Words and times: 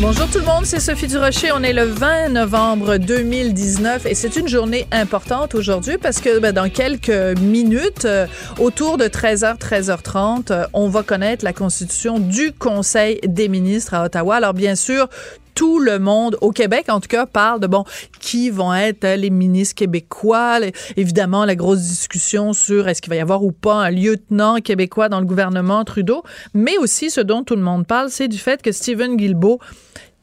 Bonjour 0.00 0.26
tout 0.30 0.38
le 0.38 0.46
monde, 0.46 0.64
c'est 0.64 0.80
Sophie 0.80 1.08
Durocher. 1.08 1.52
On 1.52 1.62
est 1.62 1.74
le 1.74 1.82
20 1.82 2.30
novembre 2.30 2.96
2019 2.96 4.06
et 4.06 4.14
c'est 4.14 4.34
une 4.36 4.48
journée 4.48 4.86
importante 4.92 5.54
aujourd'hui 5.54 5.98
parce 5.98 6.22
que 6.22 6.38
ben, 6.38 6.52
dans 6.52 6.70
quelques 6.70 7.38
minutes, 7.38 8.06
euh, 8.06 8.26
autour 8.58 8.96
de 8.96 9.04
13h, 9.04 9.58
13h30, 9.58 10.52
euh, 10.52 10.66
on 10.72 10.88
va 10.88 11.02
connaître 11.02 11.44
la 11.44 11.52
constitution 11.52 12.18
du 12.18 12.52
Conseil 12.52 13.20
des 13.24 13.48
ministres 13.48 13.92
à 13.92 14.04
Ottawa. 14.04 14.36
Alors 14.36 14.54
bien 14.54 14.74
sûr, 14.74 15.06
tout 15.60 15.78
le 15.78 15.98
monde, 15.98 16.38
au 16.40 16.52
Québec 16.52 16.86
en 16.88 17.00
tout 17.00 17.08
cas, 17.08 17.26
parle 17.26 17.60
de, 17.60 17.66
bon, 17.66 17.84
qui 18.18 18.48
vont 18.48 18.72
être 18.72 19.06
les 19.06 19.28
ministres 19.28 19.74
québécois. 19.74 20.58
évidemment, 20.96 21.44
la 21.44 21.54
grosse 21.54 21.82
discussion 21.82 22.54
sur 22.54 22.88
est-ce 22.88 23.02
qu'il 23.02 23.10
va 23.10 23.16
y 23.16 23.20
avoir 23.20 23.44
ou 23.44 23.52
pas 23.52 23.74
un 23.74 23.90
lieutenant 23.90 24.62
québécois 24.62 25.10
dans 25.10 25.20
le 25.20 25.26
gouvernement 25.26 25.84
Trudeau. 25.84 26.22
Mais 26.54 26.78
aussi, 26.78 27.10
ce 27.10 27.20
dont 27.20 27.44
tout 27.44 27.56
le 27.56 27.60
monde 27.60 27.86
parle, 27.86 28.08
c'est 28.08 28.26
du 28.26 28.38
fait 28.38 28.62
que 28.62 28.72
Stephen 28.72 29.18
Guilbeault, 29.18 29.60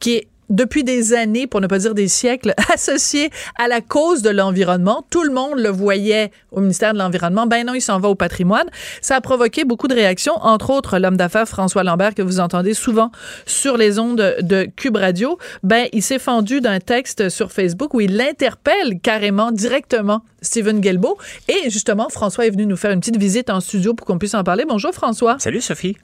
qui 0.00 0.16
est 0.16 0.28
depuis 0.48 0.84
des 0.84 1.14
années, 1.14 1.46
pour 1.46 1.60
ne 1.60 1.66
pas 1.66 1.78
dire 1.78 1.94
des 1.94 2.08
siècles, 2.08 2.54
associé 2.74 3.30
à 3.58 3.68
la 3.68 3.80
cause 3.80 4.22
de 4.22 4.30
l'environnement. 4.30 5.04
Tout 5.10 5.22
le 5.22 5.32
monde 5.32 5.58
le 5.58 5.68
voyait 5.68 6.30
au 6.52 6.60
ministère 6.60 6.92
de 6.92 6.98
l'Environnement. 6.98 7.46
Ben 7.46 7.66
non, 7.66 7.74
il 7.74 7.80
s'en 7.80 7.98
va 7.98 8.08
au 8.08 8.14
patrimoine. 8.14 8.66
Ça 9.00 9.16
a 9.16 9.20
provoqué 9.20 9.64
beaucoup 9.64 9.88
de 9.88 9.94
réactions, 9.94 10.34
entre 10.40 10.70
autres 10.70 10.98
l'homme 10.98 11.16
d'affaires 11.16 11.48
François 11.48 11.84
Lambert, 11.84 12.14
que 12.14 12.22
vous 12.22 12.40
entendez 12.40 12.74
souvent 12.74 13.10
sur 13.46 13.76
les 13.76 13.98
ondes 13.98 14.36
de 14.40 14.68
Cube 14.76 14.96
Radio. 14.96 15.38
Ben, 15.62 15.86
il 15.92 16.02
s'est 16.02 16.18
fendu 16.18 16.60
d'un 16.60 16.80
texte 16.80 17.28
sur 17.28 17.52
Facebook 17.52 17.94
où 17.94 18.00
il 18.00 18.20
interpelle 18.20 19.00
carrément, 19.02 19.52
directement, 19.52 20.22
Stephen 20.42 20.80
Guilbeault. 20.80 21.18
Et 21.48 21.70
justement, 21.70 22.08
François 22.08 22.46
est 22.46 22.50
venu 22.50 22.66
nous 22.66 22.76
faire 22.76 22.90
une 22.90 23.00
petite 23.00 23.18
visite 23.18 23.50
en 23.50 23.60
studio 23.60 23.94
pour 23.94 24.06
qu'on 24.06 24.18
puisse 24.18 24.34
en 24.34 24.44
parler. 24.44 24.64
Bonjour 24.66 24.92
François. 24.92 25.36
Salut 25.38 25.60
Sophie. 25.60 25.96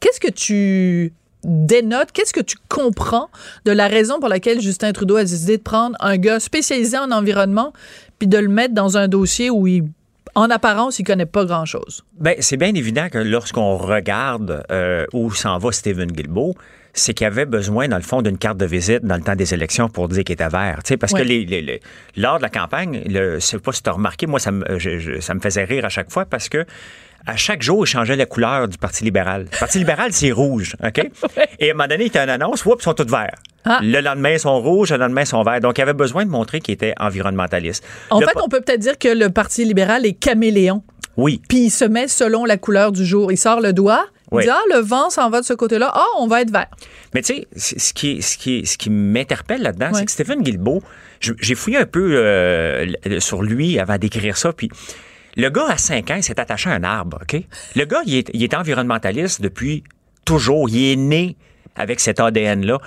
Qu'est-ce 0.00 0.20
que 0.20 0.30
tu 0.30 1.12
dénote, 1.44 2.12
qu'est-ce 2.12 2.32
que 2.32 2.40
tu 2.40 2.56
comprends 2.68 3.28
de 3.64 3.72
la 3.72 3.88
raison 3.88 4.20
pour 4.20 4.28
laquelle 4.28 4.60
Justin 4.60 4.92
Trudeau 4.92 5.16
a 5.16 5.24
décidé 5.24 5.56
de 5.56 5.62
prendre 5.62 5.96
un 6.00 6.16
gars 6.16 6.40
spécialisé 6.40 6.96
en 6.98 7.10
environnement 7.10 7.72
puis 8.18 8.28
de 8.28 8.38
le 8.38 8.48
mettre 8.48 8.74
dans 8.74 8.96
un 8.96 9.08
dossier 9.08 9.50
où 9.50 9.66
il 9.66 9.84
en 10.34 10.48
apparence, 10.50 10.98
il 10.98 11.04
connaît 11.04 11.26
pas 11.26 11.44
grand-chose? 11.44 12.04
Ben, 12.18 12.36
c'est 12.40 12.56
bien 12.56 12.74
évident 12.74 13.08
que 13.10 13.18
lorsqu'on 13.18 13.76
regarde 13.76 14.64
euh, 14.70 15.04
où 15.12 15.30
s'en 15.32 15.58
va 15.58 15.72
Stephen 15.72 16.10
Guilbeault, 16.10 16.54
c'est 16.94 17.14
qu'il 17.14 17.26
avait 17.26 17.46
besoin, 17.46 17.88
dans 17.88 17.96
le 17.96 18.02
fond, 18.02 18.22
d'une 18.22 18.38
carte 18.38 18.58
de 18.58 18.66
visite 18.66 19.04
dans 19.04 19.16
le 19.16 19.22
temps 19.22 19.36
des 19.36 19.54
élections 19.54 19.88
pour 19.88 20.08
dire 20.08 20.24
qu'il 20.24 20.34
était 20.34 20.48
vert. 20.48 20.80
parce 21.00 21.12
que 21.12 21.22
les, 21.22 21.80
lors 22.16 22.36
de 22.36 22.42
la 22.42 22.50
campagne, 22.50 23.02
je 23.06 23.34
ne 23.34 23.38
sais 23.40 23.58
pas 23.58 23.72
si 23.72 23.82
tu 23.82 23.90
as 23.90 23.92
remarqué, 23.92 24.26
moi, 24.26 24.38
ça 24.38 24.52
me, 24.52 24.64
ça 25.20 25.34
me 25.34 25.40
faisait 25.40 25.64
rire 25.64 25.84
à 25.84 25.88
chaque 25.88 26.10
fois 26.10 26.26
parce 26.26 26.48
que 26.48 26.66
à 27.26 27.36
chaque 27.36 27.62
jour, 27.62 27.84
il 27.84 27.86
changeait 27.88 28.16
la 28.16 28.26
couleur 28.26 28.68
du 28.68 28.78
Parti 28.78 29.04
libéral. 29.04 29.46
Le 29.52 29.58
Parti 29.58 29.78
libéral, 29.78 30.12
c'est 30.12 30.32
rouge, 30.32 30.76
OK? 30.84 30.98
Et 31.58 31.68
à 31.68 31.72
un 31.72 31.76
moment 31.76 31.88
donné, 31.88 32.06
il 32.06 32.14
y 32.14 32.18
a 32.18 32.24
une 32.24 32.30
annonce, 32.30 32.64
oups, 32.64 32.76
ils 32.80 32.84
sont 32.84 32.94
tous 32.94 33.10
verts. 33.10 33.36
Ah. 33.64 33.80
Le 33.82 34.00
lendemain, 34.00 34.30
ils 34.30 34.40
sont 34.40 34.60
rouges, 34.60 34.90
le 34.90 34.98
lendemain, 34.98 35.22
ils 35.22 35.26
sont 35.26 35.42
verts. 35.42 35.60
Donc, 35.60 35.78
il 35.78 35.82
avait 35.82 35.92
besoin 35.92 36.24
de 36.24 36.30
montrer 36.30 36.60
qu'il 36.60 36.74
était 36.74 36.94
environnementaliste. 36.98 37.84
En 38.10 38.20
fait, 38.20 38.36
on 38.42 38.48
peut 38.48 38.60
peut-être 38.60 38.80
dire 38.80 38.98
que 38.98 39.08
le 39.08 39.30
Parti 39.30 39.64
libéral 39.64 40.04
est 40.04 40.14
caméléon. 40.14 40.82
Oui. 41.16 41.40
Puis 41.48 41.66
il 41.66 41.70
se 41.70 41.84
met 41.84 42.08
selon 42.08 42.44
la 42.44 42.56
couleur 42.56 42.90
du 42.90 43.04
jour. 43.04 43.30
Il 43.30 43.36
sort 43.36 43.60
le 43.60 43.72
doigt, 43.72 44.06
il 44.40 44.44
dit, 44.44 44.50
ah, 44.50 44.62
le 44.74 44.80
vent 44.80 45.10
s'en 45.10 45.28
va 45.30 45.40
de 45.40 45.46
ce 45.46 45.52
côté-là, 45.52 45.90
ah, 45.94 46.06
on 46.18 46.26
va 46.26 46.40
être 46.40 46.50
vert. 46.50 46.70
Mais 47.14 47.22
tu 47.22 47.34
sais, 47.56 47.78
ce 47.78 47.92
qui, 47.92 48.22
ce 48.22 48.36
qui, 48.38 48.64
ce 48.66 48.78
qui 48.78 48.90
m'interpelle 48.90 49.62
là-dedans, 49.62 49.90
c'est 49.92 50.04
que 50.04 50.10
Stéphane 50.10 50.42
Guilbeault, 50.42 50.82
j'ai 51.20 51.54
fouillé 51.54 51.78
un 51.78 51.86
peu 51.86 52.16
euh, 52.16 52.86
sur 53.18 53.42
lui 53.42 53.78
avant 53.78 53.98
d'écrire 53.98 54.36
ça, 54.36 54.52
puis 54.52 54.70
le 55.36 55.48
gars, 55.48 55.66
à 55.68 55.78
5 55.78 56.10
ans, 56.10 56.14
il 56.16 56.22
s'est 56.22 56.38
attaché 56.38 56.70
à 56.70 56.74
un 56.74 56.84
arbre, 56.84 57.18
OK? 57.22 57.40
Le 57.76 57.84
gars, 57.84 58.00
il 58.06 58.16
est, 58.16 58.30
il 58.34 58.42
est 58.42 58.54
environnementaliste 58.54 59.40
depuis 59.40 59.82
toujours. 60.24 60.68
Il 60.68 60.92
est 60.92 60.96
né 60.96 61.36
avec 61.76 62.00
cet 62.00 62.20
ADN-là. 62.20 62.78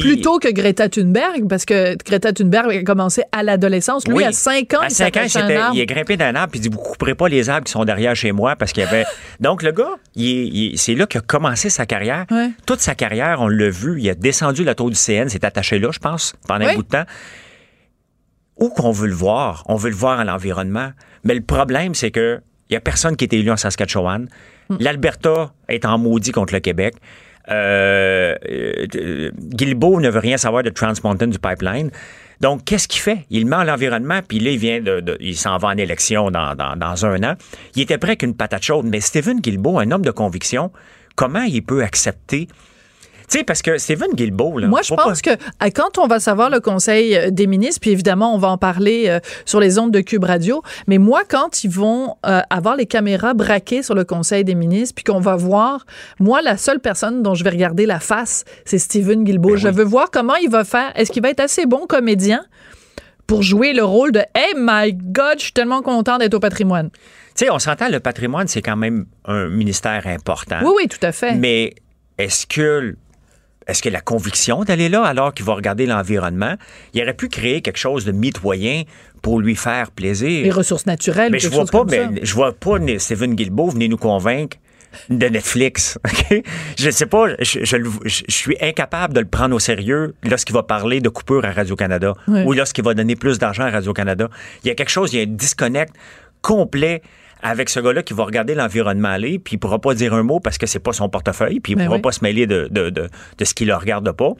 Plutôt 0.00 0.38
que 0.38 0.50
Greta 0.50 0.88
Thunberg, 0.88 1.48
parce 1.48 1.64
que 1.64 1.96
Greta 2.04 2.32
Thunberg 2.32 2.70
a 2.70 2.82
commencé 2.82 3.22
à 3.32 3.42
l'adolescence. 3.42 4.06
Lui, 4.08 4.24
à 4.24 4.32
5 4.32 4.74
ans, 4.74 4.80
à 4.80 4.90
5 4.90 5.16
ans, 5.16 5.70
il 5.72 5.80
est 5.80 5.86
grimpé 5.86 6.16
d'un 6.16 6.34
arbre 6.34 6.50
puis 6.50 6.58
il 6.58 6.62
dit, 6.62 6.68
vous 6.68 6.78
couperez 6.78 7.14
pas 7.14 7.28
les 7.28 7.48
arbres 7.48 7.64
qui 7.64 7.72
sont 7.72 7.84
derrière 7.84 8.16
chez 8.16 8.32
moi 8.32 8.56
parce 8.56 8.72
qu'il 8.72 8.82
y 8.82 8.86
avait... 8.86 9.04
Donc, 9.40 9.62
le 9.62 9.72
gars, 9.72 9.94
c'est 10.16 10.94
là 10.94 11.06
qu'il 11.06 11.18
a 11.18 11.22
commencé 11.22 11.70
sa 11.70 11.86
carrière. 11.86 12.26
Toute 12.66 12.80
sa 12.80 12.94
carrière, 12.94 13.40
on 13.40 13.48
l'a 13.48 13.70
vu, 13.70 14.00
il 14.00 14.10
a 14.10 14.14
descendu 14.14 14.64
la 14.64 14.74
tour 14.74 14.90
du 14.90 14.96
CN, 14.96 15.28
s'est 15.28 15.44
attaché 15.44 15.78
là, 15.78 15.90
je 15.92 15.98
pense, 15.98 16.34
pendant 16.48 16.66
un 16.66 16.74
bout 16.74 16.82
de 16.82 16.88
temps. 16.88 17.04
Où 18.58 18.70
qu'on 18.70 18.90
veut 18.90 19.08
le 19.08 19.14
voir? 19.14 19.64
On 19.66 19.76
veut 19.76 19.90
le 19.90 19.96
voir 19.96 20.18
à 20.18 20.24
l'environnement. 20.24 20.90
Mais 21.24 21.34
le 21.34 21.42
problème, 21.42 21.94
c'est 21.94 22.10
que 22.10 22.40
il 22.68 22.74
y 22.74 22.76
a 22.76 22.80
personne 22.80 23.16
qui 23.16 23.24
est 23.24 23.32
élu 23.32 23.50
en 23.50 23.56
Saskatchewan. 23.56 24.28
Hmm. 24.68 24.76
L'Alberta 24.80 25.52
est 25.68 25.84
en 25.84 25.98
maudit 25.98 26.32
contre 26.32 26.54
le 26.54 26.60
Québec. 26.60 26.94
Euh, 27.48 28.34
euh 28.50 29.30
ne 29.30 30.10
veut 30.10 30.18
rien 30.18 30.36
savoir 30.36 30.64
de 30.64 30.70
Trans 30.70 30.92
Mountain 31.04 31.28
du 31.28 31.38
pipeline. 31.38 31.90
Donc, 32.40 32.64
qu'est-ce 32.64 32.88
qu'il 32.88 33.00
fait? 33.00 33.24
Il 33.30 33.46
met 33.46 33.56
à 33.56 33.64
l'environnement, 33.64 34.20
puis 34.26 34.40
là, 34.40 34.50
il 34.50 34.58
vient 34.58 34.80
de, 34.80 35.16
il 35.20 35.36
s'en 35.36 35.56
va 35.58 35.68
en 35.68 35.76
élection 35.76 36.30
dans, 36.30 36.54
dans, 36.54 37.06
un 37.06 37.22
an. 37.22 37.34
Il 37.74 37.82
était 37.82 37.98
prêt 37.98 38.16
qu'une 38.16 38.34
patate 38.34 38.62
chaude. 38.62 38.86
Mais 38.86 39.00
Stephen 39.00 39.40
Guilbeault, 39.40 39.78
un 39.78 39.90
homme 39.90 40.04
de 40.04 40.10
conviction, 40.10 40.70
comment 41.14 41.42
il 41.42 41.62
peut 41.62 41.82
accepter 41.82 42.48
tu 43.28 43.38
sais, 43.38 43.44
parce 43.44 43.62
que 43.62 43.76
Stephen 43.78 44.12
Guilbeault, 44.14 44.58
là, 44.58 44.68
Moi, 44.68 44.82
je 44.82 44.94
pense 44.94 45.20
que 45.20 45.30
quand 45.74 45.98
on 45.98 46.06
va 46.06 46.20
savoir 46.20 46.48
le 46.48 46.60
Conseil 46.60 47.16
euh, 47.16 47.30
des 47.30 47.46
ministres, 47.46 47.80
puis 47.80 47.90
évidemment, 47.90 48.34
on 48.34 48.38
va 48.38 48.48
en 48.48 48.58
parler 48.58 49.06
euh, 49.08 49.18
sur 49.44 49.58
les 49.58 49.78
ondes 49.78 49.90
de 49.90 50.00
Cube 50.00 50.24
Radio, 50.24 50.62
mais 50.86 50.98
moi, 50.98 51.22
quand 51.28 51.64
ils 51.64 51.70
vont 51.70 52.14
euh, 52.24 52.40
avoir 52.50 52.76
les 52.76 52.86
caméras 52.86 53.34
braquées 53.34 53.82
sur 53.82 53.94
le 53.94 54.04
Conseil 54.04 54.44
des 54.44 54.54
ministres, 54.54 54.94
puis 54.94 55.04
qu'on 55.04 55.20
va 55.20 55.34
voir, 55.34 55.86
moi, 56.20 56.40
la 56.40 56.56
seule 56.56 56.78
personne 56.78 57.22
dont 57.22 57.34
je 57.34 57.42
vais 57.42 57.50
regarder 57.50 57.84
la 57.84 57.98
face, 57.98 58.44
c'est 58.64 58.78
Stephen 58.78 59.24
Guilbeault. 59.24 59.54
Ben 59.54 59.56
je 59.56 59.68
veux 59.68 59.84
voir 59.84 60.10
comment 60.10 60.36
il 60.36 60.50
va 60.50 60.64
faire. 60.64 60.92
Est-ce 60.94 61.10
qu'il 61.10 61.22
va 61.22 61.30
être 61.30 61.40
assez 61.40 61.66
bon 61.66 61.86
comédien 61.86 62.44
pour 63.26 63.42
jouer 63.42 63.72
le 63.72 63.82
rôle 63.82 64.12
de 64.12 64.20
Hey 64.34 64.54
my 64.56 64.92
God, 64.92 65.38
je 65.38 65.44
suis 65.44 65.52
tellement 65.52 65.82
content 65.82 66.18
d'être 66.18 66.34
au 66.34 66.40
patrimoine? 66.40 66.90
Tu 66.90 67.44
sais, 67.44 67.50
on 67.50 67.58
s'entend, 67.58 67.88
le 67.88 68.00
patrimoine, 68.00 68.46
c'est 68.46 68.62
quand 68.62 68.76
même 68.76 69.06
un 69.24 69.48
ministère 69.48 70.06
important. 70.06 70.58
Oui, 70.62 70.70
oui, 70.76 70.88
tout 70.88 71.04
à 71.04 71.12
fait. 71.12 71.34
Mais 71.34 71.74
est-ce 72.18 72.46
que 72.46 72.96
est-ce 73.66 73.82
que 73.82 73.88
la 73.88 74.00
conviction 74.00 74.64
d'aller 74.64 74.88
là 74.88 75.02
alors 75.04 75.34
qu'il 75.34 75.44
va 75.44 75.54
regarder 75.54 75.86
l'environnement? 75.86 76.54
Il 76.94 77.02
aurait 77.02 77.14
pu 77.14 77.28
créer 77.28 77.62
quelque 77.62 77.78
chose 77.78 78.04
de 78.04 78.12
mitoyen 78.12 78.84
pour 79.22 79.40
lui 79.40 79.56
faire 79.56 79.90
plaisir. 79.90 80.44
Les 80.44 80.50
ressources 80.50 80.86
naturelles. 80.86 81.32
Mais 81.32 81.38
je 81.38 81.48
vois 81.48 81.66
pas, 81.66 81.84
mais 81.84 82.08
je 82.22 82.34
vois 82.34 82.52
pas 82.52 82.76
Stephen 82.98 83.34
Guilbeault 83.34 83.70
venir 83.70 83.90
nous 83.90 83.96
convaincre 83.96 84.56
de 85.10 85.26
Netflix. 85.26 85.98
Je 86.78 86.86
ne 86.86 86.90
sais 86.90 87.06
pas, 87.06 87.26
je, 87.40 88.22
suis 88.28 88.56
incapable 88.60 89.14
de 89.14 89.20
le 89.20 89.26
prendre 89.26 89.54
au 89.54 89.58
sérieux 89.58 90.14
lorsqu'il 90.22 90.54
va 90.54 90.62
parler 90.62 91.00
de 91.00 91.08
coupure 91.08 91.44
à 91.44 91.52
Radio-Canada 91.52 92.14
ou 92.28 92.52
lorsqu'il 92.52 92.84
va 92.84 92.94
donner 92.94 93.16
plus 93.16 93.38
d'argent 93.38 93.64
à 93.64 93.70
Radio-Canada. 93.70 94.28
Il 94.64 94.68
y 94.68 94.70
a 94.70 94.74
quelque 94.74 94.90
chose, 94.90 95.12
il 95.12 95.16
y 95.18 95.20
a 95.20 95.24
un 95.24 95.34
disconnect 95.34 95.92
complet 96.40 97.02
avec 97.42 97.68
ce 97.68 97.80
gars-là 97.80 98.02
qui 98.02 98.14
va 98.14 98.24
regarder 98.24 98.54
l'environnement 98.54 99.08
aller, 99.08 99.38
puis 99.38 99.54
il 99.54 99.58
pourra 99.58 99.78
pas 99.78 99.94
dire 99.94 100.14
un 100.14 100.22
mot 100.22 100.40
parce 100.40 100.58
que 100.58 100.66
c'est 100.66 100.78
pas 100.78 100.92
son 100.92 101.08
portefeuille, 101.08 101.60
puis 101.60 101.74
il 101.74 101.76
ben 101.76 101.86
pourra 101.86 101.98
pas 101.98 102.12
se 102.12 102.20
mêler 102.22 102.46
de, 102.46 102.68
de, 102.70 102.90
de, 102.90 103.08
de 103.38 103.44
ce 103.44 103.54
qui 103.54 103.64
le 103.64 103.74
regarde 103.74 104.10
pas. 104.12 104.32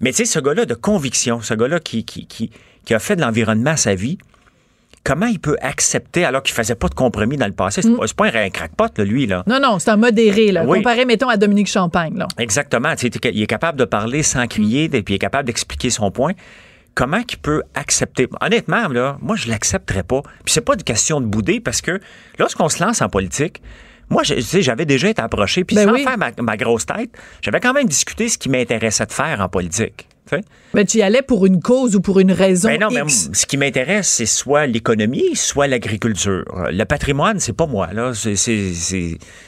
Mais 0.00 0.10
tu 0.10 0.18
sais, 0.18 0.24
ce 0.24 0.38
gars-là 0.38 0.64
de 0.64 0.74
conviction, 0.74 1.40
ce 1.40 1.54
gars-là 1.54 1.80
qui, 1.80 2.04
qui, 2.04 2.26
qui, 2.26 2.50
qui 2.84 2.94
a 2.94 2.98
fait 2.98 3.16
de 3.16 3.20
l'environnement 3.20 3.76
sa 3.76 3.94
vie, 3.94 4.18
comment 5.04 5.26
il 5.26 5.38
peut 5.38 5.56
accepter 5.60 6.24
alors 6.24 6.42
qu'il 6.42 6.54
faisait 6.54 6.74
pas 6.74 6.88
de 6.88 6.94
compromis 6.94 7.36
dans 7.36 7.46
le 7.46 7.52
passé? 7.52 7.82
C'est 7.82 7.88
mm. 7.88 7.98
pas, 8.16 8.26
un 8.26 8.50
crackpot, 8.50 8.88
là, 8.96 9.04
lui. 9.04 9.26
Là. 9.26 9.42
Non, 9.46 9.60
non, 9.60 9.78
c'est 9.78 9.90
un 9.90 9.96
modéré. 9.96 10.52
Là. 10.52 10.64
Comparé, 10.64 11.04
mettons, 11.04 11.28
à 11.28 11.36
Dominique 11.36 11.68
Champagne. 11.68 12.16
Là. 12.16 12.28
Exactement. 12.38 12.94
Il 13.02 13.42
est 13.42 13.46
capable 13.46 13.78
de 13.78 13.84
parler 13.84 14.22
sans 14.22 14.46
crier, 14.46 14.84
et 14.84 15.02
puis 15.02 15.14
il 15.14 15.16
est 15.16 15.20
capable 15.20 15.46
d'expliquer 15.46 15.90
son 15.90 16.10
point 16.10 16.32
comment 16.94 17.22
qu'il 17.22 17.38
peut 17.38 17.62
accepter? 17.74 18.28
Honnêtement, 18.40 18.88
là, 18.88 19.18
moi, 19.20 19.36
je 19.36 19.48
l'accepterais 19.48 20.02
pas. 20.02 20.22
Puis 20.44 20.52
c'est 20.54 20.60
pas 20.60 20.74
une 20.74 20.82
question 20.82 21.20
de 21.20 21.26
bouder 21.26 21.60
parce 21.60 21.80
que 21.80 22.00
lorsqu'on 22.38 22.68
se 22.68 22.82
lance 22.82 23.02
en 23.02 23.08
politique, 23.08 23.62
moi, 24.10 24.22
j'avais 24.24 24.86
déjà 24.86 25.08
été 25.08 25.22
approché, 25.22 25.62
puis 25.62 25.76
ben 25.76 25.88
sans 25.88 25.96
faire 25.96 26.18
ma, 26.42 26.56
grosse 26.56 26.84
tête, 26.84 27.10
j'avais 27.42 27.60
quand 27.60 27.72
même 27.72 27.86
discuté 27.86 28.28
ce 28.28 28.38
qui 28.38 28.48
m'intéressait 28.48 29.06
de 29.06 29.12
faire 29.12 29.40
en 29.40 29.48
politique. 29.48 30.08
Mais 30.74 30.84
tu 30.84 30.98
y 30.98 31.02
allais 31.02 31.22
pour 31.22 31.46
une 31.46 31.60
cause 31.60 31.96
ou 31.96 32.00
pour 32.00 32.20
une 32.20 32.30
raison. 32.30 32.68
Ben 32.68 32.80
non, 32.80 32.88
mais 32.90 33.08
ce 33.08 33.46
qui 33.46 33.56
m'intéresse, 33.56 34.08
c'est 34.08 34.26
soit 34.26 34.66
l'économie, 34.66 35.34
soit 35.34 35.66
l'agriculture. 35.66 36.44
Le 36.70 36.84
patrimoine, 36.84 37.40
c'est 37.40 37.52
pas 37.52 37.66
moi. 37.66 37.88
Là, 37.92 38.12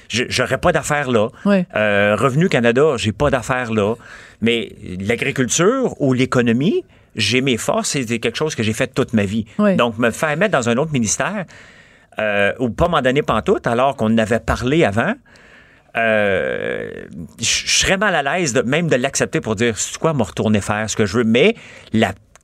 j'aurais 0.09 0.59
pas 0.59 0.73
d'affaires 0.73 1.11
là. 1.11 1.29
Euh, 1.47 2.17
Revenu 2.17 2.49
Canada, 2.49 2.95
j'ai 2.97 3.13
pas 3.13 3.31
d'affaires 3.31 3.73
là. 3.73 3.95
Mais 4.41 4.73
l'agriculture 5.01 5.95
ou 6.01 6.15
l'économie, 6.15 6.85
j'ai 7.17 7.41
mes 7.41 7.57
forces, 7.57 7.91
c'est 7.91 8.19
quelque 8.19 8.37
chose 8.37 8.55
que 8.55 8.63
j'ai 8.63 8.73
fait 8.73 8.93
toute 8.95 9.13
ma 9.13 9.25
vie. 9.25 9.47
Donc, 9.77 9.99
me 9.99 10.11
faire 10.11 10.37
mettre 10.37 10.53
dans 10.53 10.69
un 10.69 10.77
autre 10.77 10.93
ministère, 10.93 11.45
euh, 12.19 12.53
ou 12.59 12.71
pas 12.71 12.89
m'en 12.89 13.01
donner 13.03 13.23
pantoute, 13.23 13.67
alors 13.67 13.97
qu'on 13.97 14.17
avait 14.19 14.41
parlé 14.41 14.85
avant, 14.85 15.15
euh, 15.97 16.91
je 17.39 17.45
serais 17.45 17.97
mal 17.97 18.15
à 18.15 18.23
l'aise 18.23 18.53
de, 18.53 18.63
même 18.63 18.89
de 18.89 18.97
l'accepter 18.97 19.41
pour 19.41 19.57
dire, 19.57 19.77
c'est 19.79 19.99
quoi, 19.99 20.15
me 20.15 20.23
retourner 20.23 20.61
faire 20.61 20.89
ce 20.89 20.97
que 20.97 21.07
je 21.07 21.19
veux. 21.19 21.25
Mais 21.25 21.55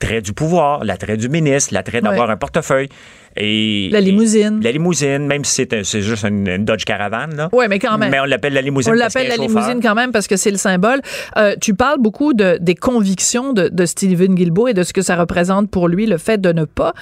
l'attrait 0.00 0.22
du 0.22 0.32
pouvoir, 0.32 0.84
l'attrait 0.84 1.16
du 1.16 1.28
ministre, 1.28 1.74
l'attrait 1.74 2.00
d'avoir 2.00 2.30
un 2.30 2.36
portefeuille. 2.36 2.88
Et, 3.36 3.88
la 3.92 4.00
limousine. 4.00 4.60
la 4.62 4.72
limousine, 4.72 5.26
même 5.26 5.44
si 5.44 5.64
c'est 5.84 6.02
juste 6.02 6.24
une, 6.24 6.64
Dodge 6.64 6.84
Caravan. 6.84 7.48
Oui, 7.52 7.66
mais 7.68 7.78
quand 7.78 7.96
même. 7.96 8.10
Mais 8.10 8.18
on 8.18 8.24
l'appelle 8.24 8.52
la 8.52 8.62
limousine. 8.62 8.92
On 8.92 8.96
l'appelle 8.96 9.28
la 9.28 9.36
limousine 9.36 9.80
quand 9.80 9.94
même 9.94 10.10
parce 10.10 10.26
que 10.26 10.36
c'est 10.36 10.50
le 10.50 10.56
symbole. 10.56 11.00
Euh, 11.36 11.54
tu 11.60 11.74
parles 11.74 12.00
beaucoup 12.00 12.32
de, 12.32 12.58
des 12.60 12.74
convictions 12.74 13.52
de, 13.52 13.68
de, 13.68 13.86
Stephen 13.86 14.34
Guilbeault 14.34 14.68
et 14.68 14.74
de 14.74 14.82
ce 14.82 14.92
que 14.92 15.02
ça 15.02 15.14
représente 15.14 15.70
pour 15.70 15.88
lui, 15.88 16.06
le 16.06 16.18
fait 16.18 16.40
de 16.40 16.52
ne 16.52 16.64
pas 16.64 16.94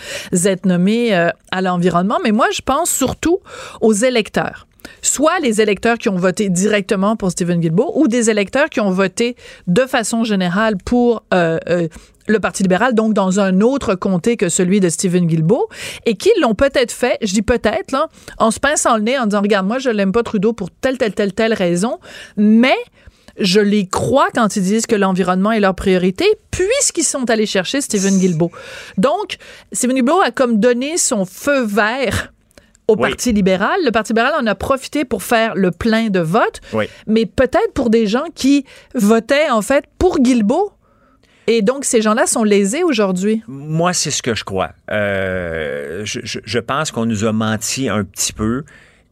être 0.44 0.66
nommé 0.66 1.14
euh, 1.14 1.30
à 1.52 1.62
l'environnement. 1.62 2.18
Mais 2.22 2.32
moi, 2.32 2.48
je 2.52 2.60
pense 2.60 2.90
surtout 2.90 3.38
aux 3.80 3.94
électeurs 3.94 4.66
soit 5.02 5.38
les 5.40 5.60
électeurs 5.60 5.98
qui 5.98 6.08
ont 6.08 6.16
voté 6.16 6.48
directement 6.48 7.16
pour 7.16 7.30
Stephen 7.30 7.60
Guilbeault 7.60 7.92
ou 7.94 8.08
des 8.08 8.30
électeurs 8.30 8.68
qui 8.68 8.80
ont 8.80 8.90
voté 8.90 9.36
de 9.66 9.82
façon 9.82 10.24
générale 10.24 10.76
pour 10.84 11.24
euh, 11.32 11.58
euh, 11.68 11.88
le 12.28 12.40
Parti 12.40 12.62
libéral, 12.62 12.94
donc 12.94 13.14
dans 13.14 13.40
un 13.40 13.60
autre 13.60 13.94
comté 13.94 14.36
que 14.36 14.48
celui 14.48 14.80
de 14.80 14.88
Stephen 14.88 15.26
Guilbeault, 15.26 15.68
et 16.06 16.16
qui 16.16 16.30
l'ont 16.40 16.54
peut-être 16.54 16.92
fait, 16.92 17.18
je 17.22 17.32
dis 17.32 17.42
peut-être, 17.42 17.92
là, 17.92 18.08
en 18.38 18.50
se 18.50 18.58
pinçant 18.60 18.96
le 18.96 19.02
nez, 19.02 19.18
en 19.18 19.26
disant, 19.26 19.42
regarde, 19.42 19.66
moi, 19.66 19.78
je 19.78 19.90
l'aime 19.90 20.12
pas 20.12 20.22
Trudeau 20.22 20.52
pour 20.52 20.70
telle, 20.70 20.98
telle, 20.98 21.14
telle, 21.14 21.32
telle 21.32 21.54
raison, 21.54 21.98
mais 22.36 22.76
je 23.38 23.60
les 23.60 23.86
crois 23.86 24.28
quand 24.34 24.56
ils 24.56 24.62
disent 24.62 24.86
que 24.86 24.96
l'environnement 24.96 25.52
est 25.52 25.60
leur 25.60 25.74
priorité, 25.74 26.24
puisqu'ils 26.50 27.04
sont 27.04 27.30
allés 27.30 27.46
chercher 27.46 27.80
Stephen 27.80 28.18
Guilbeault. 28.18 28.50
Donc, 28.98 29.36
Stephen 29.72 29.96
Guilbeault 29.96 30.20
a 30.20 30.30
comme 30.30 30.58
donné 30.58 30.96
son 30.96 31.24
feu 31.24 31.64
vert 31.64 32.32
au 32.88 32.96
Parti 32.96 33.32
libéral. 33.32 33.76
Le 33.84 33.90
Parti 33.90 34.12
libéral 34.12 34.34
en 34.40 34.46
a 34.46 34.54
profité 34.54 35.04
pour 35.04 35.22
faire 35.22 35.54
le 35.54 35.70
plein 35.70 36.08
de 36.08 36.20
votes, 36.20 36.60
mais 37.06 37.26
peut-être 37.26 37.72
pour 37.74 37.90
des 37.90 38.06
gens 38.06 38.24
qui 38.34 38.64
votaient 38.94 39.50
en 39.50 39.62
fait 39.62 39.84
pour 39.98 40.18
Guilbeault. 40.20 40.72
Et 41.48 41.62
donc, 41.62 41.84
ces 41.84 42.02
gens-là 42.02 42.26
sont 42.26 42.42
lésés 42.42 42.82
aujourd'hui. 42.82 43.42
Moi, 43.46 43.92
c'est 43.92 44.10
ce 44.10 44.20
que 44.20 44.34
je 44.34 44.42
crois. 44.42 44.70
Euh, 44.90 46.02
je, 46.04 46.58
pense 46.58 46.90
qu'on 46.90 47.06
nous 47.06 47.24
a 47.24 47.32
menti 47.32 47.88
un 47.88 48.02
petit 48.02 48.32
peu 48.32 48.64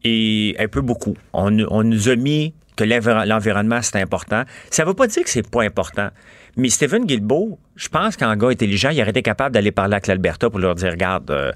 et 0.03 0.53
un 0.59 0.67
peu 0.67 0.81
beaucoup. 0.81 1.15
On, 1.31 1.57
on 1.69 1.83
nous 1.83 2.09
a 2.09 2.15
mis 2.17 2.53
que 2.75 2.83
l'environnement, 2.83 3.81
c'est 3.81 4.01
important. 4.01 4.43
Ça 4.69 4.83
ne 4.83 4.89
veut 4.89 4.93
pas 4.93 5.07
dire 5.07 5.23
que 5.23 5.29
c'est 5.29 5.49
pas 5.49 5.63
important. 5.63 6.09
Mais 6.57 6.69
Stephen 6.69 7.05
Guilbeault, 7.05 7.57
je 7.75 7.89
pense 7.89 8.15
qu'en 8.15 8.35
gars 8.35 8.49
intelligent, 8.49 8.89
il 8.89 9.01
aurait 9.01 9.09
été 9.09 9.21
capable 9.21 9.53
d'aller 9.53 9.71
parler 9.71 9.93
avec 9.93 10.07
l'Alberta 10.07 10.49
pour 10.49 10.59
leur 10.59 10.75
dire, 10.75 10.91
regarde, 10.91 11.29
euh, 11.31 11.51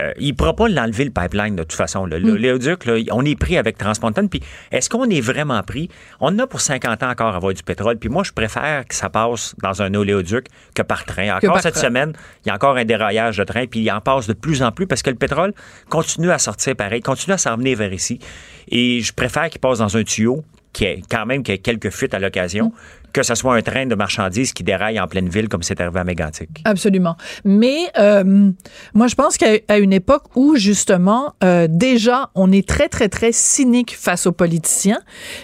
euh, 0.00 0.12
il 0.18 0.28
ne 0.28 0.34
pourra 0.34 0.54
pas 0.54 0.68
l'enlever 0.68 1.04
le 1.04 1.10
pipeline 1.10 1.56
de 1.56 1.62
toute 1.62 1.72
façon. 1.72 2.06
Le 2.06 2.18
mm. 2.18 2.36
Léoduc, 2.36 2.88
on 3.10 3.24
est 3.24 3.38
pris 3.38 3.56
avec 3.56 3.78
Transmontane. 3.78 4.28
Puis 4.28 4.42
est-ce 4.72 4.88
qu'on 4.88 5.08
est 5.08 5.20
vraiment 5.20 5.62
pris? 5.62 5.88
On 6.20 6.38
a 6.38 6.46
pour 6.46 6.60
50 6.60 7.02
ans 7.02 7.10
encore 7.10 7.34
à 7.34 7.36
avoir 7.36 7.54
du 7.54 7.62
pétrole. 7.62 7.96
Puis 7.96 8.08
moi, 8.08 8.22
je 8.24 8.32
préfère 8.32 8.86
que 8.86 8.94
ça 8.94 9.08
passe 9.08 9.54
dans 9.62 9.82
un 9.82 9.94
oléoduc 9.94 10.46
que 10.74 10.82
par 10.82 11.04
train. 11.04 11.36
Encore 11.36 11.60
cette 11.60 11.76
semaine, 11.76 12.12
il 12.44 12.48
y 12.48 12.50
a 12.50 12.54
encore 12.54 12.76
un 12.76 12.84
déraillage 12.84 13.36
de 13.36 13.44
train. 13.44 13.66
Puis 13.66 13.80
il 13.80 13.90
en 13.90 14.00
passe 14.00 14.26
de 14.26 14.32
plus 14.32 14.62
en 14.62 14.72
plus 14.72 14.86
parce 14.86 15.02
que 15.02 15.10
le 15.10 15.16
pétrole 15.16 15.52
continue 15.88 16.30
à 16.30 16.38
sortir 16.38 16.76
pareil, 16.76 17.00
continue 17.00 17.34
à 17.34 17.38
s'en 17.38 17.56
venir 17.56 17.78
vers 17.78 17.92
ici. 17.92 18.18
Et 18.68 19.00
je 19.00 19.12
préfère 19.12 19.48
qu'il 19.50 19.60
passe 19.60 19.78
dans 19.78 19.96
un 19.96 20.02
tuyau 20.02 20.44
qui 20.72 20.84
est 20.86 21.02
quand 21.08 21.24
même 21.24 21.44
qui 21.44 21.52
a 21.52 21.58
quelques 21.58 21.90
fuites 21.90 22.14
à 22.14 22.18
l'occasion, 22.18 22.70
mm 22.70 23.03
que 23.14 23.22
ce 23.22 23.36
soit 23.36 23.54
un 23.54 23.62
train 23.62 23.86
de 23.86 23.94
marchandises 23.94 24.52
qui 24.52 24.64
déraille 24.64 24.98
en 25.00 25.06
pleine 25.06 25.28
ville 25.28 25.48
comme 25.48 25.62
c'est 25.62 25.80
arrivé 25.80 26.00
à 26.00 26.04
Mégantic. 26.04 26.50
Absolument. 26.64 27.16
Mais 27.44 27.78
euh, 27.96 28.50
moi, 28.92 29.06
je 29.06 29.14
pense 29.14 29.38
qu'à 29.38 29.78
une 29.78 29.92
époque 29.92 30.24
où, 30.34 30.56
justement, 30.56 31.34
euh, 31.44 31.68
déjà, 31.70 32.30
on 32.34 32.50
est 32.50 32.68
très, 32.68 32.88
très, 32.88 33.08
très 33.08 33.30
cynique 33.30 33.96
face 33.96 34.26
aux 34.26 34.32
politiciens, 34.32 34.98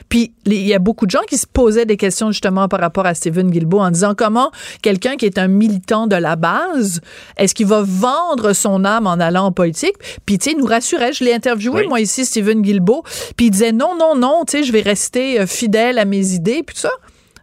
puis 0.08 0.34
il 0.46 0.66
y 0.66 0.74
a 0.74 0.80
beaucoup 0.80 1.06
de 1.06 1.12
gens 1.12 1.22
qui 1.28 1.38
se 1.38 1.46
posaient 1.46 1.86
des 1.86 1.96
questions, 1.96 2.32
justement, 2.32 2.66
par 2.66 2.80
rapport 2.80 3.06
à 3.06 3.14
Stephen 3.14 3.50
Guilbeault 3.50 3.80
en 3.80 3.92
disant 3.92 4.14
comment 4.16 4.50
quelqu'un 4.82 5.16
qui 5.16 5.26
est 5.26 5.38
un 5.38 5.46
militant 5.46 6.08
de 6.08 6.16
la 6.16 6.34
base, 6.34 7.00
est-ce 7.36 7.54
qu'il 7.54 7.66
va 7.66 7.82
vendre 7.86 8.52
son 8.52 8.84
âme 8.84 9.06
en 9.06 9.20
allant 9.20 9.44
en 9.44 9.52
politique? 9.52 9.94
Puis, 10.26 10.38
tu 10.38 10.50
sais, 10.50 10.56
nous 10.56 10.66
rassurait, 10.66 11.12
je 11.12 11.22
l'ai 11.22 11.32
interviewé, 11.32 11.86
moi, 11.86 12.00
ici, 12.00 12.24
Stephen 12.24 12.62
Guilbeault, 12.62 13.04
puis 13.36 13.46
il 13.46 13.50
disait 13.52 13.70
non, 13.70 13.94
non, 13.96 14.16
non, 14.16 14.42
tu 14.44 14.58
sais, 14.58 14.64
je 14.64 14.72
vais 14.72 14.82
rester 14.82 15.38
euh, 15.38 15.46
fidèle 15.46 16.00
à 16.00 16.04
mes 16.04 16.32
idées, 16.32 16.64
puis 16.66 16.74
tout 16.74 16.80
ça. 16.80 16.90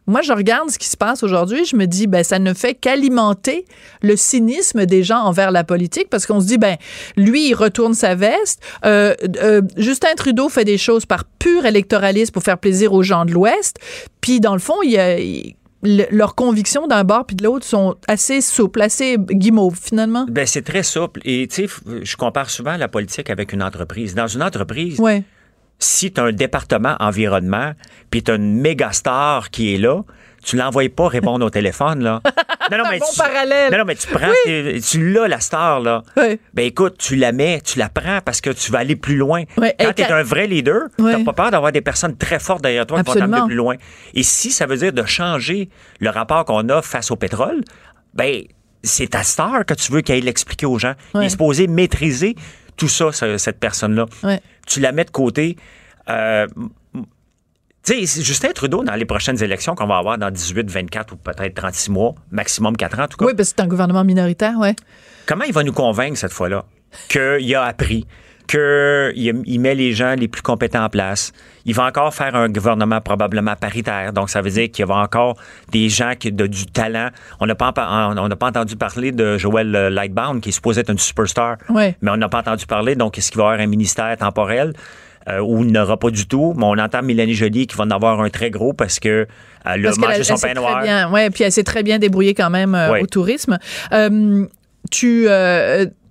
Moi, 0.08 0.22
je 0.22 0.32
regarde 0.32 0.70
ce 0.70 0.80
qui 0.80 0.88
se 0.88 0.96
passe 0.96 1.22
aujourd'hui, 1.22 1.66
je 1.66 1.76
me 1.76 1.86
dis, 1.86 2.08
ben, 2.08 2.24
ça 2.24 2.40
ne 2.40 2.54
fait 2.54 2.74
qu'alimenter 2.74 3.66
le 4.02 4.16
cynisme 4.16 4.86
des 4.86 5.04
gens 5.04 5.20
envers 5.20 5.52
la 5.52 5.66
politique 5.66 6.10
parce 6.10 6.26
qu'on 6.26 6.40
se 6.40 6.48
dit, 6.48 6.58
ben, 6.58 6.78
lui, 7.18 7.50
il 7.50 7.54
retourne 7.54 7.94
sa 7.94 8.16
veste. 8.16 8.62
Euh, 8.86 9.14
euh, 9.42 9.62
Justin 9.76 10.16
Trudeau 10.16 10.48
fait 10.48 10.64
des 10.64 10.78
choses 10.78 11.06
par 11.06 11.26
pur 11.26 11.66
électoralisme 11.66 12.32
pour 12.32 12.44
faire 12.44 12.58
plaisir 12.58 12.94
aux 12.94 13.04
gens 13.04 13.26
de 13.26 13.32
l'Ouest. 13.32 13.78
Puis, 14.22 14.40
dans 14.40 14.54
le 14.54 14.60
fond, 14.60 14.82
il 14.82 14.92
y 14.92 14.98
a, 14.98 15.18
leurs 15.84 16.36
convictions 16.36 16.88
d'un 16.88 17.04
bord 17.04 17.26
puis 17.26 17.36
de 17.36 17.44
l'autre 17.44 17.66
sont 17.66 17.96
assez 18.08 18.40
souples, 18.40 18.82
assez 18.82 19.18
guimauves, 19.20 19.78
finalement? 19.82 20.26
Ben, 20.30 20.48
c'est 20.48 20.64
très 20.64 20.84
souple. 20.84 21.20
Et, 21.26 21.48
tu 21.50 21.68
sais, 21.68 21.74
je 22.02 22.16
compare 22.16 22.50
souvent 22.50 22.78
la 22.78 22.88
politique 22.88 23.30
avec 23.30 23.52
une 23.52 23.62
entreprise. 23.62 24.16
Dans 24.16 24.28
une 24.28 24.44
entreprise, 24.44 25.00
ouais 25.02 25.24
si 25.80 26.12
tu 26.12 26.20
as 26.20 26.26
un 26.26 26.32
département 26.32 26.96
environnement, 27.00 27.74
puis 28.10 28.24
tu 28.24 28.32
as 28.32 28.36
une 28.36 28.60
méga 28.60 28.92
star 28.92 29.50
qui 29.50 29.76
est 29.76 29.78
là, 29.78 30.02
tu 30.44 30.56
l'envoies 30.56 30.90
pas 30.90 31.08
répondre 31.08 31.46
au 31.46 31.50
téléphone, 31.50 32.04
là. 32.04 32.22
Non, 32.70 32.80
non, 32.80 32.84
mais 32.90 33.00
bon 33.00 33.06
tu, 33.10 33.18
parallèle. 33.18 33.72
Non, 33.72 33.78
non, 33.78 33.86
mais 33.86 33.96
tu 33.96 34.08
prends, 34.08 34.34
tu 34.46 35.14
l'as, 35.14 35.30
la 35.30 35.40
star, 35.40 35.80
là. 35.80 36.04
Oui. 36.18 36.38
Ben 36.54 36.66
écoute, 36.66 36.98
tu 36.98 37.16
la 37.16 37.32
mets, 37.32 37.62
tu 37.62 37.80
la 37.80 37.88
prends 37.88 38.20
parce 38.20 38.42
que 38.42 38.50
tu 38.50 38.74
vas 38.74 38.80
aller 38.80 38.98
plus 38.98 39.16
loin. 39.16 39.44
Quand 39.56 39.94
tu 39.96 40.02
es 40.02 40.12
un 40.12 40.22
vrai 40.22 40.48
leader, 40.48 40.88
tu 40.98 41.04
n'as 41.04 41.24
pas 41.24 41.32
peur 41.32 41.52
d'avoir 41.52 41.72
des 41.72 41.80
personnes 41.80 42.18
très 42.18 42.40
fortes 42.40 42.62
derrière 42.62 42.86
toi 42.86 43.02
qui 43.02 43.10
vont 43.10 43.20
t'emmener 43.20 43.46
plus 43.46 43.56
loin. 43.56 43.76
Et 44.14 44.24
si 44.24 44.52
ça 44.52 44.66
veut 44.66 44.76
dire 44.76 44.92
de 44.92 45.06
changer 45.06 45.70
le 46.02 46.10
rapport 46.10 46.44
qu'on 46.44 46.68
a 46.68 46.82
face 46.82 47.10
au 47.10 47.16
pétrole, 47.16 47.64
ben 48.14 48.44
c'est 48.84 49.12
ta 49.12 49.24
star 49.24 49.66
que 49.66 49.74
tu 49.74 49.94
veux 49.94 50.02
qu'elle 50.02 50.26
l'explique 50.26 50.66
aux 50.66 50.78
gens. 50.78 50.94
Il 51.16 51.24
est 51.24 51.30
supposé 51.30 51.68
maîtriser 51.68 52.36
tout 52.78 52.88
ça, 52.88 53.12
cette 53.12 53.60
personne-là. 53.60 54.06
Tu 54.66 54.80
la 54.80 54.92
mets 54.92 55.06
de 55.06 55.12
côté. 55.12 55.58
Euh, 56.10 56.48
tu 57.84 58.06
sais, 58.06 58.22
Justin 58.22 58.52
Trudeau, 58.52 58.84
dans 58.84 58.96
les 58.96 59.06
prochaines 59.06 59.42
élections 59.42 59.74
qu'on 59.74 59.88
va 59.88 59.98
avoir 59.98 60.18
dans 60.18 60.30
18, 60.30 60.70
24 60.70 61.14
ou 61.14 61.18
peut-être 61.18 61.56
36 61.56 61.92
mois, 61.92 62.16
maximum 62.32 62.76
4 62.76 63.00
ans 63.00 63.04
en 63.04 63.08
tout 63.08 63.18
cas. 63.18 63.26
Oui, 63.26 63.34
parce 63.34 63.50
que 63.50 63.56
c'est 63.58 63.64
un 63.64 63.68
gouvernement 63.68 64.04
minoritaire, 64.04 64.56
oui. 64.60 64.76
Comment 65.26 65.46
il 65.46 65.54
va 65.54 65.64
nous 65.64 65.74
convaincre 65.74 66.18
cette 66.18 66.34
fois-là 66.34 66.66
qu'il 67.10 67.56
a 67.56 67.64
appris, 67.64 68.06
qu'il 68.48 69.60
met 69.60 69.76
les 69.76 69.94
gens 69.94 70.16
les 70.16 70.28
plus 70.28 70.42
compétents 70.42 70.86
en 70.86 70.90
place. 70.90 71.32
Il 71.66 71.76
va 71.76 71.86
encore 71.86 72.14
faire 72.14 72.36
un 72.36 72.50
gouvernement 72.50 73.02
probablement 73.02 73.56
paritaire. 73.56 74.14
Donc, 74.14 74.30
ça 74.30 74.42
veut 74.42 74.50
dire 74.50 74.72
qu'il 74.72 74.86
y 74.86 74.90
aura 74.90 75.04
encore 75.04 75.36
des 75.72 75.90
gens 75.90 76.14
qui 76.18 76.30
ont 76.30 76.48
du 76.48 76.66
talent. 76.66 77.10
On 77.40 77.46
n'a 77.46 77.56
pas, 77.56 77.74
on, 77.78 78.30
pas 78.30 78.48
entendu 78.48 78.76
parler 78.78 79.12
de 79.12 79.38
Joël 79.38 79.70
Lightbound, 79.70 80.42
qui 80.42 80.50
est 80.50 80.54
supposé 80.54 80.82
être 80.82 80.92
une 80.92 80.98
superstar. 80.98 81.58
Mais 81.70 81.96
on 82.04 82.18
n'a 82.18 82.30
pas 82.30 82.40
entendu 82.40 82.66
parler. 82.66 82.96
Donc, 82.96 83.18
est-ce 83.18 83.32
qu'il 83.32 83.38
va 83.38 83.44
y 83.44 83.48
avoir 83.48 83.60
un 83.60 83.68
ministère 83.68 84.16
temporel? 84.18 84.74
Euh, 85.30 85.46
il 85.46 85.72
n'aura 85.72 85.98
pas 85.98 86.10
du 86.10 86.26
tout? 86.26 86.54
Mais 86.56 86.64
on 86.64 86.78
entend 86.78 87.02
Mélanie 87.02 87.34
Joly 87.34 87.68
qui 87.68 87.76
va 87.76 87.84
en 87.84 87.92
avoir 87.92 88.22
un 88.22 88.30
très 88.30 88.50
gros 88.50 88.74
parce 88.74 89.00
que 89.00 89.28
elle 89.66 89.86
a 89.86 89.92
mangé 89.98 90.24
son 90.24 90.38
pain 90.38 90.54
noir. 90.54 91.12
Oui, 91.12 91.30
puis 91.32 91.44
elle 91.44 91.52
s'est 91.52 91.64
très 91.64 91.84
bien 91.84 92.00
débrouillée 92.00 92.34
quand 92.34 92.50
même 92.50 92.74
euh, 92.76 93.02
au 93.02 93.06
tourisme. 93.06 93.58
Euh, 93.92 94.46
tu 94.90 95.28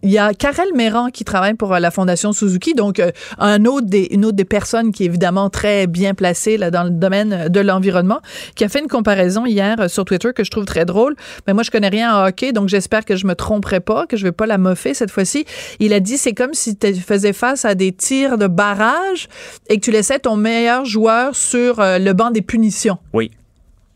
il 0.06 0.12
y 0.12 0.18
a 0.18 0.34
Karel 0.34 0.68
Méran 0.72 1.08
qui 1.08 1.24
travaille 1.24 1.54
pour 1.54 1.74
euh, 1.74 1.80
la 1.80 1.90
Fondation 1.90 2.32
Suzuki, 2.32 2.74
donc 2.74 3.00
euh, 3.00 3.10
un 3.38 3.64
autre 3.64 3.88
des, 3.88 4.06
une 4.12 4.24
autre 4.24 4.36
des 4.36 4.44
personnes 4.44 4.92
qui 4.92 5.02
est 5.02 5.06
évidemment 5.06 5.50
très 5.50 5.88
bien 5.88 6.14
placée 6.14 6.58
là, 6.58 6.70
dans 6.70 6.84
le 6.84 6.90
domaine 6.90 7.48
de 7.48 7.60
l'environnement, 7.60 8.20
qui 8.54 8.62
a 8.62 8.68
fait 8.68 8.78
une 8.78 8.86
comparaison 8.86 9.46
hier 9.46 9.80
euh, 9.80 9.88
sur 9.88 10.04
Twitter 10.04 10.32
que 10.32 10.44
je 10.44 10.50
trouve 10.52 10.64
très 10.64 10.84
drôle. 10.84 11.16
Mais 11.48 11.54
moi, 11.54 11.64
je 11.64 11.72
connais 11.72 11.88
rien 11.88 12.14
en 12.14 12.26
hockey, 12.26 12.52
donc 12.52 12.68
j'espère 12.68 13.04
que 13.04 13.16
je 13.16 13.26
me 13.26 13.34
tromperai 13.34 13.80
pas, 13.80 14.06
que 14.06 14.16
je 14.16 14.22
vais 14.22 14.32
pas 14.32 14.46
la 14.46 14.58
moffer 14.58 14.94
cette 14.94 15.10
fois-ci. 15.10 15.44
Il 15.80 15.92
a 15.92 15.98
dit 15.98 16.18
c'est 16.18 16.34
comme 16.34 16.54
si 16.54 16.76
tu 16.76 16.94
faisais 16.94 17.32
face 17.32 17.64
à 17.64 17.74
des 17.74 17.90
tirs 17.90 18.38
de 18.38 18.46
barrage 18.46 19.28
et 19.68 19.76
que 19.76 19.84
tu 19.84 19.90
laissais 19.90 20.20
ton 20.20 20.36
meilleur 20.36 20.84
joueur 20.84 21.34
sur 21.34 21.78
le 21.78 22.12
banc 22.12 22.30
des 22.30 22.42
punitions. 22.42 22.98
Oui. 23.12 23.32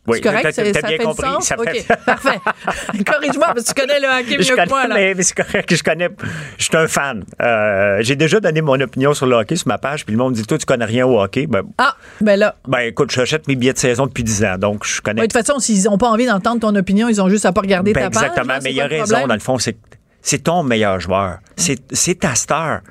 Oui, 0.07 0.17
c'est 0.17 0.29
correct, 0.29 0.51
ça, 0.51 0.63
bien 0.63 0.73
fait 0.73 0.97
compris. 0.97 1.29
Sens? 1.29 1.49
Parfait. 2.05 2.39
Corrige-moi, 3.05 3.51
parce 3.53 3.71
que 3.71 3.73
tu 3.73 3.81
connais 3.81 3.99
le 3.99 4.07
hockey 4.07 4.37
mieux 4.37 4.55
que 4.55 4.69
moi. 4.69 4.87
Là. 4.87 4.95
Mais, 4.95 5.21
c'est 5.21 5.35
correct, 5.35 5.75
je 5.75 5.83
connais. 5.83 6.09
Je 6.57 6.63
suis 6.63 6.75
un 6.75 6.87
fan. 6.87 7.23
Euh, 7.39 7.97
j'ai 8.01 8.15
déjà 8.15 8.39
donné 8.39 8.61
mon 8.61 8.79
opinion 8.79 9.13
sur 9.13 9.27
le 9.27 9.35
hockey 9.35 9.55
sur 9.55 9.67
ma 9.67 9.77
page, 9.77 10.05
puis 10.05 10.13
le 10.13 10.17
monde 10.17 10.31
me 10.31 10.37
dit 10.37 10.45
Toi, 10.45 10.57
tu 10.57 10.65
connais 10.65 10.85
rien 10.85 11.05
au 11.05 11.21
hockey? 11.21 11.45
Ben, 11.45 11.61
ah, 11.77 11.95
ben 12.19 12.35
là. 12.35 12.55
Ben 12.67 12.79
écoute, 12.79 13.11
j'achète 13.11 13.47
mes 13.47 13.55
billets 13.55 13.73
de 13.73 13.77
saison 13.77 14.07
depuis 14.07 14.23
10 14.23 14.43
ans, 14.45 14.57
donc 14.57 14.85
je 14.85 15.01
connais. 15.01 15.21
de 15.21 15.27
toute 15.27 15.33
façon, 15.33 15.59
s'ils 15.59 15.83
n'ont 15.83 15.99
pas 15.99 16.09
envie 16.09 16.25
d'entendre 16.25 16.61
ton 16.61 16.75
opinion, 16.75 17.07
ils 17.07 17.21
ont 17.21 17.29
juste 17.29 17.45
à 17.45 17.51
pas 17.51 17.61
regarder 17.61 17.93
ben, 17.93 18.05
ta 18.05 18.09
page. 18.09 18.29
Exactement, 18.29 18.57
mais 18.63 18.71
il 18.71 18.77
y 18.77 18.81
a 18.81 18.87
raison, 18.87 19.27
dans 19.27 19.33
le 19.35 19.39
fond, 19.39 19.57
c'est 19.59 20.39
ton 20.39 20.63
meilleur 20.63 20.99
joueur. 20.99 21.37
C'est 21.57 22.19
ta 22.19 22.33
star. 22.33 22.81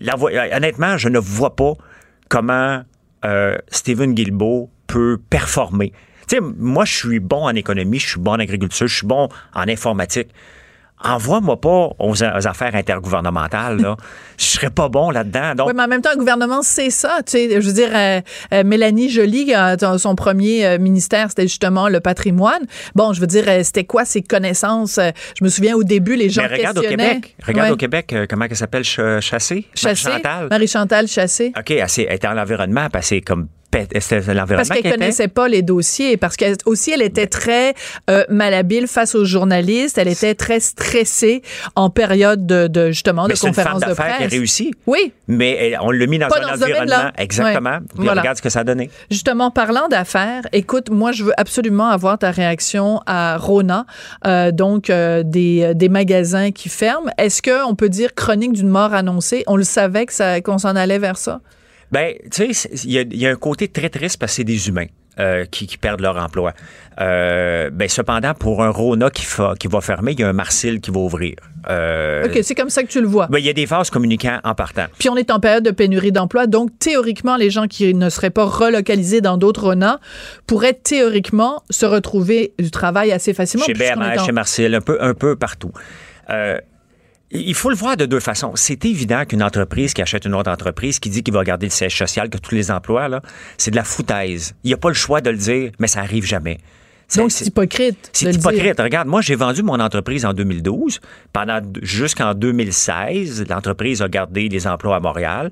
La, 0.00 0.16
honnêtement, 0.16 0.96
je 0.96 1.08
ne 1.08 1.18
vois 1.18 1.54
pas 1.54 1.74
comment 2.28 2.82
euh, 3.24 3.56
Steven 3.68 4.14
Guilbeault 4.14 4.70
peut 4.86 5.18
performer. 5.30 5.92
Tu 6.28 6.36
sais, 6.36 6.40
moi, 6.40 6.84
je 6.84 6.94
suis 6.94 7.20
bon 7.20 7.44
en 7.44 7.54
économie, 7.54 7.98
je 7.98 8.10
suis 8.10 8.20
bon 8.20 8.32
en 8.32 8.38
agriculture, 8.38 8.86
je 8.86 8.96
suis 8.96 9.06
bon 9.06 9.28
en 9.54 9.68
informatique. 9.68 10.28
envoie-moi 11.02 11.60
pas 11.60 11.90
aux, 11.98 12.22
affaires 12.22 12.74
intergouvernementales. 12.74 13.80
Là. 13.80 13.96
je 14.38 14.44
serais 14.44 14.70
pas 14.70 14.88
bon 14.88 15.10
là-dedans. 15.10 15.54
Donc... 15.54 15.68
Oui, 15.68 15.74
mais 15.76 15.82
en 15.82 15.88
même 15.88 16.00
temps, 16.00 16.12
le 16.12 16.18
gouvernement, 16.18 16.62
c'est 16.62 16.88
ça. 16.88 17.18
Tu 17.26 17.32
sais, 17.32 17.60
je 17.60 17.66
veux 17.66 17.74
dire, 17.74 17.90
euh, 17.94 18.20
euh, 18.54 18.64
Mélanie 18.64 19.10
Joly, 19.10 19.52
son 19.98 20.14
premier 20.14 20.64
euh, 20.64 20.78
ministère, 20.78 21.28
c'était 21.28 21.42
justement 21.42 21.88
le 21.88 22.00
patrimoine. 22.00 22.62
Bon, 22.94 23.12
je 23.12 23.20
veux 23.20 23.26
dire, 23.26 23.44
c'était 23.62 23.84
quoi 23.84 24.04
ses 24.06 24.22
connaissances? 24.22 24.98
Je 25.38 25.44
me 25.44 25.50
souviens 25.50 25.76
au 25.76 25.84
début, 25.84 26.16
les 26.16 26.30
gens 26.30 26.42
mais 26.48 26.56
regarde 26.56 26.78
au 26.78 26.82
Québec. 26.82 27.36
Regarde 27.46 27.72
au 27.72 27.76
Québec, 27.76 28.14
comment 28.30 28.46
elle 28.48 28.56
s'appelle? 28.56 28.84
Chassé? 28.84 29.66
Chassé. 29.74 30.08
Marie-Chantal? 30.50 31.06
Chassé. 31.06 31.52
OK, 31.58 31.70
elle, 31.70 31.86
elle 31.98 32.12
était 32.14 32.28
en 32.28 32.38
environnement, 32.38 32.88
que 32.88 33.20
comme 33.20 33.48
parce 33.74 34.68
qu'elle 34.68 34.92
connaissait 34.92 35.28
pas 35.28 35.48
les 35.48 35.62
dossiers, 35.62 36.16
parce 36.16 36.36
qu'elle 36.36 36.56
aussi 36.66 36.92
elle 36.92 37.02
était 37.02 37.26
très 37.26 37.74
euh, 38.10 38.24
malhabile 38.28 38.86
face 38.86 39.14
aux 39.14 39.24
journalistes, 39.24 39.98
elle 39.98 40.08
était 40.08 40.34
très 40.34 40.60
stressée 40.60 41.42
en 41.74 41.90
période 41.90 42.46
de, 42.46 42.90
justement 42.90 43.28
de 43.28 43.34
conférence 43.34 43.82
de 43.82 43.94
presse. 43.94 44.16
Qui 44.18 44.24
a 44.24 44.28
réussi. 44.28 44.74
Oui. 44.86 45.12
Mais 45.28 45.74
on 45.80 45.90
l'a 45.90 46.06
mis 46.06 46.18
dans 46.18 46.28
un 46.28 46.54
environnement 46.54 47.10
exactement. 47.18 47.78
Regarde 47.96 48.36
ce 48.36 48.42
que 48.42 48.50
ça 48.50 48.60
a 48.60 48.64
donné. 48.64 48.90
Justement, 49.10 49.50
parlant 49.50 49.88
d'affaires, 49.88 50.42
écoute, 50.52 50.90
moi 50.90 51.12
je 51.12 51.24
veux 51.24 51.32
absolument 51.36 51.88
avoir 51.88 52.18
ta 52.18 52.30
réaction 52.30 53.00
à 53.06 53.36
Rona, 53.36 53.86
euh, 54.26 54.50
donc 54.50 54.90
euh, 54.90 55.22
des, 55.24 55.74
des 55.74 55.88
magasins 55.88 56.50
qui 56.50 56.68
ferment. 56.68 57.10
Est-ce 57.18 57.42
que 57.42 57.66
on 57.66 57.74
peut 57.74 57.88
dire 57.88 58.14
chronique 58.14 58.52
d'une 58.52 58.68
mort 58.68 58.94
annoncée? 58.94 59.44
On 59.46 59.56
le 59.56 59.64
savait 59.64 60.06
que 60.06 60.12
ça 60.12 60.40
qu'on 60.40 60.58
s'en 60.58 60.76
allait 60.76 60.98
vers 60.98 61.16
ça? 61.16 61.40
Ben, 61.94 62.16
tu 62.28 62.52
sais, 62.52 62.70
il 62.84 62.90
y, 62.90 63.24
a 63.24 63.30
un 63.30 63.36
côté 63.36 63.68
très 63.68 63.88
triste 63.88 64.18
parce 64.18 64.32
que 64.32 64.36
c'est 64.38 64.44
des 64.44 64.68
humains. 64.68 64.88
Euh, 65.20 65.44
qui, 65.44 65.68
perdent 65.76 66.00
leur 66.00 66.16
emploi. 66.16 66.54
Euh, 67.00 67.70
ben, 67.70 67.88
cependant, 67.88 68.34
pour 68.34 68.64
un 68.64 68.70
Rona 68.70 69.10
qui, 69.10 69.24
qui 69.60 69.68
va 69.68 69.80
fermer, 69.80 70.10
il 70.10 70.18
y 70.18 70.24
a 70.24 70.28
un 70.28 70.32
Marcel 70.32 70.80
qui 70.80 70.90
va 70.90 70.98
ouvrir. 70.98 71.36
Euh, 71.70 72.26
OK, 72.26 72.40
c'est 72.42 72.56
comme 72.56 72.68
ça 72.68 72.82
que 72.82 72.88
tu 72.88 73.00
le 73.00 73.06
vois. 73.06 73.28
Ben, 73.28 73.38
il 73.38 73.44
y 73.44 73.48
a 73.48 73.52
des 73.52 73.68
phases 73.68 73.90
communicants 73.90 74.40
en 74.42 74.56
partant. 74.56 74.86
Puis 74.98 75.08
on 75.08 75.16
est 75.16 75.30
en 75.30 75.38
période 75.38 75.62
de 75.62 75.70
pénurie 75.70 76.10
d'emploi, 76.10 76.48
donc 76.48 76.76
théoriquement, 76.80 77.36
les 77.36 77.48
gens 77.48 77.68
qui 77.68 77.94
ne 77.94 78.10
seraient 78.10 78.30
pas 78.30 78.44
relocalisés 78.44 79.20
dans 79.20 79.36
d'autres 79.36 79.68
Rona 79.68 80.00
pourraient 80.48 80.74
théoriquement 80.74 81.62
se 81.70 81.86
retrouver 81.86 82.52
du 82.58 82.72
travail 82.72 83.12
assez 83.12 83.34
facilement. 83.34 83.66
Chez 83.66 83.74
BMH, 83.74 84.26
chez 84.26 84.32
Marcel, 84.32 84.74
un 84.74 84.80
peu, 84.80 84.98
un 85.00 85.14
peu 85.14 85.36
partout. 85.36 85.70
Il 87.34 87.54
faut 87.54 87.68
le 87.68 87.74
voir 87.74 87.96
de 87.96 88.06
deux 88.06 88.20
façons. 88.20 88.52
C'est 88.54 88.84
évident 88.84 89.24
qu'une 89.24 89.42
entreprise 89.42 89.92
qui 89.92 90.00
achète 90.00 90.24
une 90.24 90.34
autre 90.34 90.50
entreprise, 90.50 91.00
qui 91.00 91.10
dit 91.10 91.24
qu'il 91.24 91.34
va 91.34 91.42
garder 91.42 91.66
le 91.66 91.72
siège 91.72 91.98
social, 91.98 92.30
que 92.30 92.38
tous 92.38 92.54
les 92.54 92.70
emplois, 92.70 93.08
là, 93.08 93.22
c'est 93.58 93.72
de 93.72 93.76
la 93.76 93.82
foutaise. 93.82 94.54
Il 94.62 94.68
n'y 94.68 94.74
a 94.74 94.76
pas 94.76 94.88
le 94.88 94.94
choix 94.94 95.20
de 95.20 95.30
le 95.30 95.36
dire, 95.36 95.72
mais 95.80 95.88
ça 95.88 96.00
arrive 96.00 96.24
jamais. 96.24 96.58
Donc, 97.16 97.32
c'est 97.32 97.46
hypocrite. 97.46 98.10
C'est 98.12 98.32
hypocrite. 98.32 98.80
Regarde, 98.80 99.08
moi, 99.08 99.20
j'ai 99.20 99.34
vendu 99.34 99.62
mon 99.62 99.78
entreprise 99.80 100.24
en 100.24 100.32
2012. 100.32 101.00
Pendant 101.32 101.60
jusqu'en 101.82 102.34
2016, 102.34 103.46
l'entreprise 103.48 104.00
a 104.00 104.08
gardé 104.08 104.48
les 104.48 104.66
emplois 104.66 104.96
à 104.96 105.00
Montréal. 105.00 105.50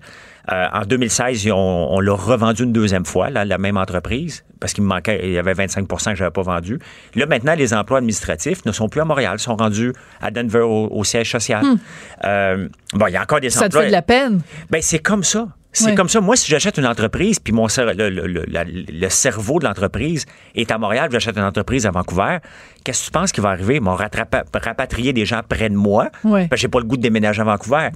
Euh, 0.51 0.67
en 0.73 0.83
2016, 0.83 1.49
on, 1.53 2.01
l'a 2.01 2.15
revendu 2.15 2.65
une 2.65 2.73
deuxième 2.73 3.05
fois, 3.05 3.31
la 3.31 3.59
même 3.59 3.77
entreprise, 3.77 4.45
parce 4.61 4.73
qu'il 4.73 4.83
me 4.83 4.89
manquait, 4.89 5.21
il 5.23 5.33
y 5.33 5.39
avait 5.39 5.55
25% 5.55 5.87
que 5.87 6.17
je 6.17 6.23
n'avais 6.23 6.33
pas 6.33 6.43
vendu. 6.43 6.79
Là, 7.15 7.27
maintenant, 7.27 7.55
les 7.55 7.75
emplois 7.75 7.99
administratifs 7.99 8.65
ne 8.65 8.73
sont 8.73 8.89
plus 8.89 9.01
à 9.01 9.05
Montréal, 9.05 9.39
sont 9.39 9.57
rendus 9.57 9.93
à 10.21 10.31
Denver, 10.31 10.61
au, 10.61 11.05
siège 11.05 11.31
social. 11.31 11.65
Hmm. 11.65 11.79
Euh, 12.25 12.69
bon, 12.95 13.07
il 13.07 13.13
y 13.13 13.17
a 13.17 13.23
encore 13.23 13.41
des 13.41 13.51
ça 13.51 13.67
emplois. 13.67 13.71
Ça 13.71 13.79
te 13.79 13.83
fait 13.83 13.87
de 13.89 13.93
la 13.93 14.03
peine? 14.03 14.41
Ben, 14.71 14.81
c'est 14.83 14.99
comme 14.99 15.25
ça. 15.25 15.49
C'est 15.73 15.95
comme 15.95 16.09
ça. 16.09 16.21
Moi, 16.21 16.37
si 16.37 16.51
j'achète 16.51 16.77
une 16.77 16.87
entreprise, 16.87 17.39
puis 17.39 17.53
mon 17.53 17.67
le, 17.67 19.09
cerveau 19.09 19.59
de 19.59 19.65
l'entreprise 19.65 20.27
est 20.55 20.71
à 20.71 20.79
Montréal, 20.79 21.09
j'achète 21.11 21.37
une 21.37 21.45
entreprise 21.45 21.87
à 21.87 21.91
Vancouver, 21.91 22.39
qu'est-ce 22.85 23.01
que 23.01 23.05
tu 23.07 23.11
penses 23.11 23.33
qui 23.33 23.41
va 23.41 23.51
arriver? 23.51 23.77
Ils 23.77 23.83
vont 23.83 23.97
rapatrier 23.97 25.13
des 25.13 25.25
gens 25.25 25.41
près 25.49 25.71
de 25.71 25.75
moi. 25.75 26.11
Ouais. 26.25 26.47
Parce 26.49 26.61
que 26.61 26.63
j'ai 26.63 26.69
pas 26.69 26.79
le 26.79 26.85
goût 26.85 26.97
de 26.97 27.03
déménager 27.03 27.41
à 27.41 27.45
Vancouver. 27.45 27.89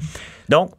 Donc, 0.48 0.70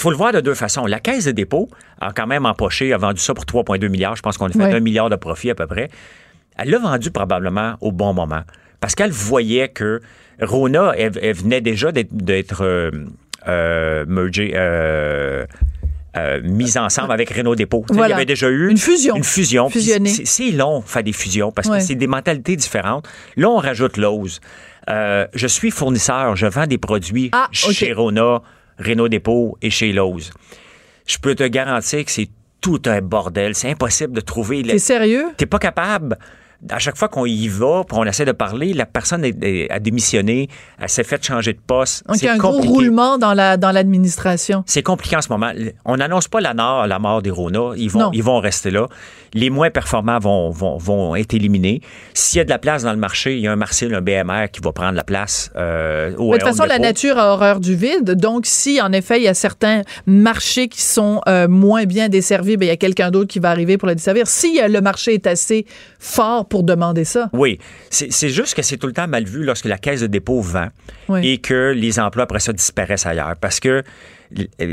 il 0.00 0.02
faut 0.02 0.10
le 0.10 0.16
voir 0.16 0.32
de 0.32 0.40
deux 0.40 0.54
façons. 0.54 0.86
La 0.86 0.98
caisse 0.98 1.26
de 1.26 1.32
dépôt 1.32 1.68
a 2.00 2.14
quand 2.14 2.26
même 2.26 2.46
empoché, 2.46 2.94
a 2.94 2.96
vendu 2.96 3.20
ça 3.20 3.34
pour 3.34 3.44
3,2 3.44 3.86
milliards. 3.90 4.16
Je 4.16 4.22
pense 4.22 4.38
qu'on 4.38 4.46
a 4.46 4.50
fait 4.50 4.72
un 4.74 4.80
milliard 4.80 5.10
de 5.10 5.16
profit 5.16 5.50
à 5.50 5.54
peu 5.54 5.66
près. 5.66 5.90
Elle 6.56 6.70
l'a 6.70 6.78
vendu 6.78 7.10
probablement 7.10 7.74
au 7.82 7.92
bon 7.92 8.14
moment 8.14 8.40
parce 8.80 8.94
qu'elle 8.94 9.10
voyait 9.10 9.68
que 9.68 10.00
Rona, 10.40 10.94
elle, 10.96 11.34
venait 11.34 11.60
déjà 11.60 11.92
d'être 11.92 12.64
euh, 12.64 12.90
euh, 13.46 14.06
euh, 14.08 15.46
euh, 16.16 16.40
mise 16.42 16.78
ensemble 16.78 17.12
avec 17.12 17.28
Renault 17.28 17.54
Dépôt. 17.54 17.84
Il 17.90 17.98
y 17.98 18.02
avait 18.02 18.24
déjà 18.24 18.48
eu 18.48 18.70
une 18.70 18.78
fusion. 18.78 19.16
Une 19.16 19.22
fusion. 19.24 19.68
C'est 20.24 20.50
long 20.50 20.80
faire 20.80 21.02
des 21.02 21.12
fusions 21.12 21.52
parce 21.52 21.68
que 21.68 21.78
c'est 21.80 21.94
des 21.94 22.06
mentalités 22.06 22.56
différentes. 22.56 23.06
Là, 23.36 23.50
on 23.50 23.58
rajoute 23.58 23.98
l'ose. 23.98 24.40
je 24.88 25.46
suis 25.46 25.70
fournisseur, 25.70 26.36
je 26.36 26.46
vends 26.46 26.66
des 26.66 26.78
produits 26.78 27.28
ah, 27.32 27.48
chez 27.52 27.92
Rona, 27.92 28.40
Renault 28.80 29.08
Dépôt 29.08 29.56
et 29.62 29.70
chez 29.70 29.92
Lowe's. 29.92 30.30
Je 31.06 31.18
peux 31.18 31.34
te 31.34 31.44
garantir 31.44 32.04
que 32.04 32.10
c'est 32.10 32.28
tout 32.60 32.82
un 32.86 33.00
bordel. 33.00 33.54
C'est 33.54 33.70
impossible 33.70 34.12
de 34.12 34.20
trouver. 34.20 34.62
T'es 34.62 34.78
sérieux? 34.78 35.26
T'es 35.36 35.46
pas 35.46 35.58
capable 35.58 36.18
à 36.68 36.78
chaque 36.78 36.96
fois 36.96 37.08
qu'on 37.08 37.26
y 37.26 37.48
va, 37.48 37.82
on 37.92 38.04
essaie 38.04 38.24
de 38.24 38.32
parler, 38.32 38.72
la 38.72 38.86
personne 38.86 39.24
a 39.24 39.78
démissionné, 39.78 40.48
elle 40.78 40.88
s'est 40.88 41.04
fait 41.04 41.24
changer 41.24 41.54
de 41.54 41.60
poste. 41.66 42.06
Donc, 42.06 42.20
il 42.20 42.24
y 42.24 42.28
a 42.28 42.34
un 42.34 42.36
gros 42.36 42.60
roulement 42.60 43.18
dans 43.18 43.34
la 43.34 43.56
dans 43.56 43.70
l'administration. 43.70 44.62
C'est 44.66 44.82
compliqué 44.82 45.16
en 45.16 45.22
ce 45.22 45.30
moment. 45.30 45.50
On 45.84 45.96
n'annonce 45.96 46.28
pas 46.28 46.40
la, 46.40 46.54
mort, 46.54 46.86
la 46.86 46.98
mort 46.98 47.22
des 47.22 47.30
Rona. 47.30 47.72
Ils 47.76 47.90
vont, 47.90 48.10
ils 48.12 48.22
vont 48.22 48.40
rester 48.40 48.70
là. 48.70 48.86
Les 49.32 49.48
moins 49.48 49.70
performants 49.70 50.18
vont, 50.18 50.50
vont, 50.50 50.76
vont 50.76 51.14
être 51.14 51.34
éliminés. 51.34 51.80
S'il 52.14 52.38
y 52.38 52.40
a 52.40 52.44
de 52.44 52.50
la 52.50 52.58
place 52.58 52.82
dans 52.82 52.92
le 52.92 52.98
marché, 52.98 53.36
il 53.36 53.40
y 53.42 53.46
a 53.46 53.52
un 53.52 53.56
Marcel, 53.56 53.94
un 53.94 54.00
BMR 54.00 54.48
qui 54.52 54.60
va 54.60 54.72
prendre 54.72 54.96
la 54.96 55.04
place. 55.04 55.50
Euh, 55.56 56.10
de 56.10 56.16
toute 56.16 56.42
façon, 56.42 56.64
la 56.64 56.78
nature 56.78 57.18
a 57.18 57.32
horreur 57.32 57.60
du 57.60 57.74
vide. 57.74 58.16
Donc, 58.16 58.46
si 58.46 58.80
en 58.80 58.92
effet, 58.92 59.18
il 59.18 59.24
y 59.24 59.28
a 59.28 59.34
certains 59.34 59.82
marchés 60.06 60.68
qui 60.68 60.82
sont 60.82 61.20
euh, 61.28 61.48
moins 61.48 61.84
bien 61.84 62.08
desservis, 62.08 62.56
bien, 62.56 62.68
il 62.68 62.70
y 62.70 62.72
a 62.72 62.76
quelqu'un 62.76 63.10
d'autre 63.10 63.28
qui 63.28 63.38
va 63.38 63.50
arriver 63.50 63.78
pour 63.78 63.88
les 63.88 63.94
desservir. 63.94 64.26
Si 64.26 64.60
le 64.62 64.80
marché 64.80 65.14
est 65.14 65.26
assez 65.26 65.64
fort 65.98 66.46
pour 66.50 66.62
demander 66.64 67.04
ça. 67.04 67.30
Oui. 67.32 67.58
C'est 67.88 68.28
juste 68.28 68.54
que 68.54 68.60
c'est 68.60 68.76
tout 68.76 68.86
le 68.86 68.92
temps 68.92 69.08
mal 69.08 69.24
vu 69.24 69.44
lorsque 69.44 69.64
la 69.64 69.78
caisse 69.78 70.02
de 70.02 70.06
dépôt 70.06 70.42
vend 70.42 70.68
et 71.22 71.38
que 71.38 71.72
les 71.74 71.98
emplois 71.98 72.24
après 72.24 72.40
ça 72.40 72.52
disparaissent 72.52 73.06
ailleurs. 73.06 73.36
Parce 73.40 73.60
que 73.60 73.82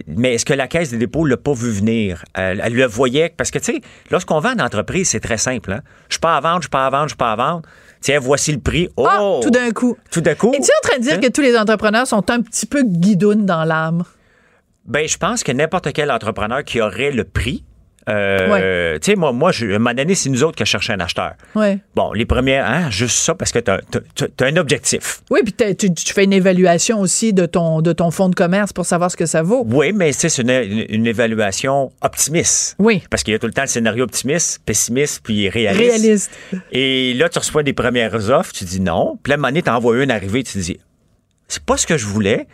mais 0.07 0.36
est-ce 0.36 0.46
que 0.46 0.53
la 0.53 0.67
caisse 0.67 0.91
de 0.91 0.98
dépôt 0.98 1.25
l'a 1.25 1.38
pas 1.38 1.53
vu 1.53 1.72
venir? 1.72 2.24
Elle, 2.34 2.60
le 2.74 2.86
voyait. 2.86 3.34
Parce 3.36 3.50
que, 3.50 3.60
tu 3.60 3.74
sais, 3.74 3.81
lorsqu'on 4.12 4.39
vend 4.39 4.53
une 4.53 4.62
entreprise, 4.62 5.10
c'est 5.10 5.19
très 5.19 5.38
simple. 5.38 5.72
Hein? 5.72 5.81
Je 6.10 6.15
suis 6.15 6.19
pas 6.19 6.38
à 6.38 6.41
vendre, 6.41 6.57
je 6.57 6.63
suis 6.63 6.69
pas 6.69 6.86
à 6.86 6.89
vendre, 6.89 7.05
je 7.05 7.10
suis 7.10 7.17
pas 7.17 7.31
à 7.31 7.36
vendre. 7.36 7.63
Tiens, 8.01 8.19
voici 8.19 8.51
le 8.51 8.60
prix. 8.60 8.88
Ah, 8.98 9.17
oh! 9.19 9.39
tout 9.41 9.50
d'un 9.50 9.72
coup. 9.72 9.98
Tout 10.12 10.22
d'un 10.22 10.36
coup. 10.36 10.53
Es-tu 10.53 10.69
en 10.69 10.88
train 10.88 10.98
de 11.00 11.03
dire 11.03 11.13
hein? 11.15 11.19
que 11.19 11.29
tous 11.29 11.41
les 11.41 11.57
entrepreneurs 11.57 12.05
sont 12.05 12.29
un 12.29 12.41
petit 12.41 12.67
peu 12.67 12.84
guidounes 12.84 13.46
dans 13.46 13.63
l'âme? 13.63 14.03
Ben, 14.86 15.07
je 15.07 15.17
pense 15.17 15.43
que 15.43 15.51
n'importe 15.51 15.91
quel 15.91 16.12
entrepreneur 16.12 16.63
qui 16.63 16.79
aurait 16.79 17.12
le 17.12 17.24
prix, 17.24 17.63
euh, 18.10 18.98
Tu 19.00 19.12
sais, 19.12 19.16
moi, 19.16 19.32
moi 19.32 19.52
je, 19.52 19.66
à 19.66 19.76
un 19.76 19.80
moment 19.80 19.94
donné, 19.94 20.16
c'est 20.16 20.30
nous 20.30 20.44
autres 20.44 20.56
qui 20.56 20.66
cherchons 20.66 20.94
un 20.94 21.00
acheteur. 21.00 21.34
Ouais. 21.56 21.80
Bon, 21.96 22.14
les 22.14 22.26
premiers, 22.26 22.58
hein, 22.58 22.90
juste 22.90 23.18
ça 23.18 23.36
parce 23.36 23.52
que 23.52 23.60
tu 23.60 23.72
as, 23.72 24.46
un 24.46 24.58
objectif. 24.58 25.22
Oui, 25.30 25.42
puis 25.44 25.54
tu, 25.76 25.94
tu, 25.94 26.14
fais 26.14 26.24
une 26.24 26.34
évaluation 26.34 27.00
aussi 27.00 27.34
de 27.34 27.46
ton, 27.46 27.82
de 27.82 27.94
ton 27.94 28.12
fonds 28.12 28.30
de 28.30 28.36
commerce 28.36 28.74
pour 28.74 28.86
savoir 28.86 29.12
ce 29.12 29.18
que 29.18 29.26
ça 29.26 29.42
vaut. 29.42 29.66
Oui, 29.68 29.92
mais 29.94 30.12
c'est 30.12 30.36
une, 30.38 30.50
une, 30.90 31.08
évaluation 31.08 31.92
optimiste. 32.02 32.76
Oui. 32.80 33.04
Parce 33.10 33.24
qu'il 33.24 33.34
y 33.34 33.36
a 33.36 33.40
tout 33.40 33.48
le 33.48 33.54
temps 33.54 33.64
le 33.64 33.68
scénario 33.68 34.04
optimiste, 34.04 34.62
pessimiste, 34.66 35.22
puis 35.24 35.50
réaliste. 35.50 36.02
Réaliste. 36.02 36.32
Et 36.72 37.14
là, 37.14 37.30
tu 37.30 37.40
reçois 37.40 37.64
des 37.64 37.74
premières 37.74 38.30
offres, 38.30 38.54
tu 38.54 38.64
dis 38.64 38.80
non. 38.80 39.18
Puis 39.22 39.32
là, 39.32 39.36
à 39.36 39.38
un 39.38 39.38
moment 39.38 39.50
donné, 39.50 39.62
tu 39.62 39.70
envoies 39.70 40.04
une 40.04 40.12
arrivée, 40.12 40.44
tu 40.44 40.58
dis 40.60 40.80
c'est 41.48 41.64
pas 41.64 41.78
ce 41.78 41.88
que 41.88 41.98
je 41.98 42.06
voulais 42.06 42.48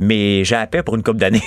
mais 0.00 0.44
j'ai 0.44 0.56
appelé 0.56 0.82
pour 0.82 0.96
une 0.96 1.02
coupe 1.02 1.18
d'années. 1.18 1.42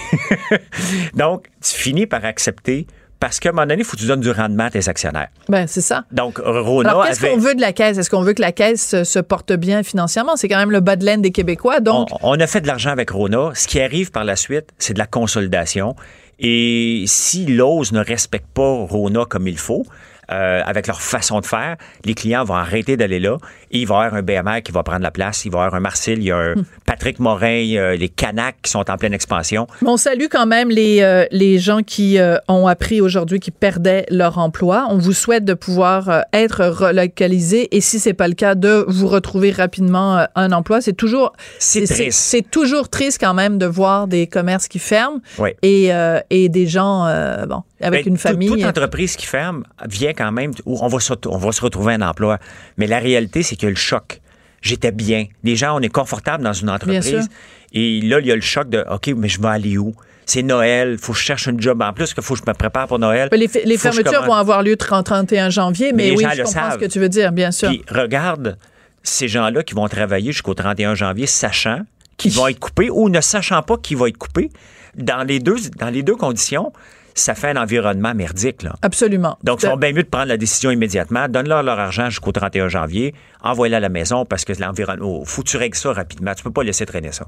Donc, 1.15 1.47
tu 1.61 1.75
finis 1.75 2.05
par 2.05 2.23
accepter 2.23 2.87
parce 3.23 3.39
qu'à 3.39 3.49
un 3.49 3.51
moment 3.53 3.65
donné, 3.65 3.83
il 3.83 3.85
faut 3.85 3.95
que 3.95 4.01
tu 4.01 4.07
donnes 4.07 4.19
du 4.19 4.31
rendement 4.31 4.65
à 4.65 4.69
tes 4.69 4.89
actionnaires. 4.89 5.29
Ben, 5.47 5.65
c'est 5.65 5.79
ça. 5.79 6.03
Donc, 6.11 6.41
Rona 6.43 6.89
Alors, 6.89 7.05
qu'est-ce 7.05 7.25
qu'on 7.25 7.37
veut 7.37 7.55
de 7.55 7.61
la 7.61 7.71
Caisse? 7.71 7.97
Est-ce 7.97 8.09
qu'on 8.09 8.21
veut 8.21 8.33
que 8.33 8.41
la 8.41 8.51
Caisse 8.51 9.01
se 9.01 9.19
porte 9.19 9.53
bien 9.53 9.81
financièrement? 9.81 10.35
C'est 10.35 10.49
quand 10.49 10.57
même 10.57 10.71
le 10.71 10.81
bas 10.81 10.97
de 10.97 11.05
laine 11.05 11.21
des 11.21 11.31
Québécois, 11.31 11.79
donc... 11.79 12.09
On, 12.21 12.37
a 12.37 12.47
fait 12.47 12.59
de 12.59 12.67
l'argent 12.67 12.89
avec 12.89 13.11
Rona. 13.11 13.51
Ce 13.55 13.65
qui 13.65 13.79
arrive 13.79 14.11
par 14.11 14.25
la 14.25 14.35
suite, 14.35 14.71
c'est 14.77 14.93
de 14.93 14.99
la 14.99 15.05
consolidation. 15.05 15.95
Et 16.37 17.05
si 17.07 17.45
l'OSE 17.45 17.93
ne 17.93 18.03
respecte 18.03 18.47
pas 18.53 18.85
Rona 18.89 19.23
comme 19.23 19.47
il 19.47 19.57
faut, 19.57 19.85
euh, 20.31 20.61
avec 20.65 20.87
leur 20.87 21.01
façon 21.01 21.39
de 21.39 21.45
faire, 21.45 21.75
les 22.05 22.13
clients 22.13 22.43
vont 22.43 22.55
arrêter 22.55 22.97
d'aller 22.97 23.19
là 23.19 23.37
et 23.71 23.79
il 23.79 23.87
va 23.87 23.95
y 23.95 24.05
avoir 24.05 24.13
un 24.15 24.21
BMR 24.21 24.61
qui 24.63 24.71
va 24.71 24.83
prendre 24.83 25.01
la 25.01 25.11
place, 25.11 25.45
il 25.45 25.51
va 25.51 25.59
y 25.59 25.61
avoir 25.61 25.75
un 25.75 25.79
Marcel, 25.79 26.19
il 26.19 26.25
y 26.25 26.31
a 26.31 26.37
un 26.37 26.55
hmm. 26.55 26.65
Patrick 26.85 27.19
Morin, 27.19 27.95
les 27.95 28.09
Canacs 28.09 28.55
qui 28.61 28.71
sont 28.71 28.89
en 28.89 28.97
pleine 28.97 29.13
expansion. 29.13 29.67
on 29.85 29.97
salue 29.97 30.25
quand 30.31 30.45
même 30.45 30.69
les, 30.69 31.01
euh, 31.01 31.25
les 31.31 31.59
gens 31.59 31.81
qui 31.81 32.19
euh, 32.19 32.37
ont 32.47 32.67
appris 32.67 33.01
aujourd'hui 33.01 33.39
qu'ils 33.39 33.53
perdaient 33.53 34.05
leur 34.09 34.37
emploi. 34.37 34.87
On 34.89 34.97
vous 34.97 35.13
souhaite 35.13 35.45
de 35.45 35.53
pouvoir 35.53 36.23
être 36.33 36.65
relocalisé 36.65 37.75
et 37.75 37.81
si 37.81 37.99
c'est 37.99 38.13
pas 38.13 38.27
le 38.27 38.33
cas, 38.33 38.55
de 38.55 38.85
vous 38.87 39.07
retrouver 39.07 39.51
rapidement 39.51 40.25
un 40.35 40.51
emploi. 40.51 40.81
C'est 40.81 40.93
toujours 40.93 41.33
c'est 41.59 41.85
C'est 42.11 42.49
toujours 42.49 42.89
triste 42.89 43.17
quand 43.19 43.33
même 43.33 43.57
de 43.57 43.65
voir 43.65 44.07
des 44.07 44.27
commerces 44.27 44.67
qui 44.67 44.79
ferment 44.79 45.19
et, 45.61 45.91
et 46.29 46.49
des 46.49 46.67
gens 46.67 47.05
bon 47.47 47.63
avec 47.83 48.05
ben, 48.05 48.13
une 48.13 48.17
famille. 48.17 48.49
Toute 48.49 48.63
entreprise 48.63 49.15
qui 49.15 49.25
ferme 49.25 49.63
vient 49.87 50.13
quand 50.13 50.31
même, 50.31 50.51
où 50.65 50.79
on 50.81 50.87
va, 50.87 50.99
se, 50.99 51.13
on 51.27 51.37
va 51.37 51.51
se 51.51 51.61
retrouver 51.61 51.93
un 51.93 52.01
emploi. 52.01 52.39
Mais 52.77 52.87
la 52.87 52.99
réalité, 52.99 53.43
c'est 53.43 53.55
que 53.55 53.67
le 53.67 53.75
choc 53.75 54.19
j'étais 54.63 54.93
bien. 54.93 55.25
Les 55.43 55.57
gens, 55.57 55.77
on 55.77 55.81
est 55.81 55.89
confortable 55.89 56.41
dans 56.41 56.53
une 56.53 56.69
entreprise. 56.69 57.27
Et 57.73 58.01
là, 58.01 58.19
il 58.19 58.27
y 58.27 58.31
a 58.31 58.35
le 58.35 58.41
choc 58.41 58.69
de 58.69 58.85
OK, 58.89 59.07
mais 59.15 59.27
je 59.27 59.41
vais 59.41 59.49
aller 59.49 59.77
où? 59.77 59.93
c'est 60.25 60.41
Noël, 60.41 60.97
faut 60.97 61.13
que 61.13 61.19
je 61.19 61.23
cherche 61.23 61.47
un 61.47 61.57
job 61.57 61.81
en 61.81 61.93
plus, 61.93 62.13
qu'il 62.13 62.23
faut 62.23 62.35
que 62.35 62.39
je 62.39 62.49
me 62.49 62.53
prépare 62.53 62.87
pour 62.87 62.99
Noël. 62.99 63.29
les, 63.31 63.77
fermetures 63.77 64.23
vont 64.23 64.33
avoir 64.33 64.63
lieu 64.63 64.71
le 64.71 64.77
31 64.77 65.49
janvier, 65.49 65.91
mais, 65.93 66.11
oui, 66.11 66.25
je 66.35 66.43
comprends 66.43 66.71
ce 66.71 66.77
que 66.77 66.85
tu 66.85 66.99
veux 66.99 67.09
dire, 67.09 67.31
bien 67.31 67.51
sûr. 67.51 67.69
Puis 67.69 67.83
regarde 67.89 68.57
ces 69.03 69.27
gens-là 69.27 69.63
qui 69.63 69.73
vont 69.73 69.87
travailler 69.87 70.31
jusqu'au 70.31 70.53
31 70.53 70.95
janvier, 70.95 71.27
sachant 71.27 71.81
qu'ils 72.17 72.31
vont 72.31 72.47
être 72.47 72.59
coupés 72.59 72.89
ou 72.89 73.09
ne 73.09 73.21
sachant 73.21 73.61
pas 73.63 73.77
qu'ils 73.77 73.97
vont 73.97 74.05
être 74.05 74.17
coupés. 74.17 74.49
Dans 74.95 75.23
les 75.27 75.39
deux, 75.39 75.57
dans 75.77 75.89
les 75.89 76.03
deux 76.03 76.15
conditions, 76.15 76.71
ça 77.15 77.35
fait 77.35 77.49
un 77.49 77.57
environnement 77.57 78.13
merdique. 78.13 78.63
Là. 78.63 78.73
Absolument. 78.81 79.37
Donc, 79.43 79.61
ils 79.63 79.67
sont 79.67 79.77
bien 79.77 79.91
mieux 79.91 80.03
de 80.03 80.07
prendre 80.07 80.27
la 80.27 80.37
décision 80.37 80.71
immédiatement. 80.71 81.27
Donne-leur 81.27 81.63
leur 81.63 81.79
argent 81.79 82.09
jusqu'au 82.09 82.31
31 82.31 82.67
janvier. 82.67 83.13
Envoie-les 83.41 83.75
à 83.75 83.79
la 83.79 83.89
maison 83.89 84.25
parce 84.25 84.45
que 84.45 84.53
l'environnement. 84.59 85.19
Oh, 85.21 85.25
faut 85.25 85.41
que 85.41 85.49
tu 85.49 85.57
règles 85.57 85.77
ça 85.77 85.91
rapidement. 85.91 86.33
Tu 86.33 86.43
peux 86.43 86.51
pas 86.51 86.63
laisser 86.63 86.85
traîner 86.85 87.11
ça. 87.11 87.25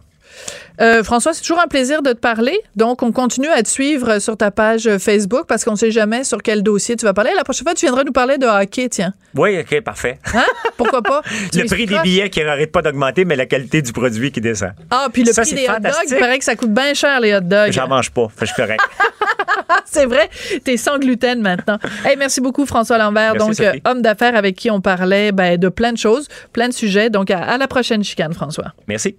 Euh, 0.82 1.04
François, 1.04 1.34
c'est 1.34 1.42
toujours 1.42 1.62
un 1.62 1.68
plaisir 1.68 2.02
de 2.02 2.12
te 2.12 2.18
parler. 2.18 2.58
Donc, 2.76 3.04
on 3.04 3.12
continue 3.12 3.50
à 3.50 3.62
te 3.64 3.68
suivre 3.68 4.20
sur 4.20 4.38
ta 4.38 4.52
page 4.52 4.90
Facebook 4.98 5.46
parce 5.48 5.64
qu'on 5.64 5.72
ne 5.72 5.78
sait 5.78 5.92
jamais 5.92 6.24
sur 6.24 6.42
quel 6.42 6.64
dossier 6.64 6.96
tu 6.96 7.06
vas 7.06 7.14
parler. 7.14 7.32
La 7.36 7.44
prochaine 7.44 7.66
fois, 7.66 7.74
tu 7.74 7.86
viendras 7.86 8.04
nous 8.04 8.12
parler 8.12 8.38
de 8.38 8.46
hockey, 8.46 8.90
tiens. 8.90 9.14
Oui, 9.36 9.60
OK, 9.60 9.82
parfait. 9.82 10.20
Hein? 10.34 10.46
Pourquoi 10.78 11.02
pas? 11.02 11.22
le 11.54 11.68
prix 11.68 11.86
des 11.86 12.00
billets 12.00 12.30
qui 12.30 12.44
n'arrête 12.44 12.72
pas 12.72 12.82
d'augmenter, 12.82 13.26
mais 13.26 13.36
la 13.36 13.46
qualité 13.46 13.82
du 13.82 13.92
produit 13.92 14.32
qui 14.32 14.42
descend. 14.42 14.72
Ah, 14.90 15.08
puis 15.12 15.24
le 15.24 15.34
prix 15.34 15.54
des 15.54 15.68
hot 15.68 15.80
dogs, 15.82 15.94
il 16.10 16.18
paraît 16.18 16.40
que 16.40 16.46
ça 16.46 16.56
coûte 16.56 16.74
bien 16.74 16.94
cher, 16.94 17.20
les 17.20 17.36
hot 17.36 17.42
dogs. 17.42 17.72
J'en 17.72 17.88
mange 17.88 18.12
pas, 18.12 18.28
je 18.40 18.46
suis 18.46 18.56
correct. 18.56 18.82
c'est 19.86 20.06
vrai, 20.06 20.30
t'es 20.64 20.78
sans 20.78 20.98
gluten 21.00 21.42
maintenant. 21.42 21.78
Hey, 22.04 22.16
merci 22.18 22.42
beaucoup, 22.42 22.66
François 22.66 22.98
Lambert. 22.98 23.36
donc, 23.36 23.56
homme 23.86 24.02
d'affaires 24.02 24.36
avec 24.36 24.56
qui 24.56 24.72
on 24.72 24.82
parlait 24.82 25.32
ben, 25.32 25.58
de 25.58 25.70
plein 25.70 25.94
de 25.94 25.98
choses, 25.98 26.28
plein 26.54 26.70
de 26.70 26.74
sujets. 26.74 27.10
Donc, 27.10 27.32
à 27.32 27.58
la 27.58 27.68
prochaine 27.68 28.04
chicane, 28.04 28.34
François. 28.34 28.74
Merci. 28.88 29.18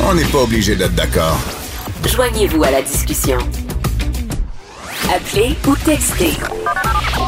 On 0.00 0.14
n'est 0.14 0.24
pas 0.24 0.42
obligé 0.42 0.76
d'être 0.76 0.94
d'accord. 0.94 1.38
Joignez-vous 2.06 2.62
à 2.64 2.70
la 2.70 2.82
discussion. 2.82 3.38
Appelez 5.14 5.54
ou 5.66 5.76
textez. 5.76 6.32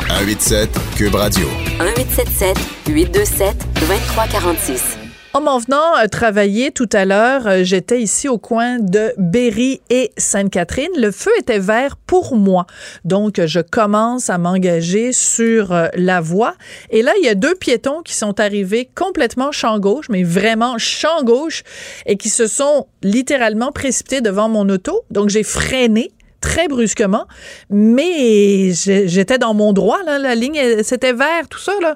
187 0.09 0.71
Cube 0.97 1.15
Radio. 1.15 1.47
1877 1.79 2.57
827 2.89 3.57
2346. 3.81 4.96
En 5.37 5.43
m'en 5.43 5.59
venant 5.59 5.99
euh, 5.99 6.07
travailler 6.07 6.71
tout 6.71 6.89
à 6.95 7.05
l'heure, 7.05 7.47
euh, 7.47 7.61
j'étais 7.63 8.01
ici 8.01 8.27
au 8.27 8.39
coin 8.39 8.79
de 8.79 9.13
Berry 9.19 9.83
et 9.91 10.11
Sainte-Catherine. 10.17 10.89
Le 10.97 11.11
feu 11.11 11.31
était 11.39 11.59
vert 11.59 11.99
pour 12.07 12.37
moi. 12.37 12.65
Donc, 13.05 13.45
je 13.45 13.61
commence 13.61 14.31
à 14.31 14.39
m'engager 14.39 15.13
sur 15.13 15.73
euh, 15.73 15.89
la 15.95 16.23
voie. 16.23 16.55
Et 16.89 17.03
là, 17.03 17.13
il 17.21 17.27
y 17.27 17.29
a 17.29 17.35
deux 17.35 17.55
piétons 17.55 18.01
qui 18.01 18.15
sont 18.15 18.41
arrivés 18.41 18.89
complètement 18.95 19.53
champ 19.53 19.79
gauche, 19.79 20.07
mais 20.09 20.23
vraiment 20.23 20.79
champ 20.79 21.23
gauche, 21.23 21.65
et 22.07 22.17
qui 22.17 22.31
se 22.31 22.47
sont 22.47 22.87
littéralement 23.03 23.73
précipités 23.73 24.23
devant 24.23 24.49
mon 24.49 24.67
auto. 24.71 25.03
Donc, 25.11 25.29
j'ai 25.29 25.43
freiné 25.43 26.13
très 26.41 26.69
brusquement, 26.69 27.27
mais 27.69 28.73
j'étais 28.73 29.37
dans 29.37 29.53
mon 29.53 29.75
droit, 29.75 29.99
là, 30.07 30.19
la 30.19 30.35
ligne, 30.35 30.83
c'était 30.83 31.13
vert, 31.13 31.49
tout 31.51 31.59
ça, 31.59 31.73
là 31.83 31.95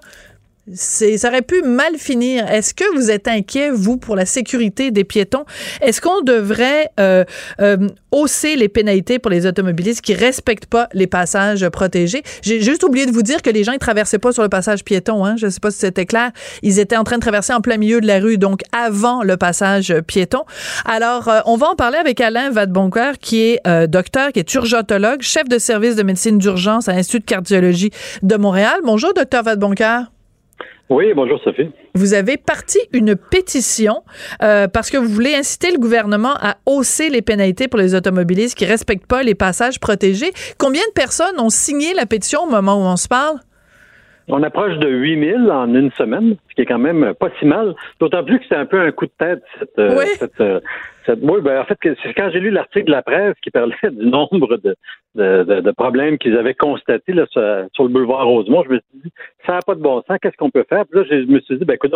ça 0.75 1.29
aurait 1.29 1.43
pu 1.43 1.63
mal 1.63 1.97
finir. 1.97 2.47
Est-ce 2.51 2.75
que 2.75 2.85
vous 2.95 3.11
êtes 3.11 3.29
inquiet, 3.29 3.71
vous, 3.71 3.97
pour 3.97 4.17
la 4.17 4.27
sécurité 4.27 4.91
des 4.91 5.05
piétons? 5.05 5.45
Est-ce 5.81 6.01
qu'on 6.01 6.21
devrait 6.23 6.91
euh, 6.99 7.25
euh, 7.61 7.89
hausser 8.13 8.57
les 8.57 8.69
pénalités 8.69 9.19
pour 9.19 9.31
les 9.31 9.47
automobilistes 9.47 10.01
qui 10.01 10.15
respectent 10.15 10.67
pas 10.67 10.89
les 10.93 11.07
passages 11.07 11.69
protégés? 11.69 12.23
J'ai 12.43 12.61
juste 12.61 12.85
oublié 12.85 13.07
de 13.07 13.13
vous 13.13 13.23
dire 13.23 13.43
que 13.43 13.51
les 13.51 13.65
gens 13.65 13.73
ne 13.73 13.79
traversaient 13.79 14.19
pas 14.19 14.33
sur 14.33 14.43
le 14.43 14.49
passage 14.49 14.85
piéton. 14.85 15.25
Hein? 15.25 15.37
Je 15.37 15.47
ne 15.47 15.51
sais 15.51 15.61
pas 15.61 15.71
si 15.71 15.79
c'était 15.79 16.07
clair. 16.07 16.31
Ils 16.63 16.79
étaient 16.79 16.97
en 16.97 17.05
train 17.05 17.17
de 17.17 17.23
traverser 17.23 17.53
en 17.53 17.61
plein 17.61 17.77
milieu 17.77 18.01
de 18.01 18.07
la 18.07 18.19
rue, 18.19 18.39
donc 18.39 18.63
avant 18.73 19.23
le 19.23 19.37
passage 19.37 19.95
piéton. 20.07 20.45
Alors, 20.85 21.29
euh, 21.29 21.41
on 21.47 21.57
va 21.57 21.69
en 21.69 21.75
parler 21.75 21.99
avec 21.99 22.21
Alain 22.21 22.51
Vadeboncoeur, 22.51 23.19
qui 23.19 23.43
est 23.43 23.61
docteur, 23.89 24.33
qui 24.33 24.41
est 24.41 24.55
urgentologue, 24.55 25.23
chef 25.23 25.49
de 25.49 25.59
service 25.59 25.97
de 25.97 26.03
médecine 26.03 26.39
d'urgence 26.39 26.89
à 26.89 26.93
l'Institut 26.93 27.21
de 27.21 27.25
cardiologie 27.25 27.91
de 28.23 28.37
Montréal. 28.37 28.81
Bonjour, 28.85 29.13
docteur 29.15 29.43
Vadeboncoeur. 29.43 30.11
Oui, 30.91 31.13
bonjour 31.15 31.41
Sophie. 31.45 31.71
Vous 31.95 32.15
avez 32.15 32.37
parti 32.37 32.79
une 32.93 33.15
pétition 33.15 34.03
euh, 34.43 34.67
parce 34.67 34.91
que 34.91 34.97
vous 34.97 35.09
voulez 35.09 35.37
inciter 35.37 35.71
le 35.71 35.79
gouvernement 35.79 36.35
à 36.41 36.57
hausser 36.67 37.11
les 37.11 37.23
pénalités 37.23 37.69
pour 37.69 37.79
les 37.79 37.95
automobilistes 37.95 38.59
qui 38.59 38.65
respectent 38.65 39.07
pas 39.07 39.23
les 39.23 39.37
passages 39.37 39.79
protégés. 39.79 40.33
Combien 40.59 40.83
de 40.89 40.93
personnes 40.93 41.39
ont 41.39 41.49
signé 41.49 41.95
la 41.95 42.07
pétition 42.07 42.43
au 42.43 42.51
moment 42.51 42.75
où 42.75 42.87
on 42.87 42.97
se 42.97 43.07
parle? 43.07 43.39
On 44.33 44.43
approche 44.45 44.79
de 44.79 44.89
8000 44.89 45.51
en 45.51 45.75
une 45.75 45.91
semaine, 45.93 46.37
ce 46.49 46.55
qui 46.55 46.63
est 46.63 46.67
quand 46.67 46.79
même 46.79 47.15
pas 47.15 47.31
si 47.39 47.47
mal. 47.47 47.75
D'autant 47.99 48.23
plus 48.23 48.39
que 48.39 48.45
c'est 48.49 48.57
un 48.57 48.67
peu 48.67 48.81
un 48.81 48.93
coup 48.93 49.07
de 49.07 49.13
tête, 49.19 49.43
cette, 49.59 49.79
euh, 49.79 49.97
oui. 49.99 50.05
cette, 50.19 50.41
euh, 50.41 50.61
oui, 51.09 51.41
ben, 51.43 51.61
en 51.61 51.65
fait, 51.65 51.77
quand 52.17 52.31
j'ai 52.33 52.39
lu 52.39 52.51
l'article 52.51 52.87
de 52.87 52.93
la 52.93 53.03
presse 53.03 53.35
qui 53.43 53.51
parlait 53.51 53.75
du 53.91 54.07
nombre 54.07 54.57
de, 54.59 54.77
de, 55.17 55.61
de, 55.61 55.71
problèmes 55.73 56.19
qu'ils 56.19 56.37
avaient 56.37 56.55
constatés 56.55 57.13
là, 57.13 57.27
sur, 57.27 57.41
le 57.43 57.89
boulevard 57.89 58.25
Rosemont, 58.27 58.63
je 58.65 58.71
me 58.71 58.79
suis 58.79 59.03
dit, 59.05 59.13
ça 59.45 59.55
n'a 59.55 59.61
pas 59.67 59.75
de 59.75 59.81
bon 59.81 60.03
sens, 60.07 60.19
qu'est-ce 60.23 60.37
qu'on 60.37 60.51
peut 60.51 60.67
faire? 60.69 60.85
Puis 60.87 61.01
là, 61.01 61.07
je 61.11 61.27
me 61.27 61.41
suis 61.41 61.59
dit, 61.59 61.65
ben 61.65 61.75
écoute, 61.75 61.95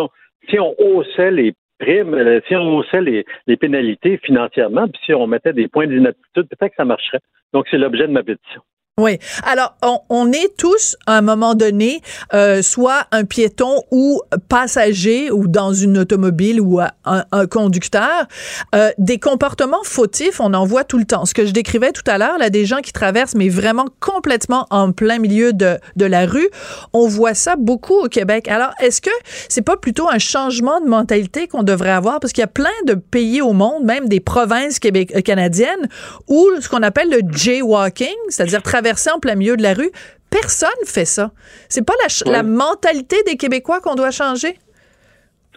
si 0.49 0.59
on 0.59 0.75
haussait 0.77 1.31
les 1.31 1.53
primes, 1.79 2.15
euh, 2.15 2.41
si 2.47 2.55
on 2.55 2.77
haussait 2.77 3.01
les, 3.01 3.25
les 3.47 3.55
pénalités 3.55 4.17
financièrement, 4.17 4.87
puis 4.87 5.01
si 5.05 5.13
on 5.13 5.27
mettait 5.27 5.53
des 5.53 5.69
points 5.69 5.87
d'inaptitude, 5.87 6.47
peut-être 6.49 6.71
que 6.71 6.75
ça 6.75 6.85
marcherait. 6.85 7.21
Donc, 7.53 7.67
c'est 7.71 7.77
l'objet 7.77 8.07
de 8.07 8.11
ma 8.11 8.23
pétition. 8.23 8.61
Oui. 8.97 9.19
Alors, 9.43 9.75
on, 10.09 10.31
est 10.31 10.55
tous, 10.55 10.95
à 11.05 11.17
un 11.17 11.21
moment 11.21 11.53
donné, 11.53 11.99
euh, 12.33 12.61
soit 12.61 13.07
un 13.11 13.25
piéton 13.25 13.83
ou 13.91 14.21
passager 14.47 15.31
ou 15.31 15.49
dans 15.49 15.73
une 15.73 15.97
automobile 15.97 16.61
ou 16.61 16.79
un, 16.79 17.47
conducteur. 17.47 18.25
Euh, 18.73 18.91
des 18.97 19.19
comportements 19.19 19.83
fautifs, 19.83 20.39
on 20.39 20.53
en 20.53 20.65
voit 20.65 20.85
tout 20.85 20.97
le 20.97 21.03
temps. 21.03 21.25
Ce 21.25 21.33
que 21.33 21.45
je 21.45 21.51
décrivais 21.51 21.91
tout 21.91 22.09
à 22.09 22.17
l'heure, 22.17 22.37
là, 22.37 22.49
des 22.49 22.65
gens 22.65 22.77
qui 22.77 22.93
traversent, 22.93 23.35
mais 23.35 23.49
vraiment 23.49 23.83
complètement 23.99 24.65
en 24.69 24.93
plein 24.93 25.19
milieu 25.19 25.51
de, 25.51 25.77
de 25.97 26.05
la 26.05 26.25
rue, 26.25 26.47
on 26.93 27.05
voit 27.05 27.33
ça 27.33 27.57
beaucoup 27.57 27.99
au 27.99 28.07
Québec. 28.07 28.47
Alors, 28.47 28.71
est-ce 28.79 29.01
que 29.01 29.11
c'est 29.49 29.61
pas 29.61 29.75
plutôt 29.75 30.09
un 30.09 30.19
changement 30.19 30.79
de 30.79 30.87
mentalité 30.87 31.49
qu'on 31.49 31.63
devrait 31.63 31.89
avoir? 31.89 32.21
Parce 32.21 32.31
qu'il 32.31 32.43
y 32.43 32.45
a 32.45 32.47
plein 32.47 32.69
de 32.85 32.93
pays 32.93 33.41
au 33.41 33.51
monde, 33.51 33.83
même 33.83 34.07
des 34.07 34.21
provinces 34.21 34.79
québec 34.79 35.21
canadiennes, 35.25 35.89
où 36.29 36.47
ce 36.61 36.69
qu'on 36.69 36.81
appelle 36.81 37.09
le 37.09 37.19
jaywalking, 37.29 38.15
c'est-à-dire 38.29 38.63
traverser 38.63 38.84
traverser 38.85 39.09
en 39.15 39.19
plein 39.19 39.35
milieu 39.35 39.57
de 39.57 39.63
la 39.63 39.73
rue. 39.73 39.89
Personne 40.29 40.69
fait 40.85 41.05
ça. 41.05 41.31
C'est 41.69 41.85
pas 41.85 41.93
la, 42.25 42.43
mentalité 42.43 43.15
des 43.25 43.35
Québécois 43.35 43.79
qu'on 43.79 43.95
doit 43.95 44.11
changer? 44.11 44.55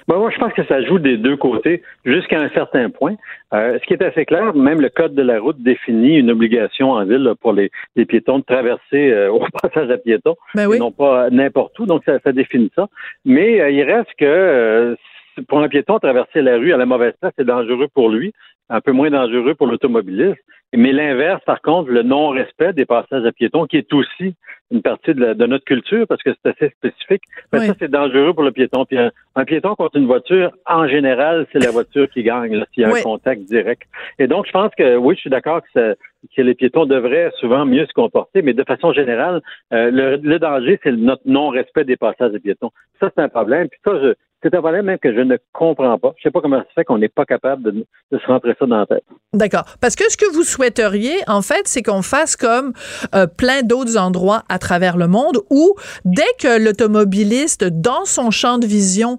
Ben, 0.06 0.16
moi, 0.16 0.30
je 0.30 0.38
pense 0.38 0.54
que 0.54 0.64
ça 0.64 0.80
joue 0.82 0.98
des 0.98 1.18
deux 1.18 1.36
côtés 1.36 1.82
jusqu'à 2.06 2.40
un 2.40 2.48
certain 2.50 2.88
point. 2.88 3.16
Euh, 3.52 3.78
ce 3.78 3.86
qui 3.86 3.92
est 3.92 4.02
assez 4.02 4.24
clair, 4.24 4.54
même 4.54 4.80
le 4.80 4.88
code 4.88 5.14
de 5.14 5.20
la 5.20 5.38
route 5.38 5.62
définit 5.62 6.16
une 6.16 6.30
obligation 6.30 6.92
en 6.92 7.04
ville 7.04 7.34
pour 7.42 7.52
les, 7.52 7.70
piétons 8.06 8.38
de 8.38 8.44
traverser 8.44 9.10
euh, 9.10 9.30
au 9.32 9.44
passage 9.60 9.90
à 9.90 9.98
piétons, 9.98 10.36
ben 10.54 10.66
non 10.78 10.92
pas 10.92 11.28
n'importe 11.28 11.78
où. 11.78 11.84
Donc 11.84 12.04
ça, 12.06 12.32
définit 12.32 12.70
ça. 12.74 12.88
Mais 13.26 13.60
euh, 13.60 13.70
il 13.70 13.82
reste 13.82 14.10
que 14.18 14.96
pour 15.46 15.60
un 15.60 15.68
piéton 15.68 15.98
traverser 15.98 16.42
la 16.42 16.56
rue 16.56 16.72
à 16.72 16.76
la 16.76 16.86
mauvaise 16.86 17.14
place, 17.20 17.32
c'est 17.36 17.44
dangereux 17.44 17.88
pour 17.92 18.08
lui, 18.08 18.32
un 18.68 18.80
peu 18.80 18.92
moins 18.92 19.10
dangereux 19.10 19.54
pour 19.54 19.66
l'automobiliste. 19.66 20.40
Mais 20.74 20.92
l'inverse, 20.92 21.42
par 21.46 21.62
contre, 21.62 21.90
le 21.90 22.02
non-respect 22.02 22.74
des 22.74 22.84
passages 22.84 23.24
à 23.24 23.32
piétons, 23.32 23.66
qui 23.66 23.78
est 23.78 23.92
aussi 23.94 24.34
une 24.70 24.82
partie 24.82 25.14
de, 25.14 25.46
notre 25.46 25.64
culture, 25.64 26.06
parce 26.06 26.22
que 26.22 26.30
c'est 26.34 26.50
assez 26.50 26.74
spécifique, 26.76 27.22
ben, 27.50 27.60
ça, 27.60 27.72
c'est 27.78 27.90
dangereux 27.90 28.34
pour 28.34 28.42
le 28.42 28.52
piéton. 28.52 28.84
Puis 28.84 28.98
un, 28.98 29.44
piéton 29.46 29.74
contre 29.74 29.96
une 29.96 30.06
voiture, 30.06 30.52
en 30.66 30.86
général, 30.86 31.46
c'est 31.52 31.58
la 31.58 31.70
voiture 31.70 32.06
qui 32.10 32.22
gagne, 32.22 32.62
s'il 32.74 32.82
y 32.82 32.84
a 32.84 32.90
un 32.90 33.02
contact 33.02 33.44
direct. 33.44 33.84
Et 34.18 34.26
donc, 34.26 34.46
je 34.46 34.52
pense 34.52 34.70
que, 34.76 34.96
oui, 34.96 35.14
je 35.14 35.20
suis 35.20 35.30
d'accord 35.30 35.62
que, 35.74 35.96
que 36.36 36.42
les 36.42 36.54
piétons 36.54 36.84
devraient 36.84 37.32
souvent 37.40 37.64
mieux 37.64 37.86
se 37.86 37.94
comporter, 37.94 38.42
mais 38.42 38.52
de 38.52 38.64
façon 38.64 38.92
générale, 38.92 39.40
euh, 39.72 39.90
le, 39.90 40.16
le, 40.16 40.38
danger, 40.38 40.78
c'est 40.82 40.92
notre 40.92 41.22
non-respect 41.24 41.84
des 41.84 41.96
passages 41.96 42.34
à 42.34 42.38
piétons. 42.38 42.72
Ça, 43.00 43.10
c'est 43.16 43.22
un 43.22 43.30
problème. 43.30 43.68
Puis 43.70 43.80
ça, 43.82 43.92
je, 44.02 44.12
c'est 44.42 44.54
un 44.54 44.60
problème 44.60 44.86
même 44.86 44.98
que 44.98 45.12
je 45.12 45.20
ne 45.20 45.36
comprends 45.52 45.98
pas. 45.98 46.14
Je 46.16 46.20
ne 46.20 46.22
sais 46.24 46.30
pas 46.30 46.40
comment 46.40 46.58
ça 46.58 46.66
fait 46.74 46.84
qu'on 46.84 46.98
n'est 46.98 47.08
pas 47.08 47.24
capable 47.24 47.62
de, 47.62 47.86
se 48.12 48.26
rentrer 48.26 48.54
ça 48.58 48.66
dans 48.66 48.78
la 48.78 48.86
tête. 48.86 49.04
D'accord. 49.32 49.64
Parce 49.80 49.96
que 49.96 50.04
ce 50.10 50.16
que 50.16 50.32
vous 50.32 50.44
souhaiteriez, 50.44 51.16
en 51.26 51.42
fait, 51.42 51.66
c'est 51.66 51.82
qu'on 51.82 52.02
fasse 52.02 52.36
comme 52.36 52.72
euh, 53.14 53.26
plein 53.26 53.62
d'autres 53.62 53.98
endroits 53.98 54.44
à 54.48 54.58
travers 54.58 54.96
le 54.96 55.08
monde 55.08 55.38
où, 55.50 55.74
dès 56.04 56.22
que 56.40 56.62
l'automobiliste, 56.62 57.64
dans 57.64 58.04
son 58.04 58.30
champ 58.30 58.58
de 58.58 58.66
vision, 58.66 59.18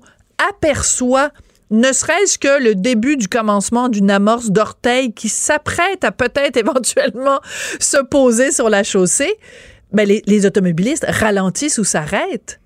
aperçoit 0.50 1.30
ne 1.72 1.92
serait-ce 1.92 2.40
que 2.40 2.64
le 2.64 2.74
début 2.74 3.18
du 3.18 3.28
commencement 3.28 3.90
d'une 3.90 4.10
amorce 4.10 4.50
d'orteil 4.50 5.14
qui 5.14 5.30
s'apprête 5.30 6.04
à 6.04 6.12
peut-être 6.12 6.58
éventuellement 6.58 7.40
se 7.80 8.02
poser 8.04 8.52
sur 8.52 8.70
la 8.70 8.84
chaussée, 8.84 9.36
ben 9.92 10.08
les 10.08 10.46
automobilistes 10.46 11.06
ralentissent 11.08 11.78
ou 11.78 11.84
s'arrêtent. 11.84 12.60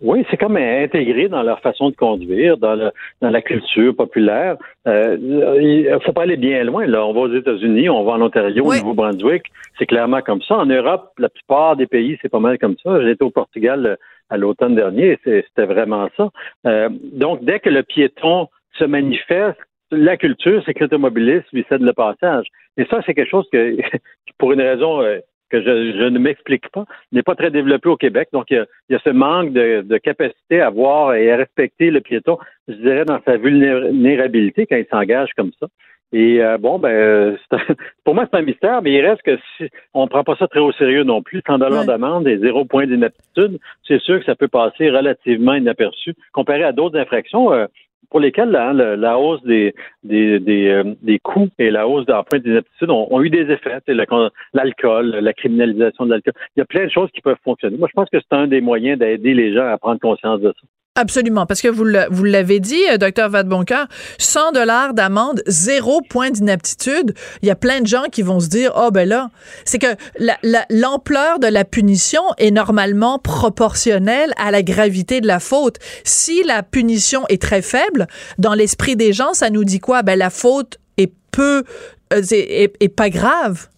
Oui, 0.00 0.24
c'est 0.30 0.36
comme 0.36 0.56
intégré 0.56 1.28
dans 1.28 1.42
leur 1.42 1.60
façon 1.60 1.90
de 1.90 1.96
conduire, 1.96 2.56
dans, 2.56 2.74
le, 2.74 2.90
dans 3.20 3.30
la 3.30 3.42
culture 3.42 3.96
populaire. 3.96 4.56
Euh, 4.86 5.16
il 5.60 5.98
faut 6.04 6.12
pas 6.12 6.22
aller 6.22 6.36
bien 6.36 6.62
loin. 6.62 6.86
Là, 6.86 7.04
on 7.04 7.12
va 7.12 7.20
aux 7.22 7.34
États-Unis, 7.34 7.88
on 7.88 8.04
va 8.04 8.12
en 8.12 8.22
Ontario, 8.22 8.64
au 8.64 8.74
Nouveau-Brunswick. 8.74 9.44
C'est 9.78 9.86
clairement 9.86 10.20
comme 10.22 10.42
ça. 10.42 10.56
En 10.56 10.66
Europe, 10.66 11.10
la 11.18 11.28
plupart 11.28 11.76
des 11.76 11.86
pays, 11.86 12.16
c'est 12.22 12.28
pas 12.28 12.38
mal 12.38 12.58
comme 12.58 12.76
ça. 12.82 13.02
J'étais 13.02 13.24
au 13.24 13.30
Portugal 13.30 13.86
euh, 13.86 13.96
à 14.30 14.36
l'automne 14.36 14.74
dernier, 14.74 15.18
c'était 15.24 15.64
vraiment 15.64 16.08
ça. 16.16 16.28
Euh, 16.66 16.90
donc, 17.12 17.42
dès 17.44 17.60
que 17.60 17.70
le 17.70 17.82
piéton 17.82 18.48
se 18.78 18.84
manifeste, 18.84 19.58
la 19.90 20.16
culture, 20.16 20.62
c'est 20.66 20.74
que 20.74 20.80
l'automobiliste 20.80 21.46
lui 21.52 21.64
cède 21.68 21.80
le 21.80 21.92
passage. 21.92 22.46
Et 22.76 22.84
ça, 22.86 23.00
c'est 23.04 23.14
quelque 23.14 23.30
chose 23.30 23.48
que, 23.50 23.76
pour 24.38 24.52
une 24.52 24.60
raison 24.60 25.00
euh, 25.02 25.18
que 25.48 25.62
je, 25.62 26.08
ne 26.08 26.18
m'explique 26.18 26.68
pas, 26.70 26.84
n'est 27.12 27.22
pas 27.22 27.34
très 27.34 27.50
développé 27.50 27.88
au 27.88 27.96
Québec. 27.96 28.28
Donc, 28.32 28.50
il 28.50 28.64
y 28.90 28.94
a, 28.94 28.98
ce 28.98 29.10
manque 29.10 29.52
de, 29.52 29.98
capacité 29.98 30.60
à 30.60 30.70
voir 30.70 31.14
et 31.14 31.30
à 31.30 31.36
respecter 31.36 31.90
le 31.90 32.00
piéton, 32.00 32.38
je 32.68 32.74
dirais, 32.74 33.04
dans 33.04 33.20
sa 33.24 33.36
vulnérabilité 33.36 34.66
quand 34.66 34.76
il 34.76 34.86
s'engage 34.90 35.30
comme 35.36 35.52
ça. 35.58 35.66
Et 36.12 36.42
euh, 36.42 36.56
bon, 36.56 36.78
ben, 36.78 37.36
pour 38.04 38.14
moi, 38.14 38.26
c'est 38.30 38.38
un 38.38 38.42
mystère, 38.42 38.80
mais 38.80 38.92
il 38.92 39.06
reste 39.06 39.22
que 39.22 39.36
si 39.56 39.68
on 39.92 40.04
ne 40.04 40.08
prend 40.08 40.24
pas 40.24 40.36
ça 40.36 40.48
très 40.48 40.60
au 40.60 40.72
sérieux 40.72 41.04
non 41.04 41.22
plus, 41.22 41.42
100 41.46 41.58
dollars 41.58 41.84
d'amende 41.84 42.26
et 42.26 42.38
zéro 42.38 42.64
point 42.64 42.86
d'inaptitude, 42.86 43.58
c'est 43.86 44.00
sûr 44.00 44.18
que 44.18 44.24
ça 44.24 44.34
peut 44.34 44.48
passer 44.48 44.88
relativement 44.88 45.54
inaperçu 45.54 46.14
comparé 46.32 46.64
à 46.64 46.72
d'autres 46.72 46.98
infractions. 46.98 47.52
Euh, 47.52 47.66
pour 48.10 48.20
lesquels 48.20 48.50
la, 48.50 49.18
hausse 49.18 49.42
des, 49.42 49.74
des, 50.02 50.40
des, 50.40 50.68
euh, 50.68 50.94
des 51.02 51.18
coûts 51.18 51.48
et 51.58 51.70
la 51.70 51.86
hausse 51.86 52.06
d'empreintes 52.06 52.42
d'inaptitude 52.42 52.90
ont, 52.90 53.06
ont 53.10 53.22
eu 53.22 53.30
des 53.30 53.50
effets. 53.50 53.78
L'alcool, 54.54 55.10
la 55.10 55.32
criminalisation 55.32 56.06
de 56.06 56.10
l'alcool. 56.10 56.32
Il 56.56 56.60
y 56.60 56.62
a 56.62 56.66
plein 56.66 56.84
de 56.84 56.90
choses 56.90 57.10
qui 57.12 57.20
peuvent 57.20 57.36
fonctionner. 57.44 57.76
Moi, 57.76 57.88
je 57.88 57.94
pense 57.94 58.08
que 58.08 58.18
c'est 58.18 58.36
un 58.36 58.46
des 58.46 58.60
moyens 58.60 58.98
d'aider 58.98 59.34
les 59.34 59.52
gens 59.52 59.66
à 59.66 59.76
prendre 59.78 60.00
conscience 60.00 60.40
de 60.40 60.52
ça. 60.52 60.77
Absolument, 61.00 61.46
parce 61.46 61.62
que 61.62 61.68
vous 61.68 62.24
l'avez 62.24 62.58
dit, 62.58 62.82
euh, 62.90 62.96
docteur 62.96 63.28
Vadeboncoeur, 63.28 63.86
100 64.18 64.50
dollars 64.50 64.94
d'amende, 64.94 65.42
zéro 65.46 66.00
point 66.00 66.30
d'inaptitude. 66.30 67.14
Il 67.40 67.46
y 67.46 67.52
a 67.52 67.54
plein 67.54 67.80
de 67.80 67.86
gens 67.86 68.02
qui 68.10 68.22
vont 68.22 68.40
se 68.40 68.48
dire, 68.48 68.72
oh 68.76 68.90
ben 68.90 69.08
là, 69.08 69.28
c'est 69.64 69.78
que 69.78 69.86
l'ampleur 70.70 71.38
de 71.38 71.46
la 71.46 71.64
punition 71.64 72.22
est 72.38 72.50
normalement 72.50 73.20
proportionnelle 73.20 74.32
à 74.44 74.50
la 74.50 74.64
gravité 74.64 75.20
de 75.20 75.28
la 75.28 75.38
faute. 75.38 75.76
Si 76.02 76.42
la 76.42 76.64
punition 76.64 77.22
est 77.28 77.40
très 77.40 77.62
faible, 77.62 78.08
dans 78.38 78.54
l'esprit 78.54 78.96
des 78.96 79.12
gens, 79.12 79.34
ça 79.34 79.50
nous 79.50 79.62
dit 79.62 79.78
quoi? 79.78 80.02
Ben 80.02 80.18
la 80.18 80.30
faute 80.30 80.78
est 80.96 81.12
peu, 81.30 81.62
euh, 82.12 82.22
est, 82.32 82.96
pas 82.96 83.08
grave. 83.08 83.68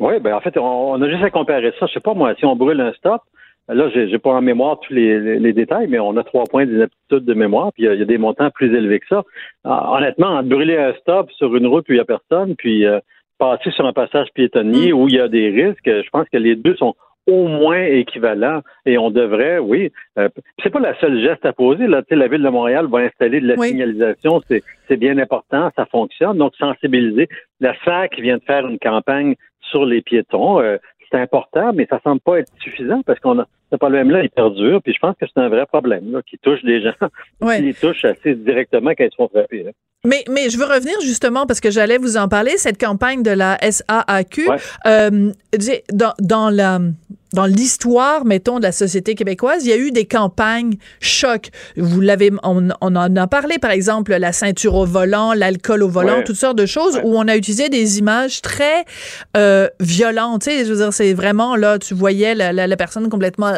Oui, 0.00 0.18
ben 0.18 0.32
en 0.32 0.40
fait, 0.40 0.56
on, 0.56 1.02
a 1.02 1.08
juste 1.10 1.24
à 1.24 1.28
comparer 1.28 1.74
ça. 1.78 1.84
Je 1.88 1.92
sais 1.92 2.00
pas 2.00 2.14
moi, 2.14 2.34
si 2.38 2.46
on 2.46 2.56
brûle 2.56 2.80
un 2.80 2.94
stop, 2.94 3.20
Là, 3.68 3.88
j'ai, 3.94 4.06
n'ai 4.06 4.18
pas 4.18 4.32
en 4.32 4.42
mémoire 4.42 4.78
tous 4.80 4.92
les, 4.92 5.52
détails, 5.52 5.86
mais 5.88 5.98
on 5.98 6.16
a 6.16 6.24
trois 6.24 6.44
points 6.44 6.66
d'inaptitude 6.66 7.24
de 7.24 7.34
mémoire, 7.34 7.72
puis 7.72 7.84
il 7.84 7.98
y, 7.98 8.02
a 8.02 8.04
des 8.04 8.18
montants 8.18 8.50
plus 8.50 8.74
élevés 8.74 9.00
que 9.00 9.06
ça. 9.08 9.22
Ah, 9.64 9.92
honnêtement, 9.96 10.42
brûler 10.42 10.76
un 10.76 10.92
stop 10.94 11.30
sur 11.32 11.54
une 11.56 11.66
route 11.66 11.88
où 11.88 11.92
il 11.92 11.96
n'y 11.96 12.00
a 12.00 12.04
personne, 12.04 12.56
puis 12.56 12.84
euh, 12.84 13.00
passer 13.38 13.70
sur 13.70 13.86
un 13.86 13.94
passage 13.94 14.28
piétonnier 14.34 14.92
mm. 14.92 14.96
où 14.96 15.08
il 15.08 15.14
y 15.14 15.20
a 15.20 15.28
des 15.28 15.48
risques, 15.48 15.86
je 15.86 16.10
pense 16.10 16.28
que 16.28 16.36
les 16.36 16.56
deux 16.56 16.76
sont 16.76 16.94
au 17.26 17.46
moins 17.46 17.82
équivalents 17.82 18.60
et 18.84 18.98
on 18.98 19.10
devrait, 19.10 19.58
oui. 19.58 19.90
Euh, 20.18 20.28
c'est 20.62 20.70
pas 20.70 20.80
la 20.80 20.98
seule 21.00 21.22
geste 21.22 21.46
à 21.46 21.52
poser. 21.52 21.86
Là, 21.86 22.02
la 22.10 22.28
ville 22.28 22.42
de 22.42 22.48
Montréal 22.48 22.86
va 22.86 22.98
installer 22.98 23.40
de 23.40 23.48
la 23.48 23.56
signalisation, 23.56 24.42
c'est, 24.46 24.62
c'est 24.88 24.98
bien 24.98 25.16
important, 25.18 25.70
ça 25.74 25.86
fonctionne. 25.86 26.36
Donc 26.36 26.54
sensibiliser. 26.56 27.28
La 27.60 27.74
SAC 27.84 28.18
vient 28.18 28.36
de 28.36 28.42
faire 28.42 28.66
une 28.66 28.78
campagne 28.78 29.36
sur 29.70 29.86
les 29.86 30.02
piétons. 30.02 30.60
Euh, 30.60 30.76
c'est 31.14 31.20
important, 31.20 31.72
mais 31.72 31.86
ça 31.88 32.00
semble 32.02 32.20
pas 32.20 32.40
être 32.40 32.50
suffisant 32.60 33.02
parce 33.06 33.20
qu'on 33.20 33.38
a 33.38 33.46
ce 33.70 33.76
problème-là, 33.76 34.22
il 34.22 34.30
perdure. 34.30 34.82
Puis 34.82 34.94
je 34.94 34.98
pense 34.98 35.14
que 35.20 35.26
c'est 35.26 35.40
un 35.40 35.48
vrai 35.48 35.66
problème 35.66 36.12
là, 36.12 36.20
qui 36.28 36.38
touche 36.38 36.62
des 36.64 36.82
gens, 36.82 36.92
qui 37.56 37.62
les 37.62 37.74
touche 37.74 38.04
assez 38.04 38.34
directement 38.34 38.90
quand 38.90 39.04
ils 39.04 39.10
se 39.10 39.16
font 39.16 39.28
frapper. 39.28 39.66
Mais, 40.04 40.24
mais 40.28 40.50
je 40.50 40.58
veux 40.58 40.64
revenir 40.64 41.00
justement 41.00 41.46
parce 41.46 41.60
que 41.60 41.70
j'allais 41.70 41.98
vous 41.98 42.16
en 42.16 42.28
parler, 42.28 42.56
cette 42.58 42.78
campagne 42.78 43.22
de 43.22 43.30
la 43.30 43.56
SAAQ. 43.62 44.48
Euh, 44.86 45.32
dans, 45.92 46.12
dans 46.20 46.50
la 46.50 46.78
dans 47.34 47.46
l'histoire, 47.46 48.24
mettons, 48.24 48.58
de 48.58 48.62
la 48.62 48.72
société 48.72 49.14
québécoise, 49.14 49.64
il 49.64 49.70
y 49.70 49.72
a 49.72 49.76
eu 49.76 49.90
des 49.90 50.06
campagnes 50.06 50.76
choc. 51.00 51.50
Vous 51.76 52.00
l'avez, 52.00 52.30
on, 52.42 52.70
en 52.80 53.16
a 53.16 53.26
parlé, 53.26 53.58
par 53.58 53.70
exemple, 53.70 54.14
la 54.14 54.32
ceinture 54.32 54.74
au 54.74 54.86
volant, 54.86 55.34
l'alcool 55.34 55.82
au 55.82 55.88
volant, 55.88 56.22
toutes 56.24 56.36
sortes 56.36 56.56
de 56.56 56.66
choses 56.66 56.98
où 57.04 57.16
on 57.16 57.28
a 57.28 57.36
utilisé 57.36 57.68
des 57.68 57.98
images 57.98 58.40
très 58.40 58.84
euh, 59.36 59.68
violentes. 59.80 60.42
Tu 60.42 60.50
sais, 60.50 60.64
je 60.64 60.72
veux 60.72 60.78
dire, 60.78 60.92
c'est 60.92 61.12
vraiment 61.12 61.56
là, 61.56 61.78
tu 61.78 61.94
voyais 61.94 62.34
la, 62.34 62.52
la 62.52 62.76
personne 62.76 63.08
complètement 63.08 63.54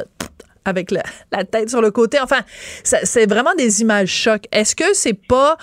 avec 0.68 0.90
la, 0.90 1.02
tête 1.44 1.70
sur 1.70 1.80
le 1.80 1.90
côté. 1.90 2.18
Enfin, 2.22 2.40
c'est 2.84 3.28
vraiment 3.28 3.54
des 3.56 3.82
images 3.82 4.10
chocs. 4.10 4.44
Est-ce 4.52 4.74
que 4.74 4.94
c'est 4.94 5.18
pas 5.26 5.56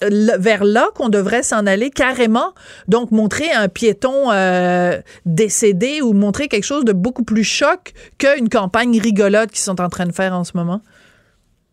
vers 0.00 0.64
là 0.64 0.88
qu'on 0.94 1.08
devrait 1.08 1.42
s'en 1.42 1.66
aller 1.66 1.90
carrément? 1.90 2.52
Donc, 2.88 3.10
montrer 3.10 3.50
un 3.52 3.68
piéton 3.68 4.30
euh, 4.30 4.98
décédé 5.26 6.00
ou 6.02 6.12
montrer 6.12 6.48
quelque 6.48 6.64
chose 6.64 6.84
de 6.84 6.92
beaucoup 6.92 7.24
plus 7.24 7.44
choc 7.44 7.92
qu'une 8.18 8.48
campagne 8.48 8.98
rigolote 9.00 9.50
qu'ils 9.50 9.58
sont 9.58 9.80
en 9.80 9.88
train 9.88 10.06
de 10.06 10.12
faire 10.12 10.34
en 10.34 10.44
ce 10.44 10.56
moment? 10.56 10.80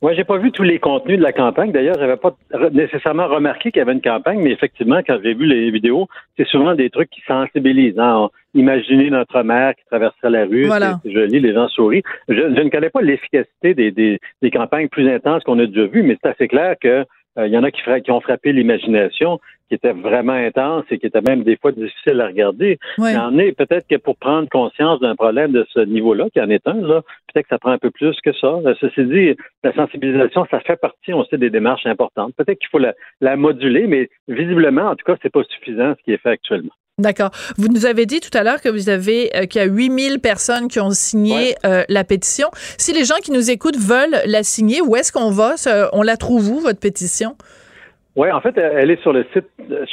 Moi, 0.01 0.13
j'ai 0.13 0.23
pas 0.23 0.37
vu 0.37 0.51
tous 0.51 0.63
les 0.63 0.77
contenus 0.77 1.17
de 1.17 1.23
la 1.23 1.33
campagne. 1.33 1.71
D'ailleurs, 1.71 1.95
j'avais 1.97 2.17
pas 2.17 2.35
nécessairement 2.71 3.27
remarqué 3.27 3.71
qu'il 3.71 3.79
y 3.79 3.81
avait 3.81 3.93
une 3.93 4.01
campagne, 4.01 4.39
mais 4.39 4.51
effectivement, 4.51 4.99
quand 5.05 5.17
j'ai 5.23 5.33
vu 5.33 5.47
les 5.47 5.71
vidéos, 5.71 6.07
c'est 6.37 6.47
souvent 6.47 6.75
des 6.75 6.91
trucs 6.91 7.09
qui 7.09 7.21
sensibilisent. 7.27 7.97
Hein. 7.97 8.29
Imaginez 8.57 9.11
notre 9.11 9.43
mère 9.43 9.75
qui 9.75 9.85
traversait 9.85 10.29
la 10.29 10.45
rue, 10.45 10.67
c'est 11.03 11.11
joli, 11.11 11.39
les 11.39 11.53
gens 11.53 11.67
sourient. 11.67 12.01
Je, 12.27 12.41
ne 12.41 12.69
connais 12.69 12.89
pas 12.89 13.01
l'efficacité 13.01 13.75
des, 13.75 13.91
des, 13.91 14.19
des, 14.41 14.51
campagnes 14.51 14.89
plus 14.89 15.07
intenses 15.09 15.43
qu'on 15.43 15.59
a 15.59 15.67
déjà 15.67 15.85
vues, 15.85 16.01
mais 16.01 16.17
c'est 16.21 16.29
assez 16.29 16.47
clair 16.47 16.75
que 16.81 17.05
euh, 17.37 17.47
il 17.47 17.53
y 17.53 17.57
en 17.57 17.63
a 17.63 17.69
qui, 17.69 17.81
qui 18.03 18.11
ont 18.11 18.19
frappé 18.19 18.51
l'imagination, 18.51 19.39
qui 19.67 19.75
étaient 19.75 19.91
vraiment 19.91 20.33
intenses 20.33 20.85
et 20.91 20.97
qui 20.97 21.07
étaient 21.07 21.21
même 21.21 21.43
des 21.43 21.57
fois 21.57 21.71
difficiles 21.71 22.21
à 22.21 22.27
regarder. 22.27 22.79
Il 22.97 23.11
y 23.11 23.17
en 23.17 23.37
est 23.37 23.51
peut-être 23.51 23.87
que 23.87 23.97
pour 23.97 24.15
prendre 24.17 24.47
conscience 24.49 24.99
d'un 24.99 25.15
problème 25.15 25.51
de 25.51 25.65
ce 25.73 25.79
niveau-là, 25.79 26.29
qui 26.31 26.41
en 26.41 26.49
est 26.49 26.65
un, 26.67 26.75
là, 26.75 27.01
peut-être 27.33 27.45
que 27.45 27.49
ça 27.49 27.59
prend 27.59 27.71
un 27.71 27.77
peu 27.77 27.91
plus 27.91 28.15
que 28.21 28.33
ça. 28.33 28.47
Euh, 28.47 28.73
ceci 28.79 29.03
dit, 29.05 29.35
la 29.63 29.73
sensibilisation, 29.73 30.45
ça 30.49 30.59
fait 30.61 30.77
partie, 30.77 31.13
on 31.13 31.25
sait, 31.25 31.37
des 31.37 31.49
démarches 31.49 31.85
importantes. 31.85 32.33
Peut-être 32.35 32.59
qu'il 32.59 32.69
faut 32.69 32.79
la, 32.79 32.93
la 33.21 33.35
moduler, 33.35 33.87
mais 33.87 34.09
visiblement, 34.27 34.89
en 34.89 34.95
tout 34.95 35.05
cas, 35.05 35.17
c'est 35.21 35.31
pas 35.31 35.43
suffisant 35.43 35.93
ce 35.97 36.03
qui 36.03 36.11
est 36.13 36.21
fait 36.21 36.29
actuellement. 36.29 36.73
D'accord. 36.99 37.29
Vous 37.57 37.67
nous 37.67 37.85
avez 37.85 38.07
dit 38.07 38.19
tout 38.21 38.35
à 38.35 38.41
l'heure 38.41 38.59
que 38.59 38.69
vous 38.69 38.89
avez 38.89 39.35
euh, 39.35 39.45
qu'il 39.45 39.61
y 39.61 39.63
a 39.63 39.67
8000 39.67 40.19
personnes 40.19 40.67
qui 40.67 40.79
ont 40.79 40.89
signé 40.89 41.55
euh, 41.63 41.83
la 41.89 42.03
pétition. 42.03 42.49
Si 42.79 42.91
les 42.91 43.05
gens 43.05 43.17
qui 43.21 43.31
nous 43.31 43.51
écoutent 43.51 43.77
veulent 43.77 44.19
la 44.25 44.41
signer, 44.41 44.81
où 44.81 44.95
est-ce 44.95 45.11
qu'on 45.11 45.29
va? 45.29 45.55
On 45.93 46.01
la 46.01 46.17
trouve 46.17 46.49
où 46.49 46.59
votre 46.59 46.79
pétition? 46.79 47.35
Oui, 48.17 48.31
en 48.31 48.41
fait, 48.41 48.57
elle 48.57 48.89
est 48.89 49.01
sur 49.01 49.13
le 49.13 49.25
site 49.31 49.45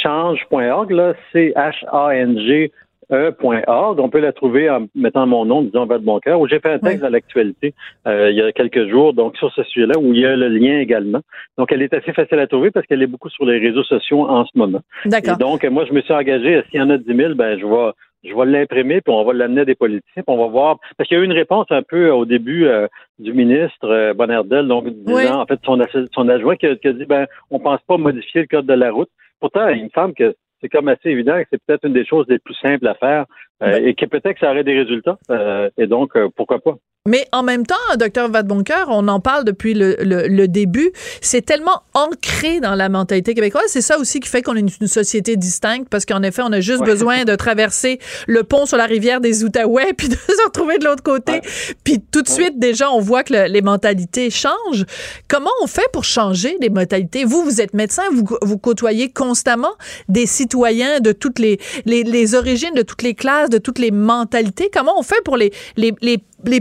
change.org 0.02 0.90
là, 0.90 1.12
C 1.32 1.52
H 1.54 1.84
A 1.92 2.16
N 2.16 2.38
G 2.38 2.72
E.org. 3.12 4.00
On 4.00 4.08
peut 4.08 4.20
la 4.20 4.32
trouver 4.32 4.70
en 4.70 4.87
mettant 4.94 5.26
mon 5.26 5.44
nom, 5.44 5.62
disons 5.62 5.84
de 5.84 5.98
mon 5.98 6.18
cœur, 6.20 6.40
où 6.40 6.48
j'ai 6.48 6.58
fait 6.58 6.72
un 6.72 6.78
texte 6.78 7.02
dans 7.02 7.10
l'actualité 7.10 7.74
euh, 8.06 8.30
il 8.30 8.37
y 8.37 8.40
a 8.40 8.50
quelques 8.52 8.88
jours, 8.88 9.12
donc 9.12 9.37
sur 9.37 9.52
ce 9.52 9.62
sujet-là, 9.62 9.98
où 9.98 10.14
il 10.14 10.20
y 10.20 10.26
a 10.26 10.37
le 10.37 10.48
lien 10.48 10.78
également. 10.80 11.20
Donc, 11.58 11.70
elle 11.70 11.82
est 11.82 11.92
assez 11.92 12.14
facile 12.14 12.38
à 12.38 12.46
trouver 12.46 12.70
parce 12.70 12.87
qu'elle 12.87 13.02
est 13.02 13.06
beaucoup 13.06 13.28
sur 13.28 13.44
les 13.44 13.58
réseaux 13.58 13.84
sociaux 13.84 14.26
en 14.28 14.44
ce 14.46 14.56
moment. 14.56 14.80
D'accord. 15.04 15.37
donc, 15.37 15.64
moi, 15.64 15.84
je 15.84 15.92
me 15.92 16.00
suis 16.00 16.14
engagé, 16.14 16.62
s'il 16.70 16.80
y 16.80 16.82
en 16.82 16.90
a 16.90 16.96
10 16.96 17.14
000, 17.14 17.34
ben, 17.34 17.58
je 17.58 17.66
vais 17.66 17.92
je 18.24 18.34
vais 18.34 18.46
l'imprimer, 18.46 19.00
puis 19.00 19.12
on 19.12 19.24
va 19.24 19.32
l'amener 19.32 19.62
à 19.62 19.64
des 19.64 19.74
politiciens, 19.74 20.22
puis 20.22 20.34
on 20.34 20.38
va 20.38 20.46
voir. 20.46 20.78
Parce 20.96 21.08
qu'il 21.08 21.16
y 21.16 21.20
a 21.20 21.22
eu 21.22 21.26
une 21.26 21.32
réponse 21.32 21.66
un 21.70 21.82
peu 21.82 22.10
au 22.10 22.24
début 22.24 22.66
euh, 22.66 22.87
du 23.18 23.32
ministre 23.32 23.88
euh, 23.88 24.14
Bonardel, 24.14 24.66
donc 24.66 24.88
disant, 24.88 25.40
en 25.40 25.46
fait, 25.46 25.60
son, 25.64 25.80
son 26.12 26.28
adjoint 26.28 26.56
qui 26.56 26.66
a, 26.66 26.76
qui 26.76 26.88
a, 26.88 26.92
dit 26.92 27.04
ben, 27.04 27.26
on 27.50 27.58
pense 27.58 27.80
pas 27.87 27.96
modifier 27.96 28.42
le 28.42 28.46
code 28.46 28.66
de 28.66 28.74
la 28.74 28.90
route. 28.90 29.10
Pourtant, 29.40 29.68
il 29.68 29.84
me 29.84 29.90
semble 29.90 30.14
que 30.14 30.34
c'est 30.60 30.68
comme 30.68 30.88
assez 30.88 31.10
évident 31.10 31.38
que 31.40 31.48
c'est 31.52 31.62
peut-être 31.66 31.84
une 31.84 31.92
des 31.92 32.06
choses 32.06 32.26
les 32.28 32.38
plus 32.38 32.54
simples 32.54 32.87
à 32.87 32.94
faire 32.94 33.26
euh, 33.26 33.26
ben 33.60 33.84
et 33.84 33.94
que 33.94 34.06
peut-être 34.06 34.34
que 34.34 34.40
ça 34.40 34.50
aurait 34.50 34.64
des 34.64 34.78
résultats. 34.78 35.18
Euh, 35.30 35.70
et 35.78 35.86
donc, 35.86 36.16
euh, 36.16 36.28
pourquoi 36.34 36.58
pas? 36.60 36.76
Mais 37.06 37.26
en 37.32 37.42
même 37.42 37.66
temps, 37.66 37.74
docteur 37.98 38.30
Vadeboncoeur, 38.30 38.86
on 38.88 39.08
en 39.08 39.20
parle 39.20 39.44
depuis 39.44 39.74
le, 39.74 39.94
le, 40.00 40.48
début. 40.48 40.90
C'est 41.20 41.44
tellement 41.44 41.82
ancré 41.92 42.60
dans 42.60 42.74
la 42.74 42.88
mentalité 42.88 43.34
québécoise. 43.34 43.64
C'est 43.66 43.82
ça 43.82 43.98
aussi 43.98 44.20
qui 44.20 44.28
fait 44.30 44.40
qu'on 44.40 44.56
est 44.56 44.60
une, 44.60 44.86
société 44.86 45.36
distincte 45.36 45.90
parce 45.90 46.06
qu'en 46.06 46.22
effet, 46.22 46.40
on 46.42 46.52
a 46.52 46.60
juste 46.60 46.82
besoin 46.82 47.24
de 47.24 47.34
traverser 47.36 47.98
le 48.26 48.42
pont 48.42 48.64
sur 48.64 48.78
la 48.78 48.86
rivière 48.86 49.20
des 49.20 49.44
Outaouais 49.44 49.92
puis 49.98 50.08
de 50.08 50.14
se 50.14 50.46
retrouver 50.46 50.78
de 50.78 50.86
l'autre 50.86 51.02
côté. 51.02 51.42
Puis 51.84 52.00
tout 52.00 52.22
de 52.22 52.28
suite, 52.28 52.58
déjà, 52.58 52.90
on 52.90 53.00
voit 53.00 53.22
que 53.22 53.50
les 53.50 53.60
mentalités 53.60 54.30
changent. 54.30 54.86
Comment 55.28 55.50
on 55.62 55.66
fait 55.66 55.90
pour 55.92 56.04
changer 56.04 56.56
les 56.62 56.70
mentalités? 56.70 57.26
Vous, 57.26 57.44
vous 57.44 57.60
êtes 57.60 57.74
médecin, 57.74 58.04
vous, 58.12 58.24
vous 58.40 58.56
côtoyez 58.56 59.10
constamment 59.12 59.74
des 60.08 60.24
citoyens 60.24 61.00
de 61.00 61.12
toutes 61.12 61.38
les, 61.38 61.58
les, 61.84 62.02
les 62.02 62.34
origines, 62.34 62.72
de 62.74 62.82
toutes 62.82 63.02
les 63.02 63.14
classes, 63.14 63.43
de 63.48 63.59
toutes 63.59 63.78
les 63.78 63.90
mentalités? 63.90 64.70
Comment 64.72 64.98
on 64.98 65.02
fait 65.02 65.22
pour 65.24 65.37
les, 65.37 65.50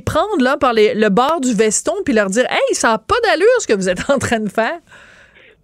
prendre 0.06 0.44
là 0.44 0.58
par 0.58 0.74
le 0.74 1.10
bord 1.10 1.42
du 1.42 1.54
veston 1.54 1.94
puis 2.06 2.14
leur 2.14 2.30
dire 2.30 2.46
Hey, 2.50 2.76
ça 2.76 2.90
n'a 2.90 2.98
pas 2.98 3.16
d'allure 3.24 3.48
ce 3.60 3.68
que 3.68 3.74
vous 3.74 3.90
êtes 3.90 4.10
en 4.10 4.18
train 4.18 4.40
de 4.40 4.50
faire? 4.50 4.80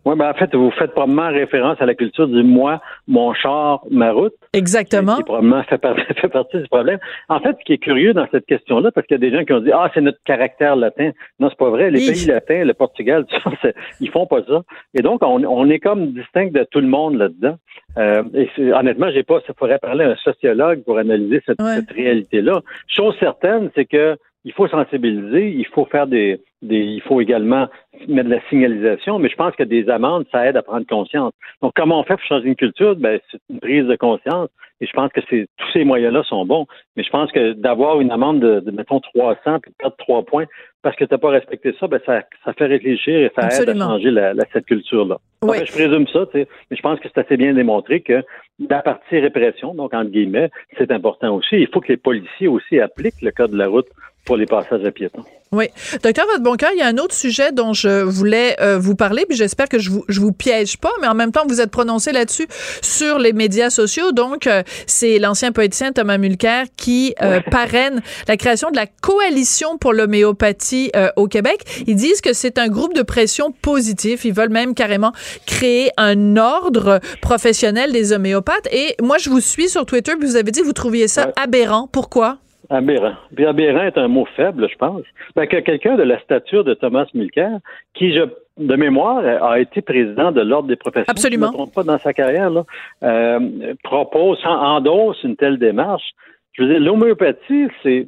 Oui, 0.10 0.15
ben 0.17 0.32
en 0.32 0.34
fait, 0.34 0.56
vous 0.56 0.72
faites 0.72 0.93
probablement 0.93 1.28
référence 1.28 1.80
à 1.80 1.86
la 1.86 1.93
culture 1.93 2.28
du 2.28 2.41
moi, 2.41 2.82
mon 3.08 3.32
char, 3.36 3.84
ma 3.91 4.12
route. 4.12 4.34
Exactement. 4.54 5.17
Qui, 5.17 5.24
probablement 5.24 5.62
fait, 5.62 5.80
fait, 6.19 6.28
partie 6.30 6.58
du 6.58 6.67
problème. 6.67 6.98
En 7.28 7.39
fait, 7.39 7.56
ce 7.60 7.63
qui 7.63 7.74
est 7.74 7.78
curieux 7.78 8.15
dans 8.15 8.26
cette 8.32 8.48
question-là, 8.48 8.91
parce 8.91 9.06
qu'il 9.06 9.22
y 9.22 9.24
a 9.24 9.30
des 9.30 9.38
gens 9.38 9.45
qui 9.45 9.54
ont 9.54 9.60
dit 9.60 9.72
Ah, 9.72 9.91
c'est 9.93 10.02
notre 10.02 10.17
caractère 10.26 10.76
latin. 10.76 11.12
Non, 11.39 11.50
c'est 11.52 11.60
pas 11.60 11.69
vrai. 11.69 11.91
Les 11.91 12.00
pays 12.00 12.26
latins, 12.26 12.63
le 12.63 12.74
Portugal, 12.74 13.28
ils 14.00 14.10
font 14.10 14.26
pas 14.26 14.41
ça. 14.48 14.63
Et 14.95 15.04
donc, 15.04 15.22
on, 15.24 15.43
on 15.43 15.69
est 15.69 15.80
comme 15.80 16.08
distinct 16.08 16.52
de 16.52 16.65
tout 16.72 16.80
le 16.80 16.88
monde 16.88 17.15
là-dedans. 17.15 17.58
Euh, 18.00 18.24
et 18.34 18.74
honnêtement, 18.74 19.12
j'ai 19.12 19.22
pas, 19.22 19.41
ça 19.45 19.54
pourrait 19.54 19.78
parler 19.78 20.06
à 20.06 20.10
un 20.10 20.15
sociologue 20.15 20.84
pour 20.86 20.98
analyser 20.98 21.43
cette, 21.45 21.62
cette 21.62 21.91
réalité-là. 21.91 22.62
Chose 22.88 23.15
certaine, 23.19 23.69
c'est 23.76 23.86
que 23.86 24.17
il 24.45 24.54
faut 24.54 24.67
sensibiliser, 24.69 25.50
il 25.50 25.67
faut 25.67 25.86
faire 25.86 26.08
des, 26.08 26.41
des, 26.62 26.80
il 26.80 27.02
faut 27.02 27.22
également 27.22 27.67
mettre 28.08 28.30
de 28.30 28.36
la 28.36 28.41
signalisation, 28.50 29.19
mais 29.19 29.30
je 29.30 29.36
pense 29.36 29.56
que 29.56 29.63
des 29.63 29.89
amendes, 29.89 30.26
ça 30.32 30.45
aide 30.45 30.58
à 30.58 30.62
prendre 30.62 30.86
conscience. 30.86 31.34
Donc, 31.62 31.74
comment 31.76 32.00
on 32.00 32.04
fait 32.04 32.15
pour 32.15 32.26
changer 32.26 32.48
une 32.48 32.56
culture? 32.56 32.95
Ben, 32.95 33.19
c'est 33.32 33.39
une 33.50 33.60
prise 33.60 33.86
de 33.86 33.95
conscience. 33.95 34.50
Et 34.82 34.86
je 34.86 34.93
pense 34.93 35.12
que 35.12 35.19
c'est, 35.30 35.48
tous 35.58 35.72
ces 35.74 35.84
moyens-là 35.84 36.24
sont 36.24 36.45
bons. 36.45 36.65
Mais 36.95 37.04
je 37.04 37.10
pense 37.10 37.32
que 37.32 37.54
d'avoir 37.54 38.00
une 38.00 38.12
amende 38.12 38.39
de, 38.39 38.60
de 38.62 38.72
mettons, 38.72 39.00
300 39.00 39.60
puis 39.62 39.72
de 39.72 39.76
perdre 39.78 39.95
3 39.98 40.24
points 40.24 40.45
parce 40.82 40.95
que 40.95 41.04
tu 41.04 41.13
n'as 41.13 41.17
pas 41.17 41.30
respecté 41.30 41.76
ça, 41.78 41.88
ben, 41.88 42.00
ça, 42.06 42.22
ça 42.45 42.54
fait 42.54 42.65
réfléchir 42.65 43.13
et 43.13 43.32
ça 43.36 43.48
aide 43.62 43.69
à 43.69 43.76
changer 43.76 44.12
la, 44.12 44.34
cette 44.54 44.65
culture-là. 44.65 45.17
Oui. 45.41 45.58
je 45.65 45.72
présume 45.72 46.08
ça, 46.08 46.26
mais 46.34 46.48
je 46.72 46.82
pense 46.82 47.00
que 47.00 47.10
c'est 47.13 47.19
assez 47.19 47.36
bien 47.36 47.54
démontré 47.54 48.00
que 48.00 48.24
la 48.69 48.82
partie 48.82 49.19
répression, 49.19 49.74
donc 49.74 49.93
entre 49.93 50.10
guillemets, 50.10 50.50
c'est 50.78 50.91
important 50.91 51.36
aussi. 51.36 51.58
Il 51.58 51.67
faut 51.67 51.82
que 51.82 51.89
les 51.89 51.98
policiers 51.98 52.48
aussi 52.48 52.80
appliquent 52.80 53.22
le 53.22 53.32
code 53.32 53.52
de 53.52 53.58
la 53.58 53.67
route 53.67 53.88
pour 54.29 54.37
les 54.37 54.45
passages 54.45 54.85
à 54.85 54.91
piétons. 54.91 55.25
Oui. 55.51 55.69
Docteur 56.03 56.27
Vadeboncoeur, 56.27 56.69
il 56.75 56.77
y 56.77 56.83
a 56.83 56.85
un 56.85 56.99
autre 56.99 57.15
sujet 57.15 57.51
dont 57.51 57.73
je 57.73 58.03
voulais 58.03 58.55
euh, 58.61 58.77
vous 58.77 58.93
parler, 58.93 59.25
puis 59.27 59.35
j'espère 59.35 59.67
que 59.67 59.79
je 59.79 59.89
vous, 59.89 60.05
je 60.07 60.19
vous 60.19 60.31
piège 60.31 60.77
pas, 60.77 60.91
mais 61.01 61.07
en 61.07 61.15
même 61.15 61.31
temps, 61.31 61.47
vous 61.47 61.61
êtes 61.61 61.71
prononcé 61.71 62.11
là-dessus 62.11 62.47
sur 62.83 63.17
les 63.17 63.33
médias 63.33 63.71
sociaux. 63.71 64.11
Donc, 64.11 64.45
euh, 64.45 64.61
c'est 64.85 65.17
l'ancien 65.17 65.51
poéticien 65.51 65.93
Thomas 65.93 66.19
Mulcair 66.19 66.65
qui 66.77 67.15
euh, 67.23 67.39
parraine 67.49 68.03
la 68.27 68.37
création 68.37 68.69
de 68.69 68.75
la 68.75 68.85
coalition 68.85 69.79
pour 69.79 69.93
l'homéopathie 69.93 70.91
au 71.15 71.27
Québec. 71.27 71.63
Ils 71.87 71.95
disent 71.95 72.21
que 72.21 72.33
c'est 72.33 72.59
un 72.59 72.67
groupe 72.67 72.93
de 72.93 73.01
pression 73.01 73.51
positif. 73.51 74.25
Ils 74.25 74.33
veulent 74.33 74.49
même 74.49 74.75
carrément 74.75 75.11
créer 75.47 75.89
un 75.97 76.37
ordre 76.37 76.99
professionnel 77.19 77.91
des 77.91 78.13
homéopathes. 78.13 78.67
Et 78.71 78.95
moi, 79.01 79.17
je 79.17 79.31
vous 79.31 79.41
suis 79.41 79.69
sur 79.69 79.87
Twitter, 79.87 80.11
puis 80.19 80.27
vous 80.27 80.35
avez 80.35 80.51
dit 80.51 80.59
que 80.59 80.65
vous 80.67 80.73
trouviez 80.73 81.07
ça 81.07 81.31
aberrant. 81.35 81.89
Pourquoi? 81.91 82.37
Aberrant. 82.69 83.15
Puis 83.36 83.45
aberrant 83.45 83.84
est 83.84 83.97
un 83.97 84.08
mot 84.08 84.27
faible, 84.36 84.69
je 84.69 84.75
pense. 84.75 85.01
Ben, 85.36 85.47
que 85.47 85.58
quelqu'un 85.58 85.95
de 85.95 86.03
la 86.03 86.19
stature 86.19 86.63
de 86.63 86.75
Thomas 86.75 87.08
Mulcair, 87.15 87.60
qui, 87.95 88.13
je, 88.13 88.23
de 88.58 88.75
mémoire, 88.75 89.23
a 89.43 89.60
été 89.60 89.82
président 89.82 90.32
de 90.32 90.41
l'Ordre 90.41 90.67
des 90.67 90.75
professions, 90.75 91.12
Absolument. 91.12 91.47
je 91.47 91.51
ne 91.51 91.58
me 91.58 91.58
trompe 91.58 91.73
pas 91.73 91.84
dans 91.84 91.97
sa 91.97 92.13
carrière, 92.13 92.51
là, 92.51 92.65
euh, 93.03 93.73
propose, 93.84 94.39
endosse 94.45 95.23
une 95.23 95.36
telle 95.36 95.58
démarche. 95.58 96.12
Je 96.53 96.63
veux 96.63 96.69
dire, 96.69 96.79
l'homéopathie, 96.79 97.67
c'est, 97.82 98.08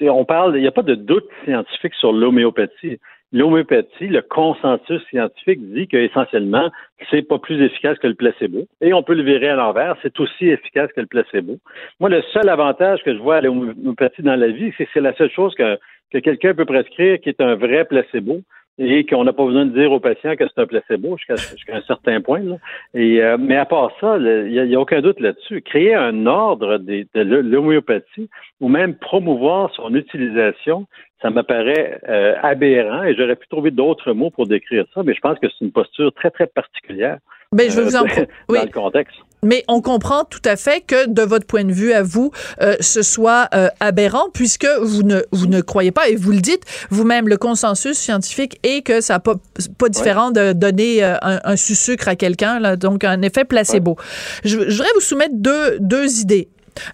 on 0.00 0.24
parle, 0.24 0.56
il 0.56 0.62
n'y 0.62 0.68
a 0.68 0.72
pas 0.72 0.82
de 0.82 0.94
doute 0.94 1.28
scientifique 1.44 1.94
sur 1.94 2.12
l'homéopathie 2.12 2.98
l'homéopathie, 3.32 4.08
le 4.08 4.22
consensus 4.22 5.02
scientifique 5.08 5.60
dit 5.72 5.88
qu'essentiellement, 5.88 6.70
c'est 7.10 7.22
pas 7.22 7.38
plus 7.38 7.62
efficace 7.62 7.98
que 7.98 8.06
le 8.06 8.14
placebo. 8.14 8.66
Et 8.80 8.92
on 8.92 9.02
peut 9.02 9.14
le 9.14 9.22
virer 9.22 9.48
à 9.48 9.56
l'envers, 9.56 9.96
c'est 10.02 10.18
aussi 10.20 10.48
efficace 10.48 10.90
que 10.94 11.00
le 11.00 11.06
placebo. 11.06 11.58
Moi, 12.00 12.10
le 12.10 12.22
seul 12.32 12.48
avantage 12.48 13.02
que 13.02 13.14
je 13.14 13.18
vois 13.18 13.36
à 13.36 13.40
l'homéopathie 13.40 14.22
dans 14.22 14.36
la 14.36 14.48
vie, 14.48 14.72
c'est 14.76 14.84
que 14.84 14.90
c'est 14.94 15.00
la 15.00 15.14
seule 15.14 15.30
chose 15.30 15.54
que, 15.54 15.78
que 16.12 16.18
quelqu'un 16.18 16.54
peut 16.54 16.66
prescrire 16.66 17.20
qui 17.20 17.30
est 17.30 17.40
un 17.40 17.54
vrai 17.54 17.84
placebo 17.84 18.42
et 18.78 19.04
qu'on 19.04 19.24
n'a 19.24 19.32
pas 19.32 19.44
besoin 19.44 19.66
de 19.66 19.78
dire 19.78 19.92
aux 19.92 20.00
patients 20.00 20.34
que 20.34 20.44
c'est 20.46 20.60
un 20.60 20.66
placebo 20.66 21.16
jusqu'à 21.16 21.76
un 21.76 21.82
certain 21.82 22.20
point. 22.20 22.40
Là. 22.40 22.56
Et, 22.94 23.22
euh, 23.22 23.36
mais 23.38 23.56
à 23.56 23.66
part 23.66 23.90
ça, 24.00 24.16
il 24.18 24.50
n'y 24.50 24.74
a, 24.74 24.80
aucun 24.80 25.00
doute 25.00 25.20
là-dessus. 25.20 25.62
Créer 25.62 25.94
un 25.94 26.26
ordre 26.26 26.78
de, 26.78 27.06
de 27.14 27.20
l'homéopathie 27.20 28.30
ou 28.60 28.68
même 28.68 28.94
promouvoir 28.94 29.72
son 29.74 29.94
utilisation, 29.94 30.86
ça 31.20 31.30
m'apparaît 31.30 32.00
euh, 32.08 32.34
aberrant 32.42 33.04
et 33.04 33.14
j'aurais 33.14 33.36
pu 33.36 33.46
trouver 33.48 33.70
d'autres 33.70 34.12
mots 34.12 34.30
pour 34.30 34.46
décrire 34.46 34.84
ça, 34.94 35.02
mais 35.04 35.14
je 35.14 35.20
pense 35.20 35.38
que 35.38 35.48
c'est 35.48 35.64
une 35.64 35.72
posture 35.72 36.12
très, 36.12 36.30
très 36.30 36.46
particulière. 36.46 37.18
Mais 37.52 37.70
je 37.70 37.76
veux 37.76 37.84
vous 37.84 37.96
en... 37.96 38.04
Euh, 38.04 38.24
dans 38.48 38.62
le 38.62 38.72
contexte. 38.72 39.16
Mais 39.44 39.64
on 39.66 39.80
comprend 39.80 40.24
tout 40.24 40.42
à 40.44 40.56
fait 40.56 40.82
que 40.86 41.08
de 41.08 41.22
votre 41.22 41.46
point 41.46 41.64
de 41.64 41.72
vue 41.72 41.92
à 41.92 42.02
vous, 42.02 42.30
euh, 42.60 42.76
ce 42.80 43.02
soit 43.02 43.48
euh, 43.54 43.68
aberrant 43.80 44.28
puisque 44.32 44.68
vous 44.80 45.02
ne 45.02 45.22
vous 45.32 45.46
ne 45.46 45.60
croyez 45.60 45.90
pas 45.90 46.08
et 46.08 46.14
vous 46.14 46.30
le 46.30 46.40
dites 46.40 46.62
vous-même 46.90 47.28
le 47.28 47.36
consensus 47.36 47.98
scientifique 47.98 48.60
est 48.62 48.82
que 48.82 49.00
ça 49.00 49.14
n'a 49.14 49.20
pas 49.20 49.34
pas 49.78 49.88
différent 49.88 50.30
de 50.30 50.52
donner 50.52 51.02
euh, 51.02 51.16
un, 51.22 51.40
un 51.42 51.56
sucre 51.56 52.06
à 52.06 52.14
quelqu'un 52.14 52.60
là 52.60 52.76
donc 52.76 53.02
un 53.02 53.20
effet 53.22 53.44
placebo. 53.44 53.96
Je, 54.44 54.68
je 54.68 54.76
voudrais 54.76 54.92
vous 54.94 55.00
soumettre 55.00 55.34
deux 55.34 55.78
deux 55.80 56.20
idées. 56.20 56.48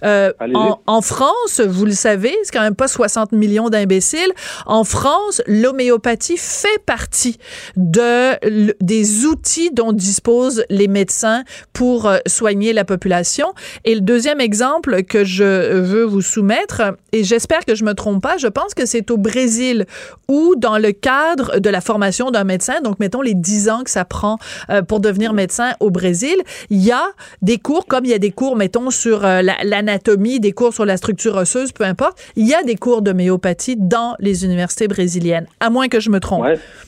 Euh, 0.05 0.33
en, 0.55 0.81
en, 0.87 1.01
France, 1.01 1.61
vous 1.61 1.85
le 1.85 1.93
savez, 1.93 2.35
c'est 2.43 2.53
quand 2.53 2.63
même 2.63 2.75
pas 2.75 2.89
60 2.89 3.33
millions 3.33 3.69
d'imbéciles. 3.69 4.33
En 4.67 4.85
France, 4.85 5.43
l'homéopathie 5.47 6.37
fait 6.37 6.83
partie 6.85 7.39
de 7.77 8.39
des 8.81 9.25
outils 9.25 9.71
dont 9.73 9.93
disposent 9.93 10.65
les 10.71 10.89
médecins 10.89 11.45
pour 11.73 12.07
euh, 12.07 12.19
soigner 12.27 12.73
la 12.73 12.85
population. 12.85 13.53
Et 13.85 13.95
le 13.95 14.01
deuxième 14.01 14.41
exemple 14.41 15.03
que 15.05 15.25
je 15.25 15.79
veux 15.79 16.05
vous 16.05 16.23
soumettre, 16.23 16.83
et 17.13 17.25
j'espère 17.25 17.65
que 17.65 17.75
je 17.75 17.85
me 17.85 17.95
trompe 17.95 18.23
pas, 18.23 18.37
je 18.39 18.49
pense 18.49 18.75
que 18.75 18.87
c'est 18.87 19.11
au 19.11 19.17
Brésil 19.17 19.87
où, 20.29 20.55
dans 20.57 20.79
le 20.79 20.93
cadre 20.93 21.59
de 21.59 21.71
la 21.71 21.81
formation 21.81 22.31
d'un 22.31 22.45
médecin, 22.45 22.81
donc 22.83 22.99
mettons 23.01 23.23
les 23.23 23.35
10 23.35 23.69
ans 23.71 23.85
que 23.85 23.91
ça 23.91 24.05
prend 24.05 24.39
euh, 24.71 24.83
pour 24.83 25.01
devenir 25.01 25.33
médecin 25.33 25.73
au 25.81 25.91
Brésil, 25.91 26.37
il 26.71 26.83
y 26.83 26.93
a 26.93 27.05
des 27.43 27.59
cours, 27.59 27.87
comme 27.87 28.05
il 28.05 28.11
y 28.11 28.15
a 28.15 28.19
des 28.19 28.33
cours, 28.33 28.57
mettons, 28.57 28.91
sur 28.91 29.21
la 29.21 29.55
l'anatomie, 29.69 30.41
des 30.41 30.53
cours 30.53 30.75
sur 30.75 30.85
la 30.85 30.97
structure 30.97 31.37
osseuse, 31.37 31.73
peu 31.73 31.85
importe. 31.85 32.19
Il 32.37 32.47
y 32.47 32.55
a 32.55 32.63
des 32.63 32.77
cours 32.77 33.03
d'homéopathie 33.03 33.77
dans 33.77 34.15
les 34.19 34.45
universités 34.45 34.89
brésiliennes, 34.89 35.47
à 35.61 35.71
moins 35.71 35.89
que 35.89 36.01
je 36.01 36.11
me 36.11 36.21
trompe. 36.21 36.47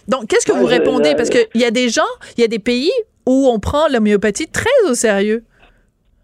Donc, 0.08 0.26
qu'est-ce 0.26 0.46
que 0.46 0.52
vous 0.52 0.66
répondez? 0.66 1.14
Parce 1.14 1.30
qu'il 1.30 1.46
y 1.54 1.64
a 1.64 1.70
des 1.70 1.88
gens, 1.88 2.02
il 2.36 2.40
y 2.40 2.44
a 2.44 2.48
des 2.48 2.58
pays 2.58 2.92
où 3.26 3.48
on 3.48 3.58
prend 3.58 3.88
l'homéopathie 3.88 4.48
très 4.48 4.70
au 4.88 4.94
sérieux. 4.94 5.44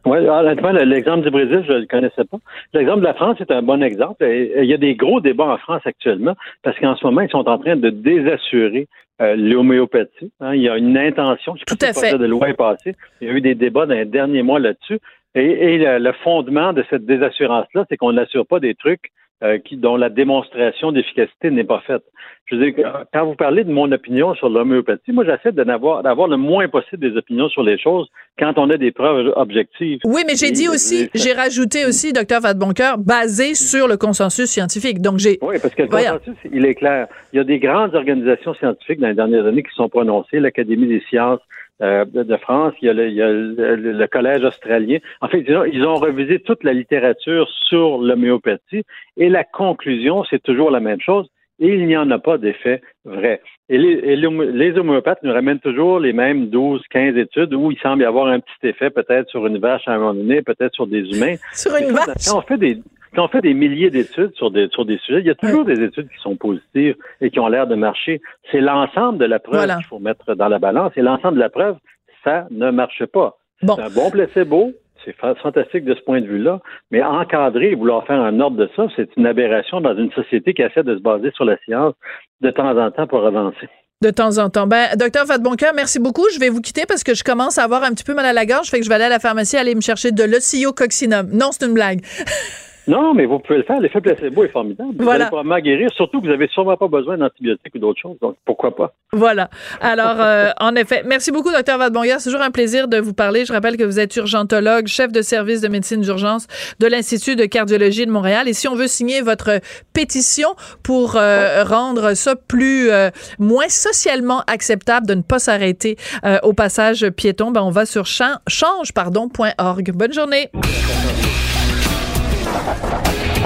Oui, 0.06 0.18
honnêtement, 0.18 0.70
l'exemple 0.70 1.24
du 1.24 1.30
Brésil, 1.30 1.64
je 1.66 1.72
ne 1.72 1.78
le 1.78 1.86
connaissais 1.86 2.24
pas. 2.24 2.38
L'exemple 2.72 3.00
de 3.00 3.04
la 3.04 3.14
France 3.14 3.40
est 3.40 3.50
un 3.50 3.62
bon 3.62 3.82
exemple. 3.82 4.24
Il 4.24 4.64
y 4.64 4.72
a 4.72 4.76
des 4.76 4.94
gros 4.94 5.20
débats 5.20 5.46
en 5.46 5.58
France 5.58 5.82
actuellement 5.84 6.34
parce 6.62 6.78
qu'en 6.78 6.94
ce 6.94 7.04
moment, 7.04 7.22
ils 7.22 7.30
sont 7.30 7.48
en 7.48 7.58
train 7.58 7.74
de 7.74 7.90
désassurer 7.90 8.86
euh, 9.20 9.34
l'homéopathie. 9.36 10.30
Hein. 10.40 10.54
il 10.54 10.62
y 10.62 10.68
a 10.68 10.76
une 10.76 10.96
intention. 10.96 11.56
Je 11.56 11.64
Tout 11.64 11.78
à 11.80 11.92
fait. 11.92 12.16
de 12.16 12.24
loi 12.24 12.50
est 12.50 12.54
passée. 12.54 12.94
Il 13.20 13.28
y 13.28 13.30
a 13.30 13.34
eu 13.34 13.40
des 13.40 13.54
débats 13.54 13.86
dans 13.86 13.94
les 13.94 14.04
derniers 14.04 14.42
mois 14.42 14.60
là-dessus. 14.60 15.00
Et, 15.34 15.78
le, 15.78 16.12
fondement 16.24 16.72
de 16.72 16.84
cette 16.88 17.04
désassurance-là, 17.04 17.84
c'est 17.88 17.96
qu'on 17.96 18.12
n'assure 18.12 18.46
pas 18.46 18.60
des 18.60 18.74
trucs 18.74 19.10
euh, 19.42 19.58
qui, 19.58 19.76
dont 19.76 19.96
la 19.96 20.08
démonstration 20.08 20.92
d'efficacité 20.92 21.50
n'est 21.50 21.64
pas 21.64 21.82
faite. 21.86 22.02
Je 22.46 22.56
veux 22.56 22.70
dire, 22.70 23.04
quand 23.12 23.26
vous 23.26 23.34
parlez 23.34 23.64
de 23.64 23.72
mon 23.72 23.90
opinion 23.90 24.34
sur 24.34 24.48
l'homéopathie, 24.48 25.12
moi 25.12 25.24
j'essaie 25.24 25.52
d'avoir 25.52 26.02
d'avoir 26.02 26.28
le 26.28 26.36
moins 26.36 26.68
possible 26.68 27.10
des 27.10 27.16
opinions 27.18 27.48
sur 27.48 27.62
les 27.62 27.76
choses 27.76 28.08
quand 28.38 28.56
on 28.56 28.70
a 28.70 28.76
des 28.76 28.92
preuves 28.92 29.32
objectives. 29.36 29.98
Oui, 30.04 30.22
mais 30.26 30.36
j'ai 30.36 30.52
dit 30.52 30.68
aussi, 30.68 31.10
j'ai 31.14 31.32
rajouté 31.32 31.84
aussi, 31.84 32.12
docteur 32.12 32.40
Vadeboncoeur, 32.40 32.98
basé 32.98 33.54
sur 33.54 33.88
le 33.88 33.96
consensus 33.96 34.48
scientifique. 34.48 35.02
Donc 35.02 35.18
j'ai. 35.18 35.38
Oui, 35.42 35.56
parce 35.60 35.74
que 35.74 35.82
le 35.82 35.88
consensus, 35.88 36.36
il 36.50 36.64
est 36.64 36.76
clair. 36.76 37.08
Il 37.32 37.36
y 37.36 37.40
a 37.40 37.44
des 37.44 37.58
grandes 37.58 37.94
organisations 37.94 38.54
scientifiques 38.54 39.00
dans 39.00 39.08
les 39.08 39.14
dernières 39.14 39.44
années 39.44 39.64
qui 39.64 39.74
sont 39.74 39.88
prononcées, 39.88 40.38
l'Académie 40.38 40.86
des 40.86 41.02
sciences, 41.10 41.40
euh, 41.82 42.04
de 42.06 42.36
France, 42.36 42.72
il 42.80 42.86
y 42.86 42.88
a, 42.88 42.94
le, 42.94 43.08
il 43.08 43.14
y 43.14 43.22
a 43.22 43.30
le, 43.30 44.06
Collège 44.06 44.44
australien. 44.44 44.98
En 45.20 45.28
fait, 45.28 45.44
ils 45.72 45.84
ont, 45.84 45.96
revisé 45.96 46.38
toute 46.40 46.64
la 46.64 46.72
littérature 46.72 47.48
sur 47.68 47.98
l'homéopathie 47.98 48.82
et 49.16 49.28
la 49.28 49.44
conclusion, 49.44 50.24
c'est 50.30 50.42
toujours 50.42 50.70
la 50.70 50.80
même 50.80 51.00
chose. 51.00 51.28
Et 51.58 51.68
il 51.68 51.86
n'y 51.86 51.96
en 51.96 52.10
a 52.10 52.18
pas 52.18 52.36
d'effet 52.36 52.82
vrai. 53.04 53.40
Et 53.70 53.78
les, 53.78 54.16
les, 54.16 54.78
homéopathes 54.78 55.22
nous 55.22 55.32
ramènent 55.32 55.58
toujours 55.58 56.00
les 56.00 56.12
mêmes 56.12 56.48
12, 56.48 56.82
15 56.90 57.16
études 57.16 57.54
où 57.54 57.70
il 57.70 57.78
semble 57.78 58.02
y 58.02 58.04
avoir 58.04 58.26
un 58.26 58.40
petit 58.40 58.68
effet 58.68 58.90
peut-être 58.90 59.30
sur 59.30 59.46
une 59.46 59.58
vache 59.58 59.88
à 59.88 59.92
un 59.92 59.98
moment 59.98 60.14
donné, 60.14 60.42
peut-être 60.42 60.74
sur 60.74 60.86
des 60.86 61.00
humains. 61.00 61.36
sur 61.54 61.74
une 61.76 61.92
vache? 61.92 62.30
on 62.34 62.42
fait 62.42 62.58
des, 62.58 62.78
quand 63.16 63.24
on 63.24 63.28
fait 63.28 63.40
des 63.40 63.54
milliers 63.54 63.90
d'études 63.90 64.34
sur 64.34 64.50
des, 64.50 64.68
sur 64.68 64.84
des 64.84 64.98
sujets, 64.98 65.20
il 65.20 65.26
y 65.26 65.30
a 65.30 65.34
toujours 65.34 65.64
des 65.64 65.82
études 65.82 66.08
qui 66.08 66.18
sont 66.22 66.36
positives 66.36 66.96
et 67.22 67.30
qui 67.30 67.40
ont 67.40 67.48
l'air 67.48 67.66
de 67.66 67.74
marcher. 67.74 68.20
C'est 68.52 68.60
l'ensemble 68.60 69.18
de 69.18 69.24
la 69.24 69.38
preuve 69.38 69.66
qu'il 69.66 69.86
faut 69.86 69.98
mettre 69.98 70.34
dans 70.34 70.48
la 70.48 70.58
balance. 70.58 70.92
Et 70.96 71.02
l'ensemble 71.02 71.36
de 71.36 71.40
la 71.40 71.48
preuve, 71.48 71.76
ça 72.22 72.46
ne 72.50 72.70
marche 72.70 73.04
pas. 73.06 73.38
C'est 73.62 73.70
un 73.70 73.88
bon 73.88 74.10
placebo, 74.10 74.72
c'est 75.04 75.16
fantastique 75.16 75.84
de 75.84 75.94
ce 75.94 76.00
point 76.02 76.20
de 76.20 76.26
vue-là, 76.26 76.60
mais 76.90 77.02
encadrer 77.02 77.70
et 77.70 77.74
vouloir 77.74 78.06
faire 78.06 78.20
un 78.20 78.38
ordre 78.38 78.58
de 78.58 78.68
ça, 78.76 78.86
c'est 78.96 79.08
une 79.16 79.26
aberration 79.26 79.80
dans 79.80 79.96
une 79.96 80.12
société 80.12 80.52
qui 80.52 80.60
essaie 80.60 80.82
de 80.82 80.94
se 80.94 81.00
baser 81.00 81.30
sur 81.30 81.46
la 81.46 81.56
science 81.64 81.94
de 82.42 82.50
temps 82.50 82.76
en 82.76 82.90
temps 82.90 83.06
pour 83.06 83.24
avancer. 83.24 83.68
De 84.02 84.10
temps 84.10 84.36
en 84.36 84.50
temps. 84.50 84.66
Ben, 84.66 84.88
docteur 84.98 85.24
Vadeboncoeur, 85.24 85.72
merci 85.74 85.98
beaucoup. 85.98 86.26
Je 86.34 86.38
vais 86.38 86.50
vous 86.50 86.60
quitter 86.60 86.84
parce 86.86 87.02
que 87.02 87.14
je 87.14 87.24
commence 87.24 87.56
à 87.56 87.64
avoir 87.64 87.82
un 87.82 87.92
petit 87.92 88.04
peu 88.04 88.12
mal 88.12 88.26
à 88.26 88.34
la 88.34 88.44
gorge. 88.44 88.68
Fait 88.68 88.78
que 88.78 88.84
je 88.84 88.90
vais 88.90 88.96
aller 88.96 89.04
à 89.04 89.08
la 89.08 89.20
pharmacie 89.20 89.56
aller 89.56 89.74
me 89.74 89.80
chercher 89.80 90.12
de 90.12 90.22
l'ocyococcinum. 90.22 91.30
Non, 91.32 91.48
c'est 91.50 91.64
une 91.64 91.72
blague. 91.72 92.00
Non, 92.88 93.14
mais 93.14 93.26
vous 93.26 93.38
pouvez 93.40 93.58
le 93.58 93.64
faire. 93.64 93.80
L'effet 93.80 94.00
placebo 94.00 94.44
est 94.44 94.48
formidable. 94.48 94.90
Vous 94.96 95.04
Voilà. 95.04 95.24
allez 95.24 95.28
probablement 95.28 95.58
guérir, 95.58 95.90
surtout 95.96 96.20
que 96.20 96.26
vous 96.26 96.30
n'avez 96.32 96.46
sûrement 96.48 96.76
pas 96.76 96.86
besoin 96.88 97.18
d'antibiotiques 97.18 97.74
ou 97.74 97.78
d'autres 97.78 98.00
choses. 98.00 98.16
Donc, 98.22 98.36
pourquoi 98.44 98.74
pas? 98.76 98.94
Voilà. 99.12 99.50
Alors, 99.80 100.16
euh, 100.20 100.50
en 100.60 100.74
effet, 100.76 101.02
merci 101.04 101.32
beaucoup, 101.32 101.50
docteur 101.50 101.78
Vadebonger. 101.78 102.16
C'est 102.18 102.30
toujours 102.30 102.42
un 102.44 102.50
plaisir 102.50 102.86
de 102.88 102.98
vous 102.98 103.12
parler. 103.12 103.44
Je 103.44 103.52
rappelle 103.52 103.76
que 103.76 103.82
vous 103.84 103.98
êtes 103.98 104.14
urgentologue, 104.16 104.86
chef 104.86 105.10
de 105.10 105.20
service 105.22 105.60
de 105.60 105.68
médecine 105.68 106.00
d'urgence 106.00 106.46
de 106.78 106.86
l'Institut 106.86 107.34
de 107.34 107.44
cardiologie 107.46 108.06
de 108.06 108.10
Montréal. 108.12 108.48
Et 108.48 108.52
si 108.52 108.68
on 108.68 108.74
veut 108.76 108.86
signer 108.88 109.20
votre 109.20 109.60
pétition 109.92 110.48
pour 110.82 111.16
euh, 111.16 111.64
rendre 111.64 112.14
ça 112.14 112.36
plus, 112.36 112.90
euh, 112.90 113.10
moins 113.38 113.68
socialement 113.68 114.42
acceptable 114.46 115.06
de 115.06 115.14
ne 115.14 115.22
pas 115.22 115.38
s'arrêter 115.38 115.96
au 116.44 116.52
passage 116.52 117.08
piéton, 117.10 117.50
ben 117.50 117.62
on 117.62 117.70
va 117.70 117.84
sur 117.86 118.06
chan- 118.06 118.38
change-pardon.org. 118.46 119.90
Bonne 119.94 120.12
journée. 120.12 120.50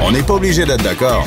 On 0.02 0.12
n'est 0.12 0.22
pas 0.22 0.34
obligé 0.34 0.64
d'être 0.64 0.82
d'accord, 0.82 1.26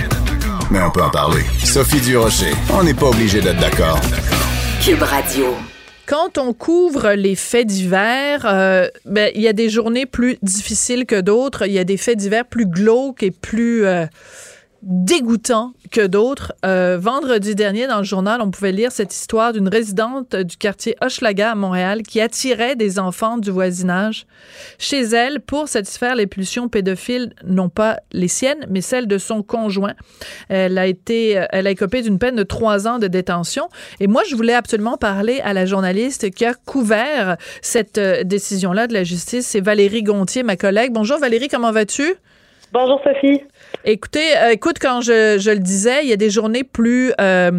mais 0.71 0.81
on 0.81 0.91
peut 0.91 1.01
en 1.01 1.09
parler. 1.09 1.43
Sophie 1.63 2.01
Durocher, 2.01 2.51
on 2.73 2.83
n'est 2.83 2.93
pas 2.93 3.07
obligé 3.07 3.41
d'être 3.41 3.59
d'accord. 3.59 3.99
Cube 4.83 5.01
Radio. 5.01 5.55
Quand 6.05 6.37
on 6.37 6.53
couvre 6.53 7.13
les 7.13 7.35
faits 7.35 7.67
divers, 7.67 8.45
euh, 8.45 8.89
ben, 9.05 9.31
il 9.35 9.41
y 9.41 9.47
a 9.47 9.53
des 9.53 9.69
journées 9.69 10.05
plus 10.05 10.37
difficiles 10.41 11.05
que 11.05 11.21
d'autres. 11.21 11.65
Il 11.65 11.71
y 11.71 11.79
a 11.79 11.85
des 11.85 11.95
faits 11.97 12.17
divers 12.17 12.45
plus 12.45 12.65
glauques 12.65 13.23
et 13.23 13.31
plus 13.31 13.85
euh, 13.85 14.05
dégoûtants 14.83 15.73
que 15.91 16.05
d'autres. 16.05 16.53
Euh, 16.65 16.97
vendredi 16.99 17.55
dernier, 17.55 17.87
dans 17.87 17.99
le 17.99 18.03
journal, 18.03 18.41
on 18.41 18.51
pouvait 18.51 18.71
lire 18.71 18.91
cette 18.91 19.13
histoire 19.13 19.53
d'une 19.53 19.69
résidente 19.69 20.35
du 20.35 20.57
quartier 20.57 20.95
Hochelaga 21.01 21.51
à 21.51 21.55
Montréal 21.55 22.03
qui 22.03 22.19
attirait 22.19 22.75
des 22.75 22.99
enfants 22.99 23.37
du 23.37 23.49
voisinage 23.49 24.25
chez 24.77 25.01
elle 25.01 25.39
pour 25.39 25.67
satisfaire 25.67 26.15
les 26.15 26.27
pulsions 26.27 26.67
pédophiles, 26.67 27.33
non 27.45 27.69
pas 27.69 27.99
les 28.11 28.27
siennes, 28.27 28.65
mais 28.69 28.81
celles 28.81 29.07
de 29.07 29.17
son 29.17 29.41
conjoint. 29.41 29.93
Elle 30.49 30.77
a 30.77 30.85
été, 30.85 31.45
elle 31.51 31.67
a 31.67 31.71
écopé 31.71 32.01
d'une 32.01 32.19
peine 32.19 32.35
de 32.35 32.43
trois 32.43 32.87
ans 32.87 32.99
de 32.99 33.07
détention. 33.07 33.69
Et 33.99 34.07
moi, 34.07 34.23
je 34.27 34.35
voulais 34.35 34.53
absolument 34.53 34.97
parler 34.97 35.39
à 35.41 35.53
la 35.53 35.65
journaliste 35.65 36.29
qui 36.31 36.45
a 36.45 36.53
couvert 36.53 37.37
cette 37.61 37.97
euh, 37.97 38.23
décision-là 38.23 38.87
de 38.87 38.93
la 38.93 39.03
justice. 39.03 39.47
C'est 39.47 39.61
Valérie 39.61 40.03
Gontier, 40.03 40.43
ma 40.43 40.57
collègue. 40.57 40.91
Bonjour 40.91 41.19
Valérie, 41.19 41.47
comment 41.47 41.71
vas-tu? 41.71 42.15
Bonjour 42.73 42.99
Sophie. 43.03 43.43
Écoutez, 43.85 44.37
euh, 44.37 44.51
écoute, 44.51 44.77
quand 44.81 45.01
je, 45.01 45.37
je 45.39 45.51
le 45.51 45.59
disais, 45.59 46.03
il 46.03 46.09
y 46.09 46.13
a 46.13 46.15
des 46.15 46.29
journées 46.29 46.63
plus 46.63 47.11
euh, 47.19 47.51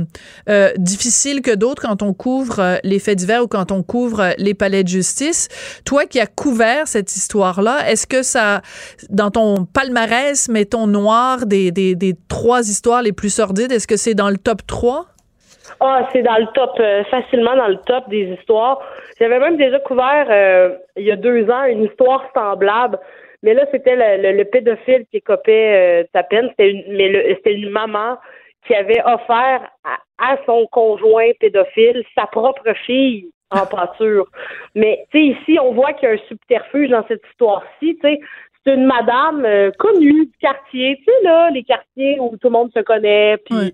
euh, 0.48 0.70
difficiles 0.79 1.42
que 1.42 1.55
d'autres 1.55 1.83
quand 1.83 2.03
on 2.03 2.14
couvre 2.14 2.79
les 2.83 2.98
faits 2.98 3.18
divers 3.18 3.42
ou 3.42 3.46
quand 3.46 3.72
on 3.72 3.83
couvre 3.83 4.31
les 4.38 4.55
palais 4.55 4.83
de 4.85 4.88
justice. 4.88 5.48
Toi 5.85 6.07
qui 6.07 6.20
as 6.20 6.27
couvert 6.27 6.87
cette 6.87 7.14
histoire-là, 7.14 7.90
est-ce 7.90 8.07
que 8.07 8.22
ça, 8.22 8.62
dans 9.11 9.31
ton 9.31 9.66
palmarès, 9.66 10.48
mettons 10.48 10.87
noir 10.87 11.44
des, 11.44 11.70
des, 11.70 11.94
des 11.94 12.14
trois 12.29 12.70
histoires 12.70 13.03
les 13.03 13.12
plus 13.12 13.35
sordides, 13.35 13.70
est-ce 13.70 13.87
que 13.87 13.96
c'est 13.96 14.14
dans 14.14 14.31
le 14.31 14.38
top 14.38 14.66
3? 14.66 15.07
Ah, 15.81 16.09
c'est 16.12 16.22
dans 16.22 16.37
le 16.37 16.46
top, 16.55 16.81
facilement 17.11 17.57
dans 17.57 17.68
le 17.68 17.79
top 17.87 18.09
des 18.09 18.35
histoires. 18.38 18.81
J'avais 19.20 19.38
même 19.38 19.57
déjà 19.57 19.79
couvert 19.81 20.79
il 20.96 21.05
y 21.05 21.11
a 21.11 21.16
deux 21.16 21.50
ans 21.50 21.64
une 21.64 21.85
histoire 21.85 22.24
semblable. 22.35 22.98
Mais 23.44 23.54
là, 23.54 23.64
c'était 23.70 23.94
le, 23.94 24.22
le- 24.22 24.37
le 24.38 24.44
pédophile 24.44 25.04
qui 25.11 25.18
écopait 25.18 26.02
euh, 26.02 26.04
sa 26.12 26.22
peine. 26.24 26.48
C'était 26.50 26.70
une, 26.72 26.96
mais 26.96 27.09
le- 27.11 27.35
c'était 27.37 27.54
une 27.54 27.68
maman 27.70 28.16
qui 28.66 28.74
avait 28.74 29.02
offert 29.04 29.70
à, 29.85 29.98
à 30.33 30.37
son 30.46 30.66
conjoint 30.72 31.30
pédophile 31.38 32.02
sa 32.16 32.26
propre 32.26 32.72
fille 32.87 33.28
en 33.50 33.66
pâture. 33.66 34.26
Mais 34.74 35.04
tu 35.12 35.18
sais, 35.18 35.38
ici, 35.40 35.59
on 35.61 35.72
voit 35.72 35.92
qu'il 35.92 36.09
y 36.09 36.12
a 36.12 36.14
un 36.14 36.28
subterfuge 36.28 36.88
dans 36.88 37.07
cette 37.07 37.22
histoire-ci. 37.30 37.98
C'est 38.02 38.18
une 38.66 38.87
madame 38.87 39.44
euh, 39.44 39.70
connue 39.78 40.24
du 40.24 40.33
quartier. 40.40 40.96
Tu 40.96 41.04
sais 41.04 41.22
là, 41.22 41.50
les 41.50 41.62
quartiers 41.62 42.18
où 42.18 42.30
tout 42.38 42.48
le 42.48 42.50
monde 42.50 42.70
se 42.74 42.80
connaît, 42.80 43.37
Ouais. 43.50 43.70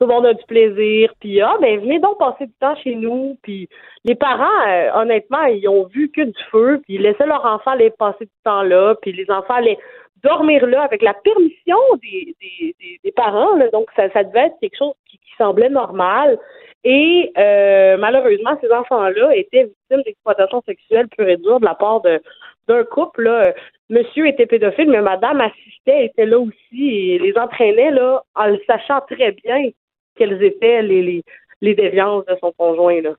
Tout 0.00 0.06
le 0.06 0.14
monde 0.14 0.26
a 0.26 0.32
du 0.32 0.44
plaisir, 0.44 1.12
puis 1.20 1.42
ah 1.42 1.56
ben 1.60 1.78
venez 1.78 1.98
donc 1.98 2.18
passer 2.18 2.46
du 2.46 2.54
temps 2.54 2.74
chez 2.76 2.94
nous, 2.94 3.36
puis 3.42 3.68
les 4.04 4.14
parents 4.14 4.66
euh, 4.66 4.90
honnêtement 4.94 5.44
ils 5.44 5.68
ont 5.68 5.84
vu 5.84 6.10
que 6.10 6.22
du 6.22 6.42
feu, 6.50 6.80
puis 6.82 6.94
ils 6.94 7.02
laissaient 7.02 7.26
leurs 7.26 7.44
enfants 7.44 7.72
aller 7.72 7.90
passer 7.90 8.24
du 8.24 8.32
temps 8.42 8.62
là, 8.62 8.94
puis 9.02 9.12
les 9.12 9.30
enfants 9.30 9.54
allaient 9.54 9.78
dormir 10.22 10.66
là 10.66 10.82
avec 10.82 11.02
la 11.02 11.12
permission 11.12 11.76
des, 12.02 12.34
des, 12.40 12.74
des, 13.04 13.12
parents, 13.12 13.56
là. 13.56 13.68
donc 13.68 13.88
ça, 13.94 14.10
ça 14.10 14.24
devait 14.24 14.46
être 14.46 14.58
quelque 14.60 14.76
chose 14.76 14.94
qui, 15.06 15.18
semblait 15.38 15.70
normal. 15.70 16.38
Et 16.84 17.32
euh, 17.38 17.96
malheureusement, 17.96 18.58
ces 18.60 18.70
enfants-là 18.70 19.34
étaient 19.34 19.64
victimes 19.64 20.02
d'exploitation 20.04 20.60
sexuelle 20.66 21.08
pure 21.08 21.28
et 21.30 21.38
dure 21.38 21.60
de 21.60 21.64
la 21.64 21.74
part 21.74 22.02
de 22.02 22.20
d'un 22.68 22.84
couple. 22.84 23.22
Là. 23.22 23.54
Monsieur 23.88 24.26
était 24.26 24.44
pédophile, 24.44 24.90
mais 24.90 25.00
madame 25.00 25.40
assistait, 25.40 26.04
était 26.04 26.26
là 26.26 26.38
aussi 26.38 26.88
et 26.90 27.18
les 27.18 27.38
entraînait 27.38 27.90
là 27.90 28.22
en 28.34 28.48
le 28.48 28.60
sachant 28.66 29.00
très 29.08 29.32
bien 29.32 29.70
quelles 30.16 30.42
étaient 30.42 30.82
les, 30.82 31.02
les, 31.02 31.24
les 31.62 31.74
déviances 31.74 32.24
de 32.26 32.36
son 32.40 32.52
conjoint. 32.56 33.00
Là. 33.02 33.10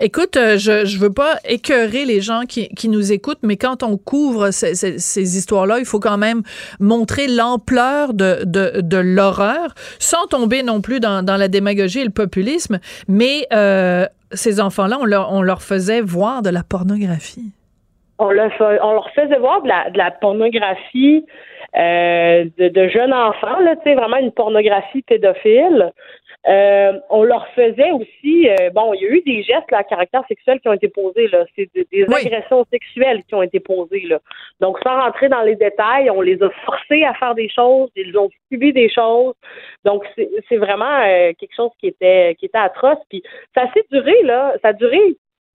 Écoute, 0.00 0.36
euh, 0.36 0.58
je 0.58 0.84
je 0.84 0.98
veux 0.98 1.12
pas 1.12 1.36
écœurer 1.48 2.04
les 2.04 2.20
gens 2.20 2.42
qui, 2.48 2.68
qui 2.68 2.88
nous 2.88 3.12
écoutent, 3.12 3.42
mais 3.42 3.56
quand 3.56 3.82
on 3.82 3.96
couvre 3.96 4.50
ces, 4.50 4.74
ces- 4.74 4.98
ces 4.98 5.36
histoires-là, 5.38 5.78
il 5.78 5.86
faut 5.86 6.00
quand 6.00 6.18
même 6.18 6.42
montrer 6.78 7.26
l'ampleur 7.26 8.12
de, 8.12 8.44
de, 8.44 8.80
de 8.82 8.98
l'horreur, 8.98 9.74
sans 9.98 10.26
tomber 10.26 10.62
non 10.62 10.80
plus 10.80 11.00
dans, 11.00 11.24
dans 11.24 11.36
la 11.36 11.48
démagogie 11.48 12.00
et 12.00 12.04
le 12.04 12.10
populisme. 12.10 12.78
Mais 13.08 13.46
euh, 13.52 14.04
ces 14.32 14.60
enfants-là, 14.60 14.98
on 15.00 15.04
leur, 15.06 15.32
on 15.32 15.40
leur 15.40 15.62
faisait 15.62 16.00
voir 16.02 16.42
de 16.42 16.50
la 16.50 16.62
pornographie. 16.62 17.52
On, 18.18 18.30
leur 18.30 18.52
fa- 18.54 18.78
on 18.82 18.92
leur 18.92 19.10
faisait 19.10 19.38
voir 19.38 19.62
de 19.62 19.68
la, 19.68 19.90
de 19.90 19.98
la 19.98 20.10
pornographie 20.10 21.24
euh, 21.76 22.44
de, 22.58 22.68
de 22.68 22.88
jeunes 22.88 23.12
enfants, 23.12 23.58
là, 23.60 23.74
vraiment 23.84 24.16
une 24.16 24.32
pornographie 24.32 25.02
pédophile. 25.02 25.92
Euh, 26.48 26.92
on 27.10 27.24
leur 27.24 27.48
faisait 27.48 27.90
aussi, 27.90 28.48
euh, 28.48 28.70
bon, 28.70 28.94
il 28.94 29.02
y 29.02 29.06
a 29.06 29.10
eu 29.10 29.20
des 29.22 29.42
gestes 29.42 29.70
là, 29.72 29.78
à 29.78 29.84
caractère 29.84 30.22
sexuel 30.28 30.60
qui 30.60 30.68
ont 30.68 30.72
été 30.74 30.88
posés, 30.88 31.26
là. 31.28 31.44
C'est 31.56 31.68
de- 31.74 31.84
des 31.90 32.04
Oui. 32.08 32.26
agressions 32.26 32.64
sexuelles 32.70 33.22
qui 33.26 33.34
ont 33.34 33.42
été 33.42 33.58
posées, 33.58 34.02
là. 34.06 34.20
Donc, 34.60 34.78
sans 34.86 35.00
rentrer 35.00 35.28
dans 35.28 35.42
les 35.42 35.56
détails, 35.56 36.08
on 36.08 36.20
les 36.20 36.40
a 36.42 36.48
forcés 36.64 37.02
à 37.04 37.14
faire 37.14 37.34
des 37.34 37.48
choses, 37.48 37.90
ils 37.96 38.16
ont 38.16 38.30
subi 38.50 38.72
des 38.72 38.88
choses. 38.88 39.34
Donc, 39.84 40.04
c'est 40.14 40.28
c'est 40.48 40.56
vraiment 40.58 41.00
euh, 41.04 41.32
quelque 41.38 41.54
chose 41.56 41.70
qui 41.80 41.88
était 41.88 42.36
qui 42.38 42.46
était 42.46 42.58
atroce. 42.58 42.98
Puis, 43.08 43.22
ça 43.56 43.64
s'est 43.74 43.84
duré, 43.90 44.14
là, 44.22 44.54
ça 44.62 44.68
a 44.68 44.72
duré 44.72 45.00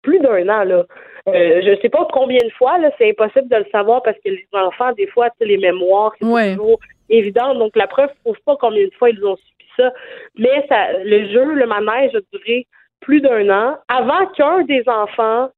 plus 0.02 0.18
d'un 0.18 0.48
an, 0.48 0.64
là. 0.64 0.84
Euh, 1.28 1.60
je 1.62 1.78
sais 1.82 1.88
pas 1.90 2.08
combien 2.12 2.38
de 2.42 2.50
fois, 2.58 2.78
là, 2.78 2.90
c'est 2.98 3.10
impossible 3.10 3.48
de 3.48 3.56
le 3.56 3.66
savoir 3.70 4.02
parce 4.02 4.16
que 4.24 4.30
les 4.30 4.46
enfants, 4.54 4.92
des 4.92 5.06
fois, 5.06 5.28
les 5.40 5.58
mémoires, 5.58 6.12
c'est 6.18 6.26
Ouais. 6.26 6.56
toujours 6.56 6.80
évident. 7.10 7.54
Donc, 7.54 7.76
la 7.76 7.86
preuve 7.86 8.08
prouve 8.24 8.38
pas 8.46 8.56
combien 8.56 8.84
de 8.86 8.94
fois 8.98 9.10
ils 9.10 9.24
ont 9.24 9.36
subi 9.36 9.49
ça. 9.80 9.92
Mais 10.38 10.64
ça, 10.68 10.92
le 11.04 11.28
jeu, 11.32 11.44
le 11.54 11.66
manège 11.66 12.14
a 12.14 12.20
duré 12.32 12.66
plus 13.00 13.20
d'un 13.20 13.48
an 13.50 13.78
avant 13.88 14.26
qu'un 14.36 14.62
des 14.64 14.82
enfants 14.88 15.50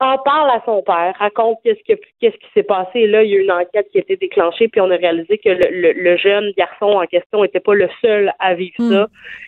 en 0.00 0.18
parle 0.18 0.50
à 0.50 0.60
son 0.66 0.82
père, 0.82 1.14
raconte 1.18 1.58
qu'est-ce 1.62 1.80
que- 1.88 1.98
qu'est-ce 2.20 2.36
qui 2.36 2.46
s'est 2.52 2.64
passé. 2.64 2.98
Et 3.00 3.06
là, 3.06 3.22
il 3.22 3.30
y 3.30 3.34
a 3.34 3.38
eu 3.38 3.42
une 3.44 3.52
enquête 3.52 3.86
qui 3.90 3.98
a 3.98 4.00
été 4.00 4.16
déclenchée, 4.16 4.66
puis 4.68 4.80
on 4.80 4.90
a 4.90 4.96
réalisé 4.96 5.38
que 5.38 5.48
le, 5.48 5.70
le- 5.70 5.92
le 5.92 6.16
jeune 6.16 6.50
garçon 6.58 6.86
en 6.86 7.06
question 7.06 7.42
n'était 7.42 7.60
pas 7.60 7.74
le 7.74 7.88
seul 8.02 8.32
à 8.40 8.54
vivre 8.54 8.74
Hmm. 8.80 8.90
ça. 8.90 9.06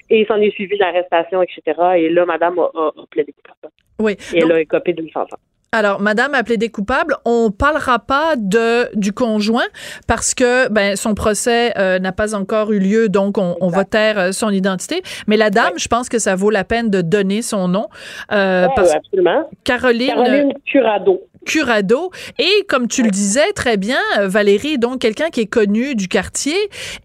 Et 0.08 0.20
il 0.20 0.26
s'en 0.26 0.40
est 0.40 0.52
suivi 0.52 0.78
l'arrestation, 0.78 1.42
etc. 1.42 1.60
Et 1.96 2.08
là, 2.10 2.24
madame 2.24 2.58
a, 2.60 2.70
a, 2.74 2.86
a 2.88 3.06
plaidé 3.10 3.32
coupable. 3.32 3.72
Oui. 3.98 4.12
Et 4.34 4.38
Donc, 4.40 4.50
elle 4.50 4.56
a 4.56 4.60
écopé 4.60 4.92
d'une 4.92 5.10
sentence. 5.10 5.40
Alors, 5.76 6.00
Madame 6.00 6.32
a 6.34 6.42
plaidé 6.42 6.70
coupable. 6.70 7.16
On 7.26 7.50
parlera 7.50 7.98
pas 7.98 8.34
de 8.36 8.88
du 8.94 9.12
conjoint 9.12 9.66
parce 10.06 10.32
que 10.32 10.68
ben 10.70 10.96
son 10.96 11.14
procès 11.14 11.74
euh, 11.76 11.98
n'a 11.98 12.12
pas 12.12 12.34
encore 12.34 12.72
eu 12.72 12.78
lieu, 12.78 13.10
donc 13.10 13.36
on, 13.36 13.56
on 13.60 13.68
va 13.68 13.84
taire 13.84 14.18
euh, 14.18 14.32
son 14.32 14.48
identité. 14.48 15.02
Mais 15.26 15.36
la 15.36 15.50
dame, 15.50 15.74
je 15.76 15.88
pense 15.88 16.08
que 16.08 16.18
ça 16.18 16.34
vaut 16.34 16.48
la 16.48 16.64
peine 16.64 16.88
de 16.88 17.02
donner 17.02 17.42
son 17.42 17.68
nom 17.68 17.88
euh, 18.32 18.66
Ouais, 18.66 18.72
parce 18.74 18.90
ouais, 18.90 18.96
absolument. 18.96 19.50
Caroline, 19.64 20.14
Caroline 20.14 20.52
Curado. 20.64 21.22
Curado. 21.46 22.10
Et 22.38 22.64
comme 22.68 22.88
tu 22.88 23.02
le 23.02 23.10
disais 23.10 23.52
très 23.54 23.76
bien, 23.76 24.00
euh, 24.18 24.28
Valérie 24.28 24.74
est 24.74 24.78
donc 24.78 25.00
quelqu'un 25.00 25.30
qui 25.30 25.40
est 25.40 25.46
connu 25.46 25.94
du 25.94 26.08
quartier. 26.08 26.56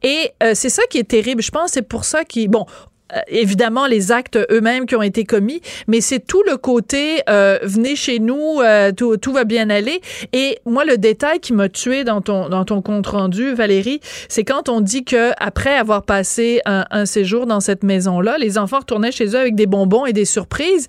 Et 0.04 0.32
euh, 0.44 0.52
c'est 0.54 0.70
ça 0.70 0.84
qui 0.90 0.98
est 0.98 1.08
terrible. 1.10 1.42
Je 1.42 1.52
pense 1.52 1.72
c'est 1.72 1.88
pour 1.88 2.04
ça 2.04 2.26
qu'il... 2.26 2.50
Bon, 2.50 2.66
euh, 2.66 2.91
évidemment 3.28 3.88
les 3.88 4.12
actes 4.12 4.38
eux-mêmes 4.52 4.86
qui 4.86 4.96
ont 4.96 5.02
été 5.02 5.24
commis, 5.24 5.62
mais 5.88 6.02
c'est 6.02 6.20
tout 6.20 6.44
le 6.48 6.58
côté 6.58 7.22
euh, 7.30 7.60
venez 7.64 7.96
chez 7.96 8.20
nous, 8.20 8.60
euh, 8.62 8.92
tout, 8.92 9.18
tout 9.18 9.32
va 9.32 9.44
bien 9.44 9.70
aller. 9.70 10.02
Et 10.34 10.60
moi, 10.66 10.86
le 10.86 10.98
détail 10.98 11.40
qui 11.40 11.54
m'a 11.54 11.70
tué 11.70 12.04
dans 12.04 12.22
ton 12.22 12.50
dans 12.50 12.66
ton 12.66 12.82
compte 12.82 13.08
rendu, 13.08 13.54
Valérie, 13.54 14.00
c'est 14.30 14.44
quand 14.44 14.70
on 14.70 14.82
dit 14.82 15.04
que 15.04 15.32
après 15.40 15.76
avoir 15.76 16.04
passé 16.04 16.62
un, 16.66 16.86
un 16.92 17.06
séjour 17.06 17.46
dans 17.46 17.60
cette 17.60 17.84
maison-là, 17.84 18.38
les 18.38 18.58
enfants 18.58 18.80
retournaient 18.80 19.12
chez 19.12 19.28
eux 19.28 19.40
avec 19.40 19.56
des 19.56 19.68
bonbons 19.68 20.06
et 20.06 20.14
des 20.14 20.26
surprises. 20.26 20.88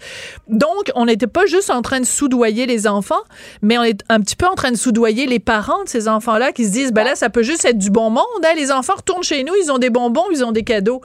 Donc, 0.49 0.91
on 0.95 1.07
n'était 1.07 1.27
pas 1.27 1.47
juste 1.47 1.71
en 1.71 1.83
train 1.83 2.01
de 2.01 2.07
soudoyer 2.07 2.67
les 2.67 2.87
enfants, 2.87 3.23
mais 3.63 3.79
on 3.79 3.83
est 3.83 4.01
un 4.09 4.21
petit 4.21 4.37
peu 4.37 4.47
en 4.47 4.55
train 4.55 4.71
de 4.71 4.77
soudoyer 4.77 5.27
les 5.27 5.39
parents 5.39 5.83
de 5.85 5.89
ces 5.89 6.09
enfants-là 6.09 6.53
qui 6.53 6.65
se 6.67 6.73
disent, 6.73 6.93
ben 6.93 7.05
là, 7.05 7.15
ça 7.15 7.31
peut 7.31 7.43
juste 7.43 7.65
être 7.65 7.79
du 7.79 7.91
bon 7.91 8.11
monde. 8.11 8.25
hein. 8.45 8.55
Les 8.57 8.71
enfants 8.71 8.95
retournent 8.97 9.23
chez 9.23 9.45
nous, 9.45 9.53
ils 9.63 9.71
ont 9.71 9.79
des 9.79 9.91
bonbons, 9.91 10.25
ils 10.33 10.45
ont 10.45 10.53
des 10.53 10.63
cadeaux. 10.65 11.01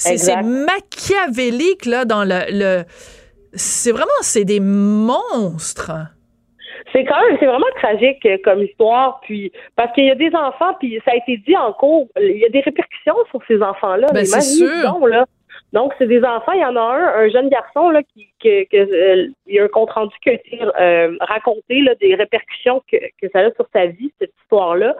C'est 0.00 0.42
machiavélique, 0.42 1.86
là, 1.86 2.04
dans 2.04 2.24
le... 2.24 2.40
le- 2.50 2.84
c'est 3.52 3.90
vraiment, 3.90 4.20
c'est 4.20 4.44
des 4.44 4.60
monstres. 4.60 5.90
C'est 6.92 7.04
quand 7.04 7.20
même, 7.20 7.36
c'est 7.38 7.46
vraiment 7.46 7.66
tragique 7.76 8.24
euh, 8.26 8.36
comme 8.44 8.62
histoire, 8.62 9.20
puis 9.22 9.52
parce 9.76 9.92
qu'il 9.94 10.06
y 10.06 10.10
a 10.10 10.14
des 10.14 10.30
enfants, 10.34 10.74
puis 10.78 11.00
ça 11.04 11.12
a 11.12 11.16
été 11.16 11.36
dit 11.46 11.56
en 11.56 11.72
cours, 11.72 12.08
il 12.20 12.38
y 12.38 12.44
a 12.44 12.48
des 12.48 12.60
répercussions 12.60 13.14
sur 13.30 13.40
ces 13.48 13.60
enfants-là. 13.62 14.06
Ben, 14.12 14.24
c'est 14.24 14.40
sûr. 14.40 15.06
Là. 15.06 15.24
Donc, 15.72 15.94
c'est 15.98 16.06
des 16.06 16.22
enfants. 16.24 16.52
Il 16.52 16.60
y 16.60 16.64
en 16.64 16.76
a 16.76 16.80
un, 16.80 17.24
un 17.24 17.28
jeune 17.28 17.48
garçon 17.48 17.90
là, 17.90 18.02
qui, 18.02 18.28
que, 18.40 18.64
que 18.64 18.76
euh, 18.76 19.28
il 19.46 19.54
y 19.54 19.58
a 19.60 19.64
un 19.64 19.68
compte 19.68 19.90
rendu 19.90 20.14
qui 20.22 20.30
a 20.30 20.32
été 20.32 20.60
euh, 20.62 21.16
raconté 21.20 21.80
là, 21.82 21.94
des 21.96 22.14
répercussions 22.14 22.82
que, 22.90 22.96
que 23.20 23.28
ça 23.32 23.40
a 23.40 23.52
sur 23.52 23.66
sa 23.72 23.86
vie, 23.86 24.12
cette 24.18 24.32
histoire-là. 24.42 24.96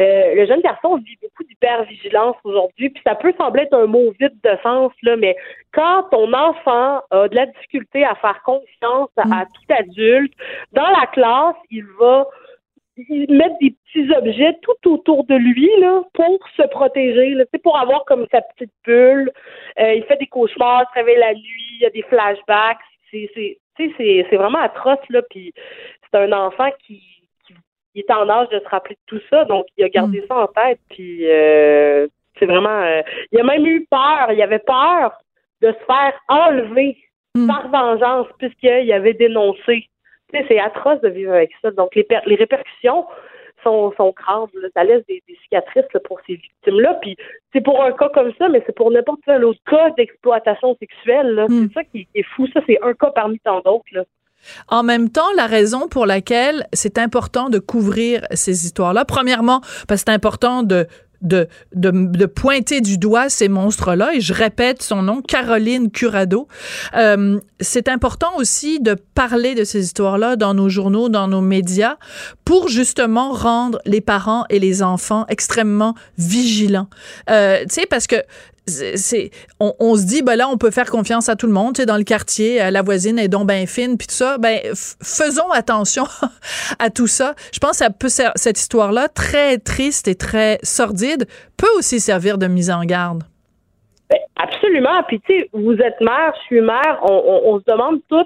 Euh, 0.00 0.34
le 0.34 0.46
jeune 0.46 0.60
garçon 0.60 0.96
vit 0.96 1.16
beaucoup 1.22 1.44
d'hypervigilance 1.44 2.36
aujourd'hui, 2.44 2.90
puis 2.90 3.02
ça 3.04 3.14
peut 3.14 3.32
sembler 3.36 3.62
être 3.62 3.74
un 3.74 3.86
mot 3.86 4.12
vide 4.20 4.36
de 4.42 4.56
sens, 4.62 4.92
là, 5.02 5.16
mais 5.16 5.36
quand 5.72 6.04
ton 6.10 6.32
enfant 6.32 7.00
a 7.10 7.28
de 7.28 7.34
la 7.34 7.46
difficulté 7.46 8.04
à 8.04 8.14
faire 8.16 8.40
confiance 8.44 9.10
à, 9.16 9.22
à 9.22 9.44
mm. 9.44 9.48
tout 9.54 9.74
adulte, 9.74 10.32
dans 10.72 10.88
la 10.88 11.06
classe, 11.06 11.56
il 11.70 11.84
va 11.98 12.26
mettre 13.28 13.58
des 13.60 13.74
petits 13.92 14.12
objets 14.12 14.56
tout 14.62 14.92
autour 14.92 15.24
de 15.24 15.34
lui 15.34 15.70
là, 15.78 16.02
pour 16.14 16.38
se 16.56 16.62
protéger. 16.68 17.36
C'est 17.52 17.62
pour 17.62 17.78
avoir 17.78 18.04
comme 18.04 18.26
sa 18.30 18.40
petite 18.42 18.72
bulle. 18.84 19.30
Euh, 19.78 19.94
il 19.94 20.04
fait 20.04 20.16
des 20.16 20.26
cauchemars, 20.26 20.82
il 20.82 20.88
se 20.92 21.04
réveille 21.04 21.20
la 21.20 21.34
nuit, 21.34 21.72
il 21.72 21.82
y 21.82 21.86
a 21.86 21.90
des 21.90 22.02
flashbacks. 22.02 22.78
C'est, 23.10 24.36
vraiment 24.36 24.58
atroce, 24.58 24.98
là. 25.10 25.22
Puis 25.30 25.52
c'est 26.02 26.18
un 26.18 26.32
enfant 26.32 26.70
qui, 26.84 27.02
qui, 27.46 27.54
est 28.00 28.10
en 28.10 28.28
âge 28.28 28.48
de 28.50 28.60
se 28.60 28.68
rappeler 28.68 28.96
de 28.96 29.00
tout 29.06 29.22
ça, 29.30 29.44
donc 29.44 29.66
il 29.76 29.84
a 29.84 29.88
gardé 29.88 30.20
mm. 30.20 30.26
ça 30.28 30.36
en 30.36 30.46
tête. 30.48 30.80
Puis 30.90 31.28
euh, 31.28 32.06
c'est 32.38 32.46
vraiment. 32.46 32.82
Euh, 32.82 33.02
il 33.32 33.40
a 33.40 33.44
même 33.44 33.66
eu 33.66 33.86
peur. 33.90 34.32
Il 34.32 34.42
avait 34.42 34.58
peur 34.58 35.12
de 35.62 35.68
se 35.72 35.84
faire 35.86 36.12
enlever 36.28 36.96
mm. 37.34 37.46
par 37.46 37.68
vengeance 37.68 38.26
puisqu'il 38.38 38.92
avait 38.92 39.14
dénoncé 39.14 39.88
c'est 40.30 40.58
atroce 40.58 41.00
de 41.00 41.08
vivre 41.08 41.32
avec 41.32 41.50
ça. 41.62 41.70
Donc, 41.70 41.94
les, 41.94 42.06
les 42.26 42.34
répercussions 42.34 43.06
sont, 43.62 43.92
sont 43.96 44.12
graves. 44.16 44.48
Ça 44.74 44.84
laisse 44.84 45.04
des, 45.06 45.22
cicatrices 45.42 45.84
pour 46.04 46.20
ces 46.26 46.34
victimes-là. 46.34 46.98
Puis, 47.00 47.16
c'est 47.52 47.62
pour 47.62 47.82
un 47.82 47.92
cas 47.92 48.08
comme 48.10 48.32
ça, 48.38 48.48
mais 48.48 48.62
c'est 48.66 48.74
pour 48.74 48.90
n'importe 48.90 49.20
quel 49.24 49.44
autre 49.44 49.60
cas 49.68 49.90
d'exploitation 49.96 50.76
sexuelle. 50.78 51.46
Hmm. 51.48 51.68
C'est 51.68 51.74
ça 51.74 51.84
qui, 51.84 52.08
est 52.14 52.22
fou. 52.34 52.46
Ça, 52.52 52.60
c'est 52.66 52.78
un 52.82 52.94
cas 52.94 53.10
parmi 53.10 53.38
tant 53.40 53.60
d'autres. 53.60 54.06
En 54.68 54.82
même 54.82 55.10
temps, 55.10 55.30
la 55.36 55.46
raison 55.46 55.88
pour 55.88 56.06
laquelle 56.06 56.66
c'est 56.72 56.98
important 56.98 57.48
de 57.48 57.58
couvrir 57.58 58.22
ces 58.32 58.64
histoires-là, 58.66 59.04
premièrement, 59.04 59.60
parce 59.88 60.02
que 60.02 60.10
c'est 60.10 60.14
important 60.14 60.62
de 60.62 60.86
de, 61.22 61.48
de, 61.74 61.90
de, 61.90 62.26
pointer 62.26 62.80
du 62.80 62.98
doigt 62.98 63.28
ces 63.28 63.48
monstres-là, 63.48 64.14
et 64.14 64.20
je 64.20 64.32
répète 64.32 64.82
son 64.82 65.02
nom, 65.02 65.22
Caroline 65.22 65.90
Curado. 65.90 66.48
Euh, 66.94 67.40
c'est 67.60 67.88
important 67.88 68.36
aussi 68.36 68.80
de 68.80 68.96
parler 69.14 69.54
de 69.54 69.64
ces 69.64 69.84
histoires-là 69.84 70.36
dans 70.36 70.54
nos 70.54 70.68
journaux, 70.68 71.08
dans 71.08 71.28
nos 71.28 71.40
médias, 71.40 71.96
pour 72.44 72.68
justement 72.68 73.32
rendre 73.32 73.80
les 73.84 74.00
parents 74.00 74.44
et 74.48 74.58
les 74.58 74.82
enfants 74.82 75.26
extrêmement 75.28 75.94
vigilants. 76.16 76.88
Euh, 77.30 77.60
tu 77.62 77.74
sais, 77.74 77.86
parce 77.86 78.06
que 78.06 78.16
on, 79.60 79.96
se 79.96 80.06
dit 80.06 80.22
ben 80.22 80.36
là 80.36 80.48
on 80.48 80.56
peut 80.56 80.70
faire 80.70 80.90
confiance 80.90 81.28
à 81.28 81.36
tout 81.36 81.46
le 81.46 81.52
monde 81.52 81.74
tu 81.74 81.82
sais 81.82 81.86
dans 81.86 81.96
le 81.96 82.04
quartier 82.04 82.62
euh, 82.62 82.70
la 82.70 82.82
voisine 82.82 83.18
est 83.18 83.28
donc 83.28 83.46
bien 83.48 83.66
fine 83.66 83.96
puis 83.96 84.06
tout 84.06 84.14
ça 84.14 84.38
ben 84.38 84.60
faisons 84.74 85.50
attention 85.52 86.04
à 86.78 86.90
tout 86.90 87.06
ça 87.06 87.34
je 87.52 87.58
pense 87.58 87.80
que 87.80 88.08
cette 88.36 88.58
histoire 88.58 88.92
là 88.92 89.08
très 89.08 89.58
triste 89.58 90.08
et 90.08 90.14
très 90.14 90.58
sordide 90.62 91.26
peut 91.56 91.66
aussi 91.76 92.00
servir 92.00 92.38
de 92.38 92.46
mise 92.46 92.70
en 92.70 92.84
garde 92.84 93.24
ben, 94.10 94.18
absolument. 94.36 95.02
Puis 95.06 95.20
tu 95.20 95.38
sais, 95.38 95.50
vous 95.52 95.74
êtes 95.74 96.00
mère, 96.00 96.32
je 96.40 96.42
suis 96.46 96.60
mère. 96.62 96.98
On, 97.02 97.58
se 97.58 97.70
demande 97.70 98.00
tous, 98.08 98.24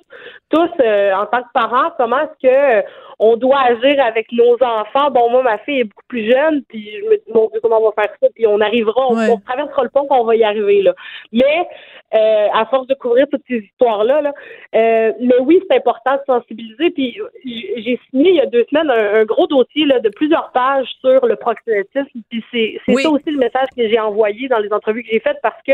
tous 0.51 0.71
euh, 0.81 1.13
en 1.13 1.27
tant 1.27 1.43
que 1.43 1.49
parents, 1.53 1.91
comment 1.97 2.21
est-ce 2.21 2.49
que 2.49 2.87
on 3.25 3.37
doit 3.37 3.61
agir 3.61 4.05
avec 4.05 4.33
nos 4.33 4.55
enfants. 4.55 5.13
Bon, 5.13 5.31
moi, 5.31 5.45
ma 5.45 5.59
fille 5.59 5.81
est 5.81 5.85
beaucoup 5.85 6.07
plus 6.09 6.29
jeune, 6.29 6.65
puis 6.69 6.91
je 6.91 7.05
me 7.09 7.17
dis, 7.17 7.33
mon 7.33 7.49
Dieu, 7.51 7.61
comment 7.63 7.79
on 7.79 7.91
va 7.91 8.03
faire 8.03 8.13
ça? 8.21 8.27
Puis 8.35 8.49
on 8.49 8.61
arrivera, 8.61 9.07
on, 9.09 9.39
traversera 9.39 9.85
le 9.85 9.91
pont 9.91 10.07
qu'on 10.07 10.25
va 10.25 10.35
y 10.35 10.43
arriver, 10.43 10.83
là. 10.83 10.93
Mais, 11.33 11.69
euh, 12.15 12.49
à 12.53 12.67
force 12.67 12.89
de 12.89 12.95
couvrir 12.95 13.27
toutes 13.31 13.45
ces 13.49 13.59
histoires-là, 13.59 14.23
là, 14.23 14.33
euh, 14.75 15.13
mais 15.21 15.39
oui, 15.41 15.63
c'est 15.71 15.77
important 15.77 16.17
de 16.17 16.23
sensibiliser. 16.27 16.91
Puis 16.91 17.17
j'ai 17.45 18.01
signé 18.11 18.31
il 18.31 18.37
y 18.37 18.41
a 18.41 18.47
deux 18.47 18.67
semaines 18.69 18.91
un, 18.91 19.25
gros 19.25 19.47
dossier 19.47 19.87
là, 19.87 20.01
de 20.01 20.09
plusieurs 20.09 20.51
pages 20.51 20.89
sur 21.01 21.25
le 21.25 21.37
proxénétisme. 21.37 22.21
Puis 22.29 22.45
c'est 22.51 23.03
ça 23.03 23.09
aussi 23.09 23.31
le 23.31 23.39
message 23.39 23.69
que 23.77 23.89
j'ai 23.89 24.01
envoyé 24.01 24.49
dans 24.49 24.59
les 24.59 24.73
entrevues 24.73 25.05
que 25.05 25.11
j'ai 25.13 25.21
faites 25.21 25.39
parce 25.43 25.63
que 25.65 25.73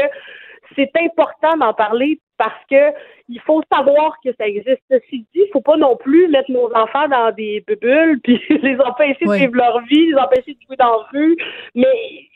c'est 0.77 0.91
important 0.97 1.57
d'en 1.57 1.75
parler 1.75 2.21
parce 2.37 2.65
que 2.71 2.95
il 3.29 3.41
faut 3.41 3.63
savoir 3.73 4.17
que 4.25 4.31
ça 4.39 4.47
existe. 4.47 4.81
Ceci 4.91 5.27
dit, 5.35 5.43
il 5.47 5.51
faut 5.53 5.61
pas 5.61 5.77
non 5.77 5.97
plus 5.97 6.29
mettre 6.29 6.51
nos 6.51 6.73
enfants 6.75 7.09
dans 7.09 7.33
des 7.33 7.65
bulles 7.67 8.21
puis 8.25 8.41
les 8.49 8.79
empêcher 8.81 9.25
de 9.25 9.33
vivre 9.33 9.57
leur 9.57 9.81
vie, 9.83 10.07
les 10.07 10.15
empêcher 10.15 10.55
de 10.55 10.61
jouer 10.67 10.77
dans 10.77 10.91
la 10.91 11.07
rue. 11.13 11.37
Mais 11.75 11.89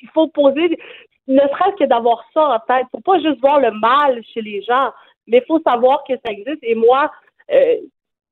il 0.02 0.08
faut 0.12 0.28
poser, 0.28 0.76
ne 1.28 1.40
serait-ce 1.40 1.76
que 1.76 1.84
d'avoir 1.84 2.24
ça 2.34 2.48
en 2.48 2.58
tête. 2.60 2.86
Faut 2.90 3.00
pas 3.00 3.20
juste 3.20 3.40
voir 3.40 3.60
le 3.60 3.70
mal 3.70 4.22
chez 4.34 4.42
les 4.42 4.62
gens, 4.62 4.90
mais 5.26 5.38
il 5.38 5.44
faut 5.46 5.60
savoir 5.60 6.02
que 6.04 6.14
ça 6.24 6.32
existe. 6.32 6.62
Et 6.62 6.74
moi, 6.74 7.10
euh, 7.52 7.76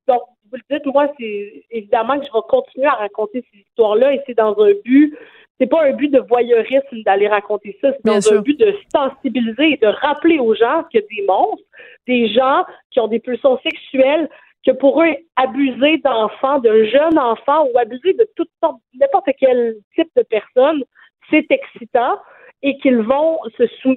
donc 0.07 0.21
vous 0.51 0.57
le 0.57 0.75
dites, 0.75 0.85
moi, 0.87 1.07
c'est 1.17 1.63
évidemment 1.71 2.19
que 2.19 2.25
je 2.25 2.31
vais 2.31 2.39
continuer 2.49 2.87
à 2.87 2.95
raconter 2.95 3.45
ces 3.51 3.59
histoires-là 3.59 4.13
et 4.13 4.21
c'est 4.25 4.37
dans 4.37 4.57
un 4.59 4.73
but 4.83 5.17
c'est 5.61 5.67
pas 5.67 5.85
un 5.85 5.91
but 5.91 6.09
de 6.09 6.19
voyeurisme 6.19 7.03
d'aller 7.05 7.27
raconter 7.27 7.77
ça, 7.81 7.91
c'est 7.91 8.03
dans 8.03 8.33
un 8.33 8.41
but 8.41 8.59
de 8.59 8.75
sensibiliser 8.91 9.73
et 9.73 9.77
de 9.77 9.85
rappeler 9.85 10.39
aux 10.39 10.55
gens 10.55 10.83
qu'il 10.89 11.01
y 11.01 11.03
a 11.03 11.07
des 11.07 11.27
monstres, 11.27 11.63
des 12.07 12.29
gens 12.29 12.65
qui 12.89 12.99
ont 12.99 13.07
des 13.07 13.19
pulsions 13.19 13.59
sexuelles, 13.61 14.27
que 14.65 14.71
pour 14.71 15.03
eux, 15.03 15.13
abuser 15.35 15.99
d'enfants, 15.99 16.57
de 16.57 16.85
jeunes 16.85 17.19
enfants 17.19 17.67
ou 17.71 17.77
abuser 17.77 18.13
de 18.13 18.27
toutes 18.35 18.49
sortes, 18.59 18.77
n'importe 18.99 19.29
quel 19.37 19.75
type 19.93 20.09
de 20.15 20.23
personne, 20.23 20.83
c'est 21.29 21.45
excitant 21.51 22.17
et 22.63 22.77
qu'ils 22.79 23.01
vont 23.01 23.37
se 23.55 23.67
sou 23.83 23.95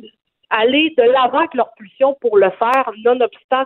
aller 0.51 0.95
de 0.99 1.03
l'avant 1.03 1.39
avec 1.39 1.55
leur 1.55 1.73
pulsion 1.79 2.15
pour 2.21 2.37
le 2.37 2.51
faire, 2.51 2.91
nonobstant 3.03 3.65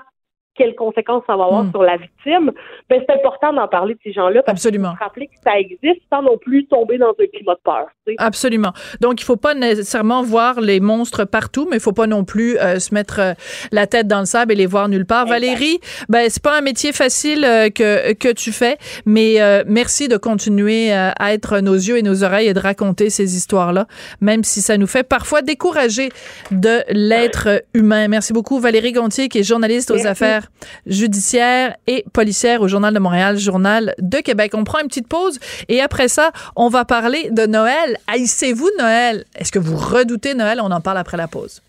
quelles 0.58 0.74
conséquences 0.74 1.22
ça 1.26 1.36
va 1.36 1.44
avoir 1.44 1.64
hmm. 1.64 1.70
sur 1.70 1.82
la 1.82 1.96
victime, 1.96 2.52
ben 2.90 3.02
c'est 3.06 3.14
important 3.14 3.52
d'en 3.52 3.68
parler 3.68 3.94
de 3.94 4.00
ces 4.02 4.12
gens-là. 4.12 4.42
Absolument. 4.46 4.90
Pour 4.90 5.06
rappeler 5.06 5.26
que 5.26 5.40
ça 5.42 5.58
existe 5.58 6.02
sans 6.12 6.22
non 6.22 6.36
plus 6.36 6.66
tomber 6.66 6.98
dans 6.98 7.10
un 7.10 7.26
climat 7.32 7.54
de 7.54 7.60
peur. 7.64 7.86
Absolument. 8.18 8.72
Donc, 9.00 9.20
il 9.20 9.24
faut 9.24 9.36
pas 9.36 9.54
nécessairement 9.54 10.22
voir 10.22 10.60
les 10.60 10.80
monstres 10.80 11.24
partout, 11.24 11.66
mais 11.70 11.76
il 11.76 11.80
faut 11.80 11.92
pas 11.92 12.06
non 12.06 12.24
plus 12.24 12.58
euh, 12.58 12.78
se 12.78 12.92
mettre 12.92 13.20
euh, 13.20 13.32
la 13.70 13.86
tête 13.86 14.08
dans 14.08 14.20
le 14.20 14.24
sable 14.24 14.52
et 14.52 14.56
les 14.56 14.66
voir 14.66 14.88
nulle 14.88 15.06
part. 15.06 15.26
Valérie, 15.26 15.78
ben 16.08 16.26
c'est 16.28 16.42
pas 16.42 16.58
un 16.58 16.60
métier 16.60 16.92
facile 16.92 17.44
euh, 17.44 17.70
que 17.70 18.12
que 18.14 18.32
tu 18.32 18.52
fais, 18.52 18.78
mais 19.04 19.38
merci 19.66 20.08
de 20.08 20.16
continuer 20.16 20.92
à 20.92 21.32
être 21.32 21.60
nos 21.60 21.74
yeux 21.74 21.98
et 21.98 22.02
nos 22.02 22.24
oreilles 22.24 22.48
et 22.48 22.54
de 22.54 22.60
raconter 22.60 23.10
ces 23.10 23.36
histoires-là, 23.36 23.86
même 24.20 24.42
si 24.44 24.60
ça 24.60 24.76
nous 24.76 24.86
fait 24.86 25.02
parfois 25.02 25.42
décourager 25.42 26.08
de 26.50 26.82
l'être 26.88 27.62
humain. 27.74 28.08
Merci 28.08 28.32
beaucoup, 28.32 28.58
Valérie 28.58 28.92
Gontier, 28.92 29.28
qui 29.28 29.38
est 29.38 29.42
journaliste 29.42 29.90
aux 29.90 30.06
affaires 30.06 30.47
judiciaire 30.86 31.76
et 31.86 32.04
policière 32.12 32.62
au 32.62 32.68
Journal 32.68 32.92
de 32.94 32.98
Montréal, 32.98 33.38
Journal 33.38 33.94
de 33.98 34.18
Québec. 34.18 34.52
On 34.54 34.64
prend 34.64 34.80
une 34.80 34.88
petite 34.88 35.08
pause 35.08 35.38
et 35.68 35.80
après 35.80 36.08
ça, 36.08 36.32
on 36.56 36.68
va 36.68 36.84
parler 36.84 37.30
de 37.30 37.46
Noël. 37.46 37.98
Haïssez-vous 38.06 38.70
Noël? 38.78 39.24
Est-ce 39.34 39.52
que 39.52 39.58
vous 39.58 39.76
redoutez 39.76 40.34
Noël? 40.34 40.60
On 40.62 40.70
en 40.70 40.80
parle 40.80 40.98
après 40.98 41.16
la 41.16 41.28
pause. 41.28 41.62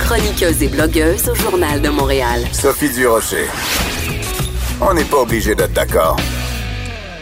Chroniqueuse 0.00 0.62
et 0.62 0.68
blogueuse 0.68 1.28
au 1.28 1.34
Journal 1.34 1.80
de 1.80 1.88
Montréal. 1.88 2.42
Sophie 2.52 2.90
Durocher. 2.90 3.46
On 4.80 4.94
n'est 4.94 5.04
pas 5.04 5.18
obligé 5.18 5.54
d'être 5.54 5.72
d'accord. 5.72 6.16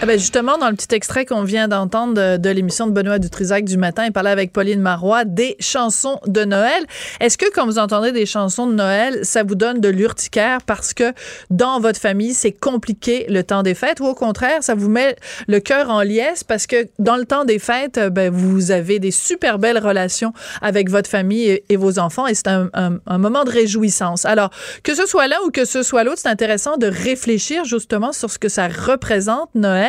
Ah 0.01 0.07
ben 0.07 0.17
justement, 0.17 0.59
dans 0.59 0.71
le 0.71 0.77
petit 0.77 0.95
extrait 0.95 1.27
qu'on 1.27 1.43
vient 1.43 1.67
d'entendre 1.67 2.37
de, 2.37 2.51
l'émission 2.51 2.87
de 2.87 2.93
Benoît 2.93 3.19
Dutrisac 3.19 3.65
du 3.65 3.77
matin, 3.77 4.05
il 4.07 4.13
parlait 4.13 4.31
avec 4.31 4.53
Pauline 4.53 4.81
Marois 4.81 5.25
des 5.25 5.57
chansons 5.59 6.21
de 6.29 6.45
Noël. 6.45 6.87
Est-ce 7.19 7.37
que 7.37 7.47
quand 7.53 7.67
vous 7.67 7.81
entendez 7.81 8.13
des 8.13 8.25
chansons 8.25 8.69
de 8.69 8.75
Noël, 8.75 9.19
ça 9.25 9.43
vous 9.43 9.57
donne 9.57 9.81
de 9.81 9.89
l'urticaire 9.89 10.63
parce 10.65 10.95
que 10.95 11.13
dans 11.51 11.81
votre 11.81 11.99
famille, 11.99 12.33
c'est 12.33 12.53
compliqué 12.53 13.27
le 13.29 13.43
temps 13.43 13.65
des 13.65 13.75
fêtes 13.75 13.99
ou 13.99 14.07
au 14.07 14.15
contraire, 14.15 14.63
ça 14.63 14.77
vous 14.77 14.89
met 14.89 15.17
le 15.49 15.59
cœur 15.59 15.91
en 15.91 16.03
liesse 16.03 16.45
parce 16.45 16.69
que 16.69 16.87
dans 17.01 17.17
le 17.17 17.25
temps 17.25 17.45
des 17.45 17.59
fêtes, 17.59 17.99
ben, 17.99 18.31
vous 18.33 18.71
avez 18.71 19.01
des 19.01 19.11
super 19.11 19.59
belles 19.59 19.85
relations 19.85 20.33
avec 20.63 20.91
votre 20.91 21.11
famille 21.11 21.61
et, 21.69 21.77
vos 21.77 21.99
enfants 21.99 22.29
et 22.29 22.35
c'est 22.35 22.47
un, 22.47 23.01
moment 23.19 23.43
de 23.43 23.51
réjouissance. 23.51 24.27
Alors, 24.27 24.51
que 24.85 24.95
ce 24.95 25.07
soit 25.07 25.27
l'un 25.27 25.39
ou 25.45 25.51
que 25.51 25.65
ce 25.65 25.83
soit 25.83 26.05
l'autre, 26.05 26.21
c'est 26.23 26.29
intéressant 26.29 26.77
de 26.77 26.87
réfléchir 26.87 27.65
justement 27.65 28.13
sur 28.13 28.31
ce 28.31 28.39
que 28.39 28.49
ça 28.49 28.69
représente 28.69 29.53
Noël 29.57 29.88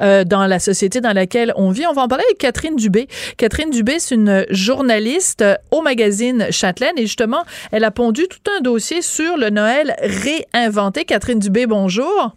euh, 0.00 0.24
dans 0.24 0.46
la 0.46 0.58
société 0.58 1.00
dans 1.00 1.12
laquelle 1.12 1.52
on 1.56 1.70
vit. 1.70 1.86
On 1.86 1.92
va 1.92 2.02
en 2.02 2.08
parler 2.08 2.24
avec 2.24 2.38
Catherine 2.38 2.76
Dubé. 2.76 3.08
Catherine 3.36 3.70
Dubé, 3.70 3.98
c'est 3.98 4.14
une 4.14 4.46
journaliste 4.50 5.44
au 5.70 5.82
magazine 5.82 6.46
Châtelaine 6.50 6.98
et 6.98 7.02
justement, 7.02 7.42
elle 7.72 7.84
a 7.84 7.90
pondu 7.90 8.26
tout 8.28 8.50
un 8.56 8.60
dossier 8.60 9.02
sur 9.02 9.36
le 9.36 9.50
Noël 9.50 9.96
réinventé. 10.00 11.04
Catherine 11.04 11.38
Dubé, 11.38 11.66
bonjour. 11.66 12.36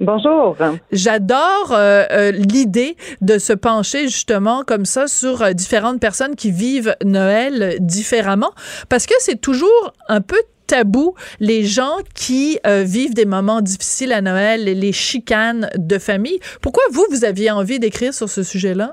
Bonjour. 0.00 0.56
J'adore 0.92 1.72
euh, 1.72 2.04
euh, 2.12 2.30
l'idée 2.30 2.96
de 3.20 3.38
se 3.38 3.52
pencher 3.52 4.04
justement 4.04 4.62
comme 4.62 4.84
ça 4.84 5.08
sur 5.08 5.52
différentes 5.54 5.98
personnes 5.98 6.36
qui 6.36 6.52
vivent 6.52 6.94
Noël 7.04 7.78
différemment 7.80 8.52
parce 8.88 9.06
que 9.06 9.14
c'est 9.18 9.40
toujours 9.40 9.92
un 10.08 10.20
peu 10.20 10.40
tabou 10.68 11.14
les 11.40 11.64
gens 11.64 11.96
qui 12.14 12.58
euh, 12.66 12.84
vivent 12.84 13.14
des 13.14 13.24
moments 13.24 13.60
difficiles 13.60 14.12
à 14.12 14.20
Noël, 14.20 14.64
les 14.64 14.92
chicanes 14.92 15.68
de 15.76 15.98
famille. 15.98 16.38
Pourquoi 16.62 16.84
vous, 16.92 17.04
vous 17.10 17.24
aviez 17.24 17.50
envie 17.50 17.80
d'écrire 17.80 18.14
sur 18.14 18.28
ce 18.28 18.42
sujet-là? 18.42 18.90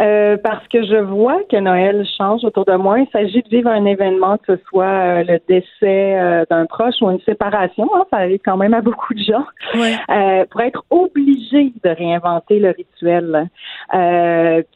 Euh, 0.00 0.38
parce 0.42 0.66
que 0.68 0.82
je 0.82 0.96
vois 0.96 1.40
que 1.50 1.56
Noël 1.56 2.06
change 2.16 2.42
autour 2.44 2.64
de 2.64 2.74
moi. 2.74 3.00
Il 3.00 3.08
s'agit 3.12 3.42
de 3.42 3.48
vivre 3.48 3.68
un 3.68 3.84
événement, 3.84 4.38
que 4.38 4.56
ce 4.56 4.62
soit 4.68 4.84
euh, 4.84 5.24
le 5.24 5.38
décès 5.46 6.18
euh, 6.18 6.44
d'un 6.48 6.64
proche 6.64 6.94
ou 7.02 7.10
une 7.10 7.20
séparation. 7.20 7.88
Hein, 7.94 8.04
ça 8.10 8.18
arrive 8.18 8.40
quand 8.42 8.56
même 8.56 8.72
à 8.72 8.80
beaucoup 8.80 9.12
de 9.12 9.22
gens. 9.22 9.44
pour 10.50 10.60
être 10.62 10.84
obligé 10.88 11.72
de 11.84 11.90
réinventer 11.90 12.60
le 12.60 12.70
rituel. 12.70 13.50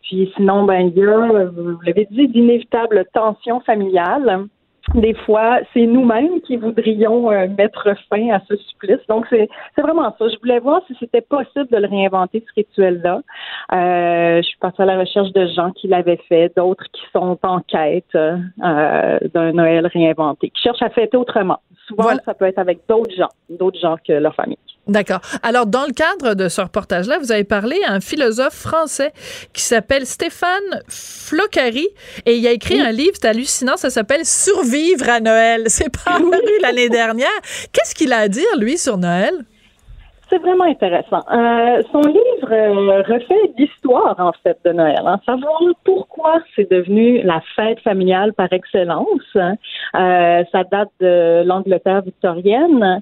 puis 0.03 0.31
sinon, 0.37 0.65
ben 0.65 0.91
il 0.95 0.99
y 0.99 1.07
a, 1.07 1.45
vous 1.47 1.81
l'avez 1.87 2.07
dit, 2.11 2.29
d'inévitables 2.29 3.07
tensions 3.15 3.61
familiales 3.61 4.47
des 4.95 5.15
fois, 5.15 5.61
c'est 5.73 5.87
nous-mêmes 5.87 6.41
qui 6.43 6.57
voudrions 6.57 7.31
euh, 7.31 7.49
mettre 7.49 7.95
fin 8.11 8.31
à 8.31 8.41
ce 8.49 8.57
supplice. 8.57 9.01
Donc, 9.09 9.27
c'est, 9.31 9.49
vraiment 9.79 10.15
ça. 10.19 10.29
Je 10.29 10.39
voulais 10.41 10.59
voir 10.61 10.83
si 10.87 10.97
c'était 11.01 11.21
possible 11.21 11.69
de 11.71 11.79
le 11.79 11.89
réinventer, 11.89 12.45
ce 12.47 12.55
rituel-là. 12.55 13.23
Euh, 13.73 14.43
je 14.43 14.47
suis 14.47 14.59
partie 14.59 14.83
à 14.83 14.85
la 14.85 14.99
recherche 14.99 15.33
de 15.33 15.47
gens 15.47 15.71
qui 15.73 15.89
l'avaient 15.89 16.21
fait, 16.29 16.53
d'autres 16.57 16.85
qui 16.93 17.03
sont 17.13 17.39
en 17.43 17.61
quête 17.61 18.05
euh, 18.15 18.39
d'un 19.35 19.53
Noël 19.53 19.87
réinventé, 19.87 20.51
qui 20.51 20.63
cherchent 20.63 20.83
à 20.83 20.91
fêter 20.91 21.17
autrement. 21.17 21.61
Souvent, 21.87 22.11
ça 22.25 22.35
peut 22.35 22.47
être 22.47 22.59
avec 22.59 22.81
d'autres 22.89 23.15
gens, 23.15 23.29
d'autres 23.51 23.79
gens 23.79 23.97
que 24.07 24.13
leur 24.13 24.35
famille. 24.35 24.59
D'accord. 24.87 25.21
Alors, 25.43 25.67
dans 25.67 25.87
le 25.87 25.93
cadre 25.93 26.35
de 26.35 26.49
ce 26.49 26.61
reportage-là, 26.61 27.19
vous 27.19 27.33
avez 27.33 27.45
parlé 27.45 27.81
à 27.87 27.93
un 27.93 28.01
philosophe 28.01 28.55
français 28.55 29.13
qui 29.55 29.63
s'appelle 29.63 30.07
Stéphane 30.07 30.83
Flocari 30.89 31.89
et 32.27 32.37
il 32.37 32.47
a 32.47 32.53
écrit 32.53 32.81
un 32.81 32.93
livre, 32.93 33.17
c'est 33.21 33.29
hallucinant, 33.29 33.79
ça 33.79 33.89
s'appelle 33.89 34.27
Survivre 34.27 35.09
à 35.09 35.21
Noël. 35.21 35.65
C'est 35.69 35.89
paru 35.89 36.31
l'année 36.61 36.91
dernière. 36.91 37.29
Qu'est-ce 37.73 37.95
qu'il 37.95 38.13
a 38.13 38.19
à 38.19 38.29
dire, 38.29 38.45
lui, 38.59 38.77
sur 38.77 38.99
Noël? 38.99 39.47
C'est 40.35 40.41
vraiment 40.41 40.65
intéressant. 40.65 41.21
Euh, 41.33 41.81
son 41.93 42.01
livre 42.01 42.51
euh, 42.51 43.03
refait 43.03 43.53
l'histoire, 43.57 44.17
en 44.19 44.33
fait, 44.43 44.59
de 44.65 44.73
Noël. 44.73 45.03
Hein. 45.07 45.21
Savoir 45.25 45.61
pourquoi 45.85 46.41
c'est 46.57 46.69
devenu 46.69 47.23
la 47.23 47.41
fête 47.55 47.79
familiale 47.83 48.33
par 48.33 48.53
excellence. 48.53 49.23
Hein. 49.37 49.55
Euh, 49.95 50.43
ça 50.51 50.65
date 50.65 50.91
de 50.99 51.45
l'Angleterre 51.47 52.03
victorienne. 52.03 53.01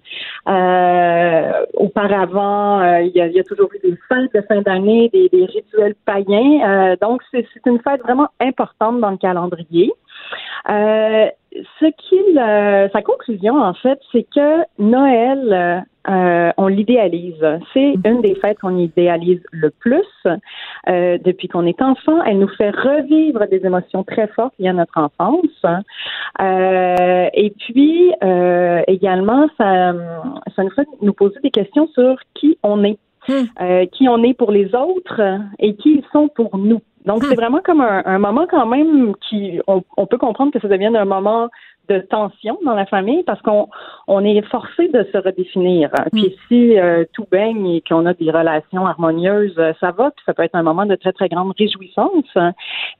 auparavant, 1.74 2.98
il 2.98 3.12
y, 3.14 3.20
a, 3.22 3.44
toujours 3.44 3.70
eu 3.76 3.78
des 3.78 3.96
fêtes 4.10 4.34
de 4.34 4.42
fin 4.42 4.60
d'année, 4.60 5.08
des, 5.10 5.30
des, 5.30 5.46
rituels 5.46 5.94
païens. 6.04 6.96
donc, 7.00 7.22
c'est 7.30 7.46
une 7.64 7.80
fête 7.80 8.02
vraiment 8.02 8.28
importante 8.40 9.00
dans 9.00 9.10
le 9.10 9.16
calendrier. 9.16 9.90
Ce 10.66 11.84
qu'il, 11.84 12.90
sa 12.92 13.02
conclusion, 13.02 13.60
en 13.60 13.74
fait, 13.74 13.98
c'est 14.12 14.26
que 14.34 14.64
Noël 14.78 15.84
euh, 16.08 16.50
on 16.56 16.66
l'idéalise. 16.66 17.44
C'est 17.72 17.96
mhm. 17.96 18.02
une 18.04 18.20
des 18.22 18.34
fêtes 18.34 18.58
qu'on 18.58 18.76
idéalise 18.76 19.40
le 19.52 19.70
plus. 19.70 20.02
Euh, 20.88 21.18
depuis 21.18 21.48
qu'on 21.48 21.64
est 21.64 21.80
enfant, 21.80 22.22
elle 22.24 22.38
nous 22.38 22.48
fait 22.48 22.70
revivre 22.70 23.46
des 23.48 23.64
émotions 23.64 24.02
très 24.02 24.26
fortes 24.28 24.54
liées 24.58 24.68
à 24.68 24.72
notre 24.72 24.98
enfance. 24.98 25.64
Euh, 26.40 27.28
et 27.34 27.50
puis, 27.50 28.12
également, 28.88 29.48
ça, 29.58 29.92
ça 30.56 30.64
nous 30.64 30.70
fait 30.70 30.88
nous 31.00 31.12
poser 31.12 31.38
des 31.42 31.50
questions 31.50 31.88
sur 31.94 32.16
qui 32.34 32.58
on 32.62 32.82
est. 32.84 32.98
Hmm. 33.28 33.86
qui 33.92 34.08
on 34.08 34.22
est 34.24 34.34
pour 34.34 34.50
les 34.50 34.74
autres 34.74 35.20
et 35.58 35.76
qui 35.76 35.96
ils 35.96 36.04
sont 36.12 36.28
pour 36.28 36.58
nous. 36.58 36.80
Donc, 37.04 37.22
hmm. 37.22 37.26
c'est 37.28 37.34
vraiment 37.36 37.60
comme 37.64 37.80
un, 37.80 38.18
moment 38.18 38.46
quand 38.50 38.66
même 38.66 39.14
qui, 39.28 39.60
on, 39.66 39.82
on, 39.96 40.06
peut 40.06 40.18
comprendre 40.18 40.52
que 40.52 40.60
ça 40.60 40.68
devienne 40.68 40.96
un 40.96 41.04
moment 41.04 41.48
de 41.88 41.98
tension 41.98 42.58
dans 42.64 42.74
la 42.74 42.86
famille 42.86 43.22
parce 43.24 43.40
qu'on 43.42 43.68
on 44.06 44.24
est 44.24 44.40
forcé 44.42 44.88
de 44.88 45.06
se 45.12 45.18
redéfinir. 45.18 45.90
Puis 46.12 46.28
mm. 46.28 46.46
si 46.48 46.78
euh, 46.78 47.04
tout 47.12 47.26
baigne 47.30 47.66
et 47.66 47.82
qu'on 47.86 48.06
a 48.06 48.14
des 48.14 48.30
relations 48.30 48.86
harmonieuses, 48.86 49.54
euh, 49.58 49.72
ça 49.80 49.90
va, 49.90 50.10
puis 50.10 50.22
ça 50.24 50.34
peut 50.34 50.42
être 50.42 50.54
un 50.54 50.62
moment 50.62 50.86
de 50.86 50.94
très 50.94 51.12
très 51.12 51.28
grande 51.28 51.52
réjouissance. 51.58 52.36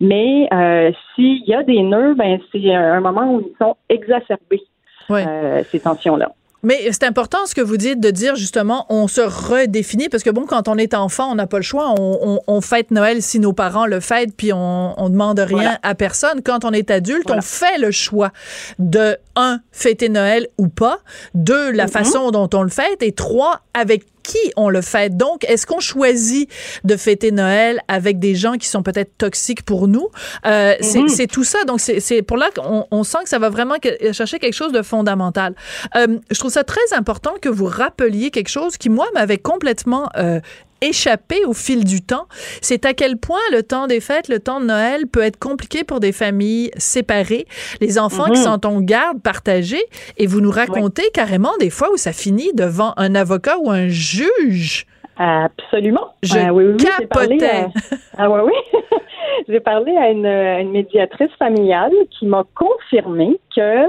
Mais 0.01 0.49
euh, 0.53 0.91
s'il 1.15 1.45
y 1.47 1.55
a 1.55 1.63
des 1.63 1.83
nœuds, 1.83 2.15
ben 2.15 2.41
c'est 2.51 2.75
un 2.75 3.01
moment 3.01 3.35
où 3.35 3.41
ils 3.41 3.57
sont 3.59 3.77
exacerbés. 3.89 4.63
ces 5.09 5.81
tensions-là. 5.81 6.33
Mais 6.63 6.89
c'est 6.93 7.03
important 7.03 7.45
ce 7.47 7.55
que 7.55 7.61
vous 7.61 7.77
dites 7.77 7.99
de 7.99 8.11
dire 8.11 8.37
justement, 8.37 8.87
on 8.89 9.09
se 9.09 9.21
redéfinit 9.21 10.09
parce 10.09 10.23
que 10.23 10.31
bon, 10.31 10.47
quand 10.47 10.69
on 10.69 10.77
est 10.77 10.95
enfant, 10.95 11.33
on 11.33 11.35
n'a 11.35 11.49
pas 11.49 11.57
le 11.57 11.65
choix. 11.65 11.95
On, 11.99 12.41
on, 12.47 12.61
fête 12.61 12.93
Noël 12.93 13.21
si 13.21 13.41
nos 13.41 13.53
parents 13.53 13.87
le 13.87 13.99
fêtent, 13.99 14.37
puis 14.37 14.53
on, 14.53 14.95
on 14.97 15.09
demande 15.09 15.41
rien 15.41 15.79
à 15.83 15.95
personne. 15.97 16.41
Quand 16.43 16.65
on 16.65 16.71
est 16.71 16.91
adulte, 16.93 17.31
on 17.31 17.41
fait 17.41 17.79
le 17.79 17.91
choix 17.91 18.33
de 18.79 19.17
un 19.35 19.61
fêter 19.73 20.09
Noël 20.09 20.47
ou 20.59 20.69
pas, 20.69 20.99
deux 21.35 21.73
la 21.73 21.87
mm-hmm. 21.87 21.91
façon 21.91 22.31
dont 22.31 22.49
on 22.55 22.63
le 22.63 22.69
fête, 22.69 23.03
et 23.03 23.13
trois 23.13 23.63
avec 23.75 24.05
qui 24.23 24.39
on 24.57 24.69
le 24.69 24.81
fait? 24.81 25.17
Donc, 25.17 25.45
est-ce 25.45 25.67
qu'on 25.67 25.81
choisit 25.81 26.51
de 26.85 26.97
fêter 26.97 27.33
Noël 27.33 27.81
avec 27.89 28.19
des 28.19 28.35
gens 28.35 28.55
qui 28.55 28.69
sont 28.69 28.83
peut-être 28.83 29.17
toxiques 29.19 29.63
pour 29.63 29.89
nous? 29.89 30.09
Euh. 30.47 30.75
C'est 30.81 31.27
tout 31.27 31.45
ça. 31.45 31.65
Donc, 31.65 31.81
c'est 31.81 32.23
pour 32.23 32.37
là 32.37 32.51
qu'on 32.55 32.87
on 32.91 33.05
sent 33.05 33.19
que 33.25 33.29
ça 33.29 33.39
va 33.39 33.51
vraiment 33.51 33.77
chercher 34.13 34.39
quelque 34.39 34.55
chose 34.55 34.73
de 34.73 34.83
fondamental. 34.83 35.55
Euh, 35.97 36.19
je 36.31 36.39
trouve 36.39 36.51
ça 36.51 36.65
très 36.65 36.93
important 36.93 37.33
que 37.41 37.49
vous 37.49 37.67
rappeliez 37.67 38.31
quelque 38.31 38.49
chose 38.49 38.77
qui, 38.77 38.89
moi, 38.89 39.07
m'avait 39.15 39.39
complètement 39.39 40.09
euh, 40.17 40.41
échappé 40.83 41.45
au 41.47 41.53
fil 41.53 41.85
du 41.85 42.03
temps, 42.03 42.27
c'est 42.61 42.85
à 42.85 42.93
quel 42.93 43.17
point 43.17 43.41
le 43.53 43.63
temps 43.63 43.87
des 43.87 44.01
fêtes, 44.01 44.29
le 44.29 44.41
temps 44.41 44.61
de 44.61 44.67
Noël 44.67 45.07
peut 45.07 45.23
être 45.23 45.39
compliqué 45.39 45.85
pour 45.85 46.01
des 46.01 46.13
familles 46.13 46.71
séparées, 46.77 47.47
les 47.81 47.99
enfants 47.99 48.27
qui 48.27 48.39
mhm. 48.39 48.45
sont 48.45 48.67
en 48.67 48.81
garde 48.81 49.23
partagée, 49.23 49.83
et 50.19 50.27
vous 50.27 50.41
nous 50.41 50.51
racontez 50.51 51.09
carrément 51.15 51.53
des 51.59 51.71
fois 51.71 51.91
où 51.93 51.97
ça 51.97 52.13
finit 52.13 52.53
devant 52.55 52.93
un 52.97 53.15
avocat 53.15 53.57
ou 53.59 53.71
un 53.71 53.89
juge. 53.89 54.87
Absolument. 55.17 56.15
Je 56.23 56.39
ah 56.39 56.53
oui, 56.53 56.65
oui, 56.65 56.77
capotais. 56.77 57.67
Ah 58.19 58.31
oui, 58.31 58.41
oui. 58.45 58.81
J'ai 59.49 59.61
parlé 59.61 59.97
à 59.97 60.11
une, 60.11 60.27
une, 60.27 60.71
médiatrice 60.71 61.31
familiale 61.39 61.93
qui 62.11 62.27
m'a 62.27 62.45
confirmé 62.55 63.39
que 63.55 63.87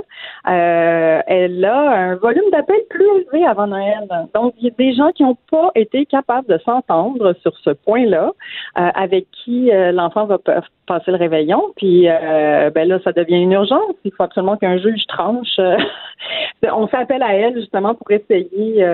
euh, 0.47 1.21
elle 1.25 1.63
a 1.63 1.91
un 1.91 2.15
volume 2.15 2.49
d'appels 2.51 2.83
plus 2.89 3.05
élevé 3.05 3.45
avant 3.45 3.67
Noël. 3.67 4.07
Donc, 4.35 4.53
il 4.57 4.65
y 4.65 4.67
a 4.67 4.73
des 4.77 4.93
gens 4.93 5.11
qui 5.11 5.23
n'ont 5.23 5.37
pas 5.49 5.71
été 5.75 6.05
capables 6.05 6.47
de 6.47 6.57
s'entendre 6.65 7.33
sur 7.41 7.57
ce 7.59 7.69
point-là, 7.69 8.31
euh, 8.77 8.89
avec 8.93 9.27
qui 9.31 9.71
euh, 9.71 9.93
l'enfant 9.93 10.25
va 10.25 10.37
passer 10.85 11.11
le 11.11 11.17
réveillon. 11.17 11.71
Puis, 11.77 12.09
euh, 12.09 12.69
ben 12.71 12.87
là, 12.89 12.99
ça 13.05 13.13
devient 13.13 13.41
une 13.41 13.53
urgence. 13.53 13.95
Il 14.03 14.11
faut 14.11 14.23
absolument 14.23 14.57
qu'un 14.57 14.77
juge 14.77 15.05
tranche. 15.07 15.59
on 16.63 16.87
fait 16.87 16.97
appel 16.97 17.23
à 17.23 17.33
elle 17.35 17.55
justement 17.55 17.95
pour 17.95 18.11
essayer 18.11 18.85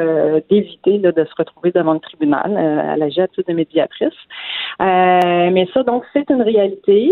d'éviter 0.50 1.00
de 1.00 1.12
se 1.12 1.36
retrouver 1.38 1.72
devant 1.72 1.94
le 1.94 2.00
tribunal 2.00 2.58
à 2.58 2.96
la 2.96 3.10
jet 3.10 3.30
de 3.38 3.54
médiatrice. 3.54 4.14
mais 4.80 5.68
ça, 5.74 5.82
donc, 5.84 6.04
c'est 6.14 6.30
une 6.30 6.44
réalité. 6.44 7.12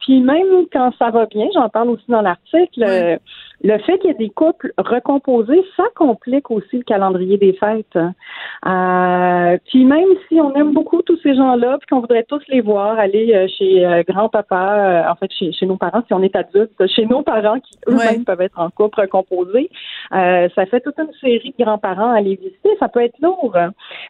puis 0.00 0.20
même 0.20 0.66
quand 0.72 0.92
ça 0.98 1.10
va 1.10 1.26
bien, 1.26 1.46
j'en 1.54 1.68
parle 1.68 1.90
aussi 1.90 2.04
dans 2.08 2.22
l'article. 2.22 3.20
Le 3.66 3.78
fait 3.78 3.98
qu'il 3.98 4.10
y 4.10 4.12
ait 4.12 4.18
des 4.18 4.28
couples 4.28 4.74
recomposés, 4.76 5.64
ça 5.74 5.84
complique 5.96 6.50
aussi 6.50 6.76
le 6.76 6.82
calendrier 6.82 7.38
des 7.38 7.54
fêtes. 7.54 7.96
Euh, 7.96 9.58
puis 9.64 9.86
même 9.86 10.08
si 10.28 10.38
on 10.38 10.52
aime 10.54 10.74
beaucoup 10.74 11.00
tous 11.00 11.18
ces 11.22 11.34
gens-là, 11.34 11.78
puis 11.78 11.86
qu'on 11.88 12.00
voudrait 12.00 12.24
tous 12.24 12.42
les 12.48 12.60
voir 12.60 12.98
aller 12.98 13.32
euh, 13.34 13.48
chez 13.48 13.86
euh, 13.86 14.02
grand-papa, 14.06 15.06
en 15.10 15.14
fait 15.14 15.30
chez, 15.32 15.64
nos 15.64 15.78
parents, 15.78 16.02
si 16.06 16.12
on 16.12 16.22
est 16.22 16.36
adulte, 16.36 16.72
chez 16.88 17.06
nos 17.06 17.22
parents 17.22 17.58
qui 17.58 17.78
eux-mêmes 17.88 18.26
peuvent 18.26 18.42
être 18.42 18.60
en 18.60 18.68
couple 18.68 19.00
recomposé, 19.00 19.70
ça 20.10 20.66
fait 20.66 20.80
toute 20.80 20.98
une 20.98 21.12
série 21.20 21.54
de 21.58 21.64
grands-parents 21.64 22.12
à 22.12 22.20
les 22.20 22.36
visiter, 22.36 22.70
ça 22.78 22.88
peut 22.88 23.02
être 23.02 23.18
lourd. 23.20 23.56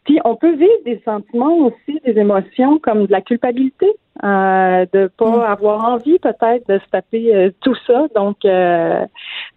Puis 0.05 0.19
on 0.25 0.35
peut 0.35 0.55
vivre 0.55 0.83
des 0.85 1.01
sentiments 1.05 1.55
aussi, 1.57 1.99
des 2.05 2.17
émotions 2.19 2.79
comme 2.79 3.05
de 3.05 3.11
la 3.11 3.21
culpabilité. 3.21 3.87
Euh, 4.23 4.85
de 4.93 5.07
pas 5.17 5.29
mm. 5.29 5.41
avoir 5.41 5.89
envie 5.89 6.17
peut-être 6.19 6.65
de 6.69 6.79
se 6.79 6.89
taper 6.89 7.53
tout 7.59 7.75
ça. 7.85 8.07
Donc, 8.15 8.45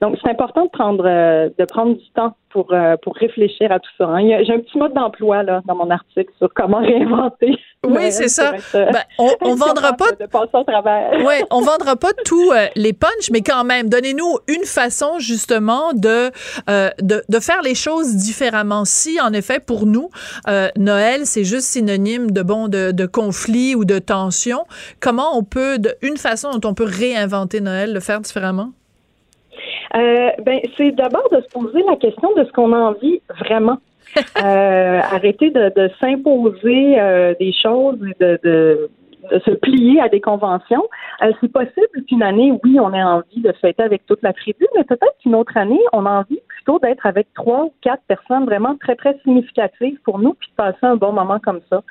donc, 0.01 0.17
c'est 0.23 0.31
important 0.31 0.65
de 0.65 0.71
prendre 0.71 1.05
euh, 1.07 1.49
de 1.59 1.65
prendre 1.65 1.97
du 1.97 2.11
temps 2.11 2.35
pour, 2.51 2.73
euh, 2.73 2.97
pour 3.03 3.15
réfléchir 3.15 3.71
à 3.73 3.79
tout 3.79 3.91
ça. 3.99 4.05
Hein. 4.07 4.43
J'ai 4.45 4.53
un 4.53 4.61
petit 4.61 4.79
mode 4.79 4.95
d'emploi 4.95 5.43
là 5.43 5.61
dans 5.67 5.75
mon 5.75 5.91
article 5.91 6.31
sur 6.39 6.53
comment 6.55 6.79
réinventer. 6.81 7.57
Oui, 7.87 8.11
c'est 8.11 8.29
ça. 8.29 8.53
Euh, 8.75 8.87
ben, 8.93 9.03
on, 9.19 9.31
on 9.43 9.55
vendra 9.57 9.93
pas. 9.93 10.13
De 10.13 10.27
passer 10.27 10.51
au 10.55 10.65
travers. 10.65 11.11
Oui, 11.25 11.35
on 11.51 11.61
vendra 11.61 11.97
pas 11.97 12.13
tous 12.25 12.53
les 12.75 12.93
punchs, 12.93 13.31
mais 13.33 13.43
quand 13.43 13.65
même, 13.65 13.89
donnez-nous 13.89 14.39
une 14.49 14.65
façon 14.65 15.19
justement 15.19 15.93
de, 15.95 16.31
de, 16.69 17.23
de 17.29 17.41
faire 17.41 17.63
les 17.63 17.75
choses 17.75 18.17
différemment. 18.17 18.85
Si 18.85 19.21
en 19.21 19.33
effet 19.33 19.61
pour 19.61 19.87
nous 19.87 20.11
Noël 20.77 21.23
c'est 21.25 21.45
juste 21.45 21.67
synonyme 21.67 22.31
de 22.31 22.43
bon 22.43 22.69
de, 22.69 22.93
de 22.93 23.07
conflit 23.07 23.75
ou 23.75 23.85
de 23.85 23.99
tension, 23.99 24.65
comment 25.01 25.37
on 25.37 25.45
peut 25.45 25.79
de, 25.79 25.95
une 26.03 26.17
façon 26.17 26.51
dont 26.51 26.69
on 26.71 26.75
peut 26.75 26.87
réinventer 26.87 27.61
Noël, 27.61 27.93
le 27.93 28.01
faire 28.01 28.21
différemment? 28.21 28.73
Euh, 29.97 30.31
ben, 30.43 30.61
c'est 30.77 30.93
d'abord 30.93 31.29
de 31.31 31.41
se 31.41 31.49
poser 31.49 31.83
la 31.89 31.97
question 31.97 32.33
de 32.35 32.45
ce 32.45 32.53
qu'on 32.53 32.73
a 32.73 32.79
envie 32.79 33.21
vraiment. 33.41 33.79
euh, 34.43 35.01
arrêter 35.01 35.51
de, 35.51 35.71
de 35.77 35.91
s'imposer 36.01 36.99
euh, 36.99 37.35
des 37.39 37.53
choses, 37.53 37.99
de, 37.99 38.41
de 38.43 38.91
se 39.31 39.51
plier 39.53 40.01
à 40.01 40.09
des 40.09 40.21
conventions. 40.21 40.85
Euh, 41.23 41.33
c'est 41.41 41.53
possible 41.53 42.05
qu'une 42.09 42.23
année, 42.23 42.53
oui, 42.65 42.79
on 42.81 42.93
ait 42.93 43.03
envie 43.03 43.41
de 43.41 43.53
fêter 43.53 43.83
avec 43.83 44.07
toute 44.07 44.23
la 44.23 44.33
tribu, 44.33 44.67
mais 44.77 44.85
peut-être 44.85 45.17
qu'une 45.23 45.35
autre 45.35 45.57
année, 45.57 45.81
on 45.93 46.07
a 46.07 46.11
envie 46.11 46.41
plutôt 46.49 46.79
d'être 46.79 47.07
avec 47.07 47.33
trois 47.35 47.65
ou 47.65 47.73
quatre 47.81 48.03
personnes 48.09 48.45
vraiment 48.45 48.77
très, 48.77 48.97
très 48.97 49.19
significatives 49.23 49.99
pour 50.05 50.19
nous, 50.19 50.35
puis 50.35 50.49
de 50.51 50.55
passer 50.55 50.79
un 50.83 50.97
bon 50.97 51.13
moment 51.13 51.39
comme 51.39 51.61
ça. 51.71 51.83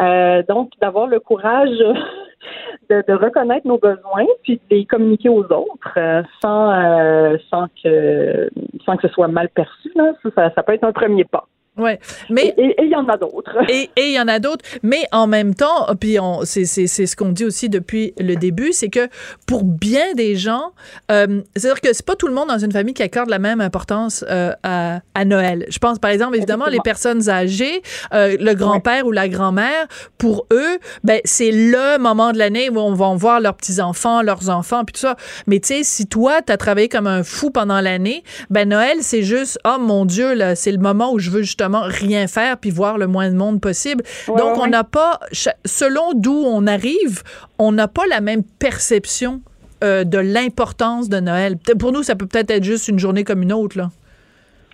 Euh, 0.00 0.42
donc, 0.48 0.70
d'avoir 0.80 1.06
le 1.06 1.20
courage 1.20 1.68
de, 2.90 3.12
reconnaître 3.12 3.66
nos 3.66 3.78
besoins, 3.78 4.26
puis 4.42 4.56
de 4.56 4.76
les 4.76 4.84
communiquer 4.84 5.28
aux 5.28 5.44
autres 5.44 5.92
euh, 5.96 6.22
sans, 6.40 7.38
sans, 7.50 7.66
que, 7.82 8.48
sans 8.84 8.96
que 8.96 9.08
ce 9.08 9.14
soit 9.14 9.28
mal 9.28 9.48
perçu. 9.48 9.92
Ça, 10.34 10.50
ça 10.54 10.62
peut 10.62 10.72
être 10.72 10.84
un 10.84 10.92
premier 10.92 11.24
pas. 11.24 11.46
Ouais, 11.78 12.00
mais 12.28 12.54
et 12.58 12.74
il 12.82 12.90
y 12.90 12.96
en 12.96 13.08
a 13.08 13.16
d'autres. 13.16 13.56
Et 13.68 13.88
il 13.96 14.12
y 14.12 14.20
en 14.20 14.26
a 14.26 14.40
d'autres, 14.40 14.64
mais 14.82 15.04
en 15.12 15.26
même 15.26 15.54
temps, 15.54 15.86
puis 16.00 16.18
on, 16.18 16.44
c'est, 16.44 16.64
c'est, 16.64 16.86
c'est 16.86 17.06
ce 17.06 17.14
qu'on 17.14 17.30
dit 17.30 17.44
aussi 17.44 17.68
depuis 17.68 18.14
le 18.18 18.34
début, 18.34 18.72
c'est 18.72 18.88
que 18.88 19.08
pour 19.46 19.62
bien 19.62 20.14
des 20.14 20.34
gens, 20.34 20.72
euh, 21.12 21.40
c'est-à-dire 21.54 21.80
que 21.80 21.92
c'est 21.92 22.04
pas 22.04 22.16
tout 22.16 22.26
le 22.26 22.34
monde 22.34 22.48
dans 22.48 22.58
une 22.58 22.72
famille 22.72 22.94
qui 22.94 23.02
accorde 23.02 23.28
la 23.28 23.38
même 23.38 23.60
importance 23.60 24.24
euh, 24.28 24.52
à, 24.62 25.00
à, 25.14 25.24
Noël. 25.24 25.66
Je 25.68 25.78
pense 25.78 25.98
par 25.98 26.10
exemple 26.10 26.36
évidemment 26.36 26.66
les 26.66 26.80
personnes 26.80 27.28
âgées, 27.28 27.82
euh, 28.12 28.36
le 28.40 28.54
grand-père 28.54 29.06
ou 29.06 29.12
la 29.12 29.28
grand-mère, 29.28 29.86
pour 30.16 30.46
eux, 30.52 30.78
ben 31.04 31.20
c'est 31.24 31.52
le 31.52 31.98
moment 31.98 32.32
de 32.32 32.38
l'année 32.38 32.70
où 32.70 32.78
on 32.78 32.94
va 32.94 33.14
voir 33.14 33.40
leurs 33.40 33.54
petits 33.54 33.80
enfants, 33.80 34.22
leurs 34.22 34.50
enfants, 34.50 34.84
puis 34.84 34.94
tout 34.94 35.00
ça. 35.00 35.16
Mais 35.46 35.60
tu 35.60 35.68
sais, 35.68 35.82
si 35.84 36.06
toi 36.06 36.42
t'as 36.42 36.56
travaillé 36.56 36.88
comme 36.88 37.06
un 37.06 37.22
fou 37.22 37.50
pendant 37.50 37.80
l'année, 37.80 38.24
ben 38.50 38.68
Noël 38.68 38.98
c'est 39.00 39.22
juste, 39.22 39.58
oh 39.64 39.78
mon 39.78 40.04
Dieu 40.04 40.34
là, 40.34 40.56
c'est 40.56 40.72
le 40.72 40.78
moment 40.78 41.12
où 41.12 41.18
je 41.18 41.30
veux 41.30 41.42
justement 41.42 41.67
rien 41.74 42.26
faire 42.26 42.58
puis 42.58 42.70
voir 42.70 42.98
le 42.98 43.06
moins 43.06 43.30
de 43.30 43.36
monde 43.36 43.60
possible. 43.60 44.04
Donc, 44.26 44.58
on 44.58 44.66
n'a 44.66 44.84
pas, 44.84 45.20
selon 45.64 46.12
d'où 46.14 46.44
on 46.46 46.66
arrive, 46.66 47.22
on 47.58 47.72
n'a 47.72 47.88
pas 47.88 48.06
la 48.08 48.20
même 48.20 48.42
perception 48.42 49.40
euh, 49.84 50.04
de 50.04 50.18
l'importance 50.18 51.08
de 51.08 51.20
Noël. 51.20 51.56
Pour 51.78 51.92
nous, 51.92 52.02
ça 52.02 52.16
peut 52.16 52.26
peut-être 52.26 52.50
être 52.50 52.64
juste 52.64 52.88
une 52.88 52.98
journée 52.98 53.24
comme 53.24 53.42
une 53.42 53.52
autre, 53.52 53.78
là. 53.78 53.90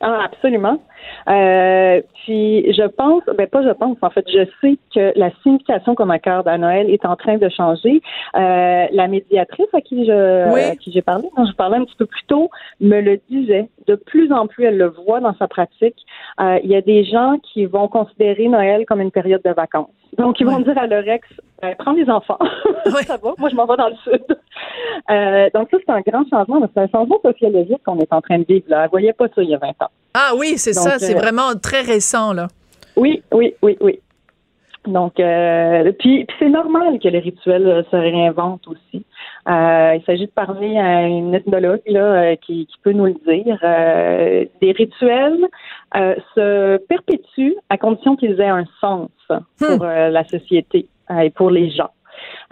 Ah, 0.00 0.24
absolument. 0.24 0.82
Euh, 1.28 2.02
puis 2.24 2.72
je 2.72 2.86
pense, 2.86 3.22
ben 3.36 3.46
pas 3.46 3.62
je 3.62 3.70
pense, 3.70 3.96
en 4.02 4.10
fait, 4.10 4.24
je 4.28 4.44
sais 4.60 4.78
que 4.94 5.18
la 5.18 5.30
signification 5.42 5.94
qu'on 5.94 6.10
accorde 6.10 6.48
à 6.48 6.58
Noël 6.58 6.90
est 6.90 7.04
en 7.06 7.16
train 7.16 7.36
de 7.38 7.48
changer. 7.48 8.02
Euh, 8.36 8.86
la 8.90 9.08
médiatrice 9.08 9.66
à 9.72 9.80
qui 9.80 10.06
je 10.06 10.76
qui 10.76 10.92
j'ai 10.92 11.02
parlé, 11.02 11.28
dont 11.36 11.46
je 11.46 11.52
parlais 11.52 11.78
un 11.78 11.84
petit 11.84 11.96
peu 11.96 12.06
plus 12.06 12.24
tôt, 12.26 12.50
me 12.80 13.00
le 13.00 13.20
disait. 13.30 13.68
De 13.86 13.94
plus 13.94 14.32
en 14.32 14.46
plus, 14.46 14.64
elle 14.64 14.78
le 14.78 14.88
voit 14.88 15.20
dans 15.20 15.34
sa 15.36 15.48
pratique. 15.48 15.96
Euh, 16.40 16.58
il 16.62 16.70
y 16.70 16.76
a 16.76 16.80
des 16.80 17.04
gens 17.04 17.38
qui 17.42 17.66
vont 17.66 17.88
considérer 17.88 18.48
Noël 18.48 18.84
comme 18.86 19.00
une 19.00 19.10
période 19.10 19.42
de 19.44 19.50
vacances. 19.50 19.90
Donc, 20.18 20.38
ils 20.40 20.46
vont 20.46 20.60
dire 20.60 20.78
à 20.78 20.86
leur 20.86 21.06
ex, 21.08 21.26
ben, 21.60 21.74
prends 21.78 21.92
les 21.92 22.08
enfants, 22.08 22.38
ça 23.06 23.16
va, 23.16 23.32
moi 23.36 23.48
je 23.48 23.56
m'en 23.56 23.66
vais 23.66 23.76
dans 23.76 23.88
le 23.88 23.96
sud. 23.96 24.22
Euh, 25.10 25.50
donc 25.54 25.68
ça, 25.70 25.78
c'est 25.84 25.92
un 25.92 26.00
grand 26.00 26.24
changement, 26.28 26.60
c'est 26.72 26.80
un 26.80 26.88
changement 26.88 27.18
sociologique 27.22 27.82
qu'on 27.84 27.98
est 27.98 28.12
en 28.12 28.20
train 28.20 28.38
de 28.38 28.44
vivre. 28.44 28.66
Là. 28.68 28.84
Elle 28.84 28.90
voyait 28.90 29.12
pas 29.12 29.26
ça 29.28 29.42
il 29.42 29.50
y 29.50 29.54
a 29.54 29.58
20 29.58 29.68
ans. 29.82 29.90
Ah 30.14 30.32
oui, 30.38 30.54
c'est 30.56 30.72
ça, 30.72 30.98
c'est 30.98 31.16
euh, 31.16 31.18
vraiment 31.18 31.54
très 31.60 31.80
récent, 31.80 32.32
là. 32.32 32.48
Oui, 32.96 33.22
oui, 33.32 33.54
oui, 33.62 33.76
oui. 33.80 33.98
Donc, 34.86 35.18
euh, 35.18 35.90
puis, 35.98 36.26
c'est 36.38 36.48
normal 36.48 36.98
que 37.02 37.08
les 37.08 37.18
rituels 37.18 37.84
se 37.90 37.96
réinventent 37.96 38.68
aussi. 38.68 39.04
il 39.46 40.02
s'agit 40.06 40.26
de 40.26 40.30
parler 40.30 40.76
à 40.78 41.02
une 41.02 41.34
ethnologue 41.34 41.80
là, 41.86 42.36
qui, 42.36 42.66
qui, 42.66 42.74
peut 42.82 42.92
nous 42.92 43.06
le 43.06 43.14
dire. 43.26 43.58
des 44.60 44.72
rituels 44.72 45.48
se 45.94 46.76
perpétuent 46.86 47.56
à 47.70 47.78
condition 47.78 48.14
qu'ils 48.14 48.38
aient 48.40 48.48
un 48.48 48.66
sens 48.80 49.08
pour 49.58 49.84
hmm. 49.84 50.10
la 50.10 50.24
société 50.28 50.86
et 51.22 51.30
pour 51.30 51.50
les 51.50 51.70
gens. 51.70 51.90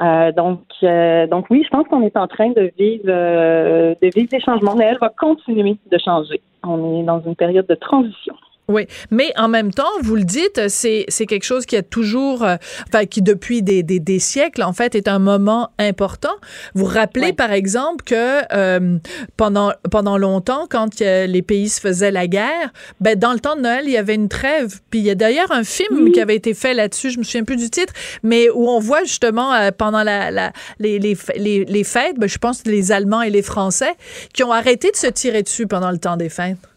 Euh, 0.00 0.32
donc, 0.32 0.62
euh, 0.82 1.26
donc 1.26 1.46
oui, 1.50 1.62
je 1.64 1.68
pense 1.68 1.86
qu'on 1.88 2.02
est 2.02 2.16
en 2.16 2.26
train 2.26 2.50
de 2.50 2.72
vivre, 2.78 3.04
euh, 3.08 3.94
de 4.00 4.10
vivre 4.14 4.28
des 4.28 4.40
changements. 4.40 4.74
Mais 4.74 4.86
elle 4.86 4.98
va 4.98 5.08
continuer 5.08 5.76
de 5.90 5.98
changer. 5.98 6.40
On 6.64 7.00
est 7.00 7.04
dans 7.04 7.20
une 7.20 7.36
période 7.36 7.66
de 7.66 7.74
transition. 7.74 8.34
Oui, 8.68 8.86
mais 9.10 9.32
en 9.36 9.48
même 9.48 9.72
temps, 9.72 9.90
vous 10.02 10.14
le 10.14 10.22
dites, 10.22 10.68
c'est, 10.68 11.04
c'est 11.08 11.26
quelque 11.26 11.42
chose 11.42 11.66
qui 11.66 11.76
a 11.76 11.82
toujours, 11.82 12.44
euh, 12.44 12.56
enfin, 12.88 13.06
qui 13.06 13.20
depuis 13.20 13.60
des, 13.60 13.82
des, 13.82 13.98
des, 13.98 14.20
siècles, 14.20 14.62
en 14.62 14.72
fait, 14.72 14.94
est 14.94 15.08
un 15.08 15.18
moment 15.18 15.70
important. 15.78 16.32
Vous 16.74 16.84
rappelez, 16.84 17.32
par 17.32 17.50
exemple, 17.50 18.04
que 18.04 18.40
euh, 18.54 18.98
pendant, 19.36 19.72
pendant 19.90 20.16
longtemps, 20.16 20.66
quand 20.70 21.00
les 21.00 21.42
pays 21.42 21.68
se 21.68 21.80
faisaient 21.80 22.12
la 22.12 22.28
guerre, 22.28 22.72
ben, 23.00 23.18
dans 23.18 23.32
le 23.32 23.40
temps 23.40 23.56
de 23.56 23.62
Noël, 23.62 23.82
il 23.84 23.92
y 23.92 23.96
avait 23.96 24.14
une 24.14 24.28
trêve. 24.28 24.80
Puis 24.90 25.00
il 25.00 25.06
y 25.06 25.10
a 25.10 25.16
d'ailleurs 25.16 25.50
un 25.50 25.64
film 25.64 26.12
qui 26.12 26.20
avait 26.20 26.36
été 26.36 26.54
fait 26.54 26.72
là-dessus, 26.72 27.10
je 27.10 27.18
me 27.18 27.24
souviens 27.24 27.44
plus 27.44 27.56
du 27.56 27.68
titre, 27.68 27.92
mais 28.22 28.48
où 28.48 28.68
on 28.68 28.78
voit 28.78 29.02
justement 29.02 29.52
euh, 29.52 29.70
pendant 29.76 30.04
la, 30.04 30.30
la 30.30 30.52
les, 30.78 31.00
les, 31.00 31.16
les, 31.64 31.84
fêtes, 31.84 32.16
ben, 32.16 32.28
je 32.28 32.38
pense 32.38 32.64
les 32.64 32.92
Allemands 32.92 33.22
et 33.22 33.30
les 33.30 33.42
Français, 33.42 33.94
qui 34.32 34.44
ont 34.44 34.52
arrêté 34.52 34.90
de 34.92 34.96
se 34.96 35.08
tirer 35.08 35.42
dessus 35.42 35.66
pendant 35.66 35.90
le 35.90 35.98
temps 35.98 36.16
des 36.16 36.28
fêtes. 36.28 36.71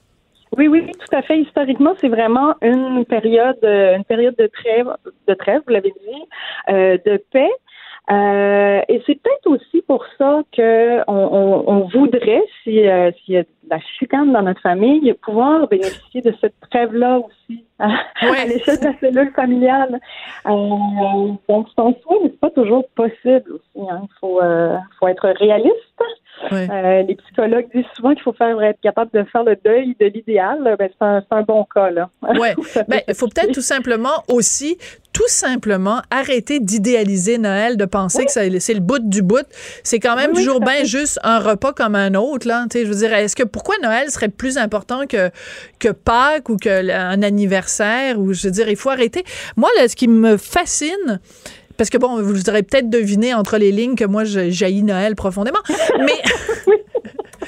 Oui, 0.57 0.67
oui, 0.67 0.91
tout 0.91 1.15
à 1.15 1.21
fait. 1.21 1.39
Historiquement, 1.39 1.93
c'est 1.99 2.07
vraiment 2.07 2.55
une 2.61 3.05
période, 3.05 3.59
euh, 3.63 3.97
une 3.97 4.05
période 4.05 4.35
de 4.37 4.47
trêve, 4.47 4.87
de 5.27 5.33
trêve, 5.33 5.61
vous 5.65 5.73
l'avez 5.73 5.91
dit, 5.91 6.23
euh, 6.69 6.97
de 7.05 7.17
paix. 7.31 7.51
Euh, 8.11 8.81
et 8.87 9.01
c'est 9.07 9.15
peut-être 9.15 9.47
aussi 9.47 9.81
pour 9.81 10.05
ça 10.19 10.43
que 10.51 10.99
on, 11.09 11.63
on, 11.65 11.87
voudrait, 11.87 12.43
si 12.63 12.87
euh, 12.87 13.11
s'il 13.13 13.33
y 13.33 13.37
a 13.37 13.43
de 13.43 13.47
la 13.67 13.79
chicane 13.97 14.31
dans 14.31 14.43
notre 14.43 14.61
famille, 14.61 15.11
pouvoir 15.23 15.67
bénéficier 15.67 16.21
de 16.21 16.31
cette 16.39 16.53
trêve-là 16.69 17.17
aussi 17.19 17.65
à, 17.79 18.45
l'échelle 18.47 18.79
de 18.79 18.85
la 18.85 18.99
cellule 18.99 19.31
familiale. 19.35 19.99
Euh, 20.45 21.31
donc, 21.49 21.67
c'est 21.75 21.81
en 21.81 21.93
soi, 21.93 22.17
mais 22.23 22.29
c'est 22.29 22.39
pas 22.39 22.51
toujours 22.51 22.87
possible 22.89 23.53
aussi. 23.53 23.89
Hein. 23.89 24.01
Il 24.03 24.19
faut, 24.19 24.39
faut 24.99 25.07
être 25.07 25.27
réaliste. 25.29 26.03
Euh, 26.51 27.01
les 27.03 27.15
psychologues 27.15 27.67
disent 27.73 27.85
souvent 27.95 28.13
qu'il 28.13 28.23
faut 28.23 28.33
faire 28.33 28.61
être 28.61 28.79
capable 28.81 29.11
de 29.13 29.23
faire 29.31 29.43
le 29.43 29.57
deuil 29.63 29.95
de 29.99 30.05
l'idéal. 30.07 30.75
Ben, 30.77 30.89
c'est 30.99 31.35
un, 31.35 31.41
bon 31.41 31.65
cas. 31.73 31.89
Là. 31.89 32.09
Ouais. 32.35 32.53
ben, 32.87 33.01
il 33.07 33.15
faut 33.15 33.27
peut-être 33.27 33.53
tout 33.53 33.61
simplement 33.61 34.23
aussi 34.27 34.77
tout 35.13 35.27
simplement 35.27 36.01
arrêter 36.11 36.59
d'idéaliser 36.59 37.37
Noël, 37.37 37.77
de 37.77 37.85
penser 37.85 38.25
que 38.25 38.31
c'est 38.31 38.73
le 38.73 38.79
bout 38.81 38.99
du 38.99 39.21
bout. 39.21 39.47
C'est 39.81 39.99
quand 39.99 40.17
même 40.17 40.33
toujours 40.33 40.59
bien 40.59 40.83
juste 40.83 41.19
un 41.23 41.39
repas 41.39 41.71
comme 41.71 41.95
un 41.95 42.15
autre. 42.15 42.45
Là. 42.45 42.65
je 42.73 42.83
veux 42.83 42.95
dire, 42.95 43.13
est-ce 43.13 43.35
que 43.35 43.43
pourquoi 43.43 43.75
Noël 43.81 44.11
serait 44.11 44.27
plus 44.27 44.57
important 44.57 45.07
que, 45.07 45.29
que 45.79 45.87
Pâques 45.87 46.49
ou 46.49 46.57
qu'un 46.57 47.21
anniversaire? 47.21 48.19
Ou 48.19 48.33
je 48.33 48.47
veux 48.47 48.51
dire, 48.51 48.67
il 48.67 48.75
faut 48.75 48.89
arrêter. 48.89 49.23
Moi, 49.55 49.69
là, 49.77 49.87
ce 49.87 49.95
qui 49.95 50.09
me 50.09 50.35
fascine, 50.35 51.21
parce 51.77 51.89
que 51.89 51.97
bon, 51.97 52.21
vous 52.21 52.49
aurez 52.49 52.63
peut-être 52.63 52.89
deviné 52.89 53.33
entre 53.33 53.57
les 53.57 53.71
lignes 53.71 53.95
que 53.95 54.05
moi, 54.05 54.23
je 54.23 54.49
jaillis 54.49 54.83
Noël 54.83 55.15
profondément. 55.15 55.59
Mais. 55.99 56.21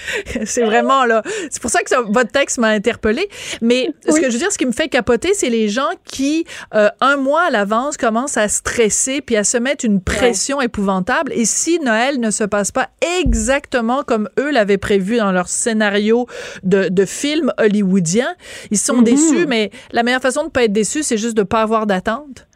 c'est 0.45 0.63
vraiment 0.63 1.05
là. 1.05 1.21
C'est 1.49 1.61
pour 1.61 1.71
ça 1.71 1.81
que 1.81 2.11
votre 2.11 2.31
texte 2.31 2.57
m'a 2.57 2.69
interpellé. 2.69 3.27
Mais 3.61 3.89
ce 4.07 4.19
que 4.19 4.27
je 4.27 4.33
veux 4.33 4.39
dire, 4.39 4.51
ce 4.51 4.57
qui 4.57 4.65
me 4.65 4.71
fait 4.71 4.89
capoter, 4.89 5.33
c'est 5.33 5.49
les 5.49 5.69
gens 5.69 5.89
qui, 6.05 6.45
euh, 6.73 6.89
un 7.01 7.17
mois 7.17 7.43
à 7.43 7.49
l'avance, 7.49 7.97
commencent 7.97 8.37
à 8.37 8.47
stresser 8.47 9.21
puis 9.21 9.35
à 9.35 9.43
se 9.43 9.57
mettre 9.57 9.85
une 9.85 10.01
pression 10.01 10.61
épouvantable. 10.61 11.31
Et 11.33 11.45
si 11.45 11.79
Noël 11.79 12.19
ne 12.19 12.31
se 12.31 12.43
passe 12.43 12.71
pas 12.71 12.89
exactement 13.21 14.03
comme 14.03 14.29
eux 14.39 14.51
l'avaient 14.51 14.77
prévu 14.77 15.17
dans 15.17 15.31
leur 15.31 15.47
scénario 15.47 16.27
de, 16.63 16.89
de 16.89 17.05
film 17.05 17.51
hollywoodien, 17.57 18.35
ils 18.71 18.77
sont 18.77 19.01
mm-hmm. 19.01 19.03
déçus. 19.03 19.45
Mais 19.47 19.71
la 19.91 20.03
meilleure 20.03 20.21
façon 20.21 20.45
de 20.45 20.49
pas 20.49 20.63
être 20.63 20.73
déçu, 20.73 21.03
c'est 21.03 21.17
juste 21.17 21.37
de 21.37 21.43
pas 21.43 21.61
avoir 21.61 21.87
d'attente. 21.87 22.47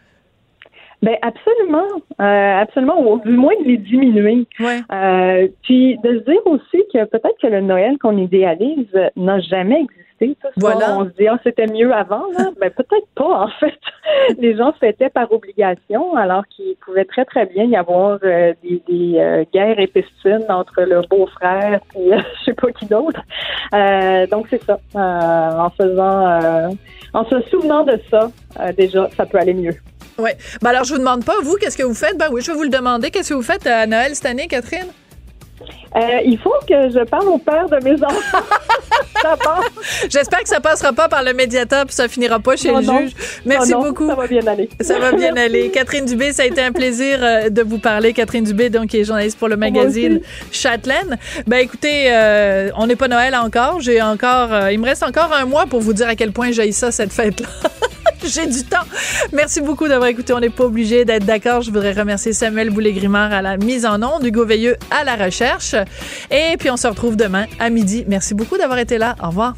Ben 1.01 1.17
absolument, 1.23 1.87
euh, 2.19 2.61
absolument, 2.61 3.01
ou 3.01 3.19
du 3.21 3.31
moins 3.31 3.55
de 3.61 3.67
les 3.67 3.77
diminuer. 3.77 4.45
Ouais. 4.59 4.81
Euh, 4.91 5.47
puis 5.63 5.97
de 6.03 6.19
se 6.19 6.23
dire 6.25 6.41
aussi 6.45 6.83
que 6.93 7.05
peut-être 7.05 7.37
que 7.41 7.47
le 7.47 7.61
Noël 7.61 7.97
qu'on 7.99 8.17
idéalise 8.17 8.87
n'a 9.15 9.39
jamais 9.39 9.81
existé. 9.81 10.10
Voilà. 10.57 10.97
On 10.97 11.05
se 11.05 11.09
dit 11.11 11.27
ah, 11.27 11.39
c'était 11.43 11.67
mieux 11.67 11.93
avant, 11.93 12.23
là. 12.37 12.51
ben 12.59 12.69
peut-être 12.69 13.07
pas 13.15 13.45
en 13.45 13.49
fait. 13.59 13.79
les 14.39 14.55
gens 14.55 14.73
fêtaient 14.79 15.09
par 15.09 15.31
obligation, 15.31 16.15
alors 16.15 16.43
qu'il 16.47 16.75
pouvait 16.85 17.05
très 17.05 17.25
très 17.25 17.45
bien 17.45 17.65
y 17.65 17.75
avoir 17.75 18.19
euh, 18.23 18.53
des, 18.63 18.81
des 18.87 19.19
euh, 19.19 19.43
guerres 19.53 19.79
épistines 19.79 20.45
entre 20.49 20.81
le 20.81 21.01
beau-frère 21.09 21.79
et 21.95 22.11
je 22.39 22.45
sais 22.45 22.53
pas 22.53 22.71
qui 22.71 22.85
d'autre. 22.85 23.21
donc 24.31 24.47
c'est 24.49 24.63
ça. 24.63 24.79
en 24.95 25.69
faisant, 25.71 26.39
en 27.13 27.25
se 27.25 27.41
souvenant 27.49 27.83
de 27.83 27.99
ça, 28.09 28.31
déjà 28.77 29.09
ça 29.15 29.25
peut 29.25 29.37
aller 29.37 29.53
mieux. 29.53 29.75
Oui. 30.17 30.31
Ben 30.61 30.69
alors, 30.69 30.83
je 30.83 30.93
vous 30.93 30.99
demande 30.99 31.25
pas, 31.25 31.33
vous, 31.41 31.55
qu'est-ce 31.55 31.77
que 31.77 31.83
vous 31.83 31.95
faites? 31.95 32.17
Ben 32.17 32.27
oui, 32.31 32.41
je 32.41 32.51
vais 32.51 32.57
vous 32.57 32.63
le 32.63 32.69
demander. 32.69 33.09
Qu'est-ce 33.09 33.29
que 33.29 33.33
vous 33.33 33.41
faites 33.41 33.65
à 33.65 33.87
Noël 33.87 34.15
cette 34.15 34.25
année, 34.25 34.47
Catherine? 34.47 34.87
Euh, 35.95 36.21
il 36.25 36.37
faut 36.37 36.53
que 36.67 36.89
je 36.89 37.03
parle 37.05 37.27
au 37.27 37.37
père 37.37 37.67
de 37.67 37.83
mes 37.83 38.01
enfants. 38.01 38.45
J'espère 40.09 40.39
que 40.39 40.49
ça 40.49 40.59
passera 40.59 40.93
pas 40.93 41.09
par 41.09 41.23
le 41.23 41.33
médiateur 41.33 41.85
puis 41.85 41.93
ça 41.93 42.07
finira 42.07 42.39
pas 42.39 42.55
chez 42.55 42.71
le 42.71 42.81
juge. 42.81 43.11
Merci 43.45 43.73
beaucoup. 43.73 44.07
Ça 44.07 44.15
va 44.15 44.27
bien 44.27 44.45
aller. 44.47 44.69
Ça 44.79 44.99
va 44.99 45.11
bien 45.11 45.35
aller. 45.35 45.69
Catherine 45.73 46.05
Dubé, 46.05 46.31
ça 46.31 46.43
a 46.43 46.45
été 46.45 46.61
un 46.61 46.71
plaisir 46.71 47.19
euh, 47.21 47.49
de 47.49 47.61
vous 47.61 47.77
parler. 47.77 48.13
Catherine 48.13 48.43
Dubé, 48.43 48.69
donc, 48.69 48.87
qui 48.87 48.99
est 48.99 49.03
journaliste 49.03 49.37
pour 49.37 49.49
le 49.49 49.57
magazine 49.57 50.21
Châtelaine. 50.51 51.17
Ben 51.45 51.57
écoutez, 51.57 52.05
euh, 52.11 52.69
on 52.77 52.87
n'est 52.87 52.95
pas 52.95 53.07
Noël 53.07 53.35
encore. 53.35 53.81
J'ai 53.81 54.01
encore, 54.01 54.69
il 54.69 54.79
me 54.79 54.85
reste 54.85 55.03
encore 55.03 55.33
un 55.33 55.45
mois 55.45 55.65
pour 55.65 55.81
vous 55.81 55.93
dire 55.93 56.07
à 56.07 56.15
quel 56.15 56.31
point 56.31 56.51
j'ai 56.51 56.71
ça 56.71 56.91
cette 56.91 57.11
fête-là. 57.11 57.47
J'ai 58.23 58.47
du 58.47 58.63
temps. 58.63 58.85
Merci 59.33 59.61
beaucoup 59.61 59.87
d'avoir 59.87 60.09
écouté. 60.09 60.33
On 60.33 60.39
n'est 60.39 60.49
pas 60.49 60.65
obligé 60.65 61.05
d'être 61.05 61.25
d'accord. 61.25 61.61
Je 61.61 61.71
voudrais 61.71 61.93
remercier 61.93 62.33
Samuel 62.33 62.69
Boulay-Grimard 62.69 63.33
à 63.33 63.41
la 63.41 63.57
mise 63.57 63.85
en 63.85 64.01
onde, 64.01 64.25
Hugo 64.25 64.45
Veilleux 64.45 64.77
à 64.91 65.03
la 65.03 65.15
recherche. 65.15 65.75
Et 66.29 66.55
puis, 66.57 66.69
on 66.69 66.77
se 66.77 66.87
retrouve 66.87 67.15
demain 67.15 67.45
à 67.59 67.69
midi. 67.69 68.05
Merci 68.07 68.33
beaucoup 68.33 68.57
d'avoir 68.57 68.79
été 68.79 68.97
là. 68.97 69.15
Au 69.21 69.27
revoir. 69.27 69.55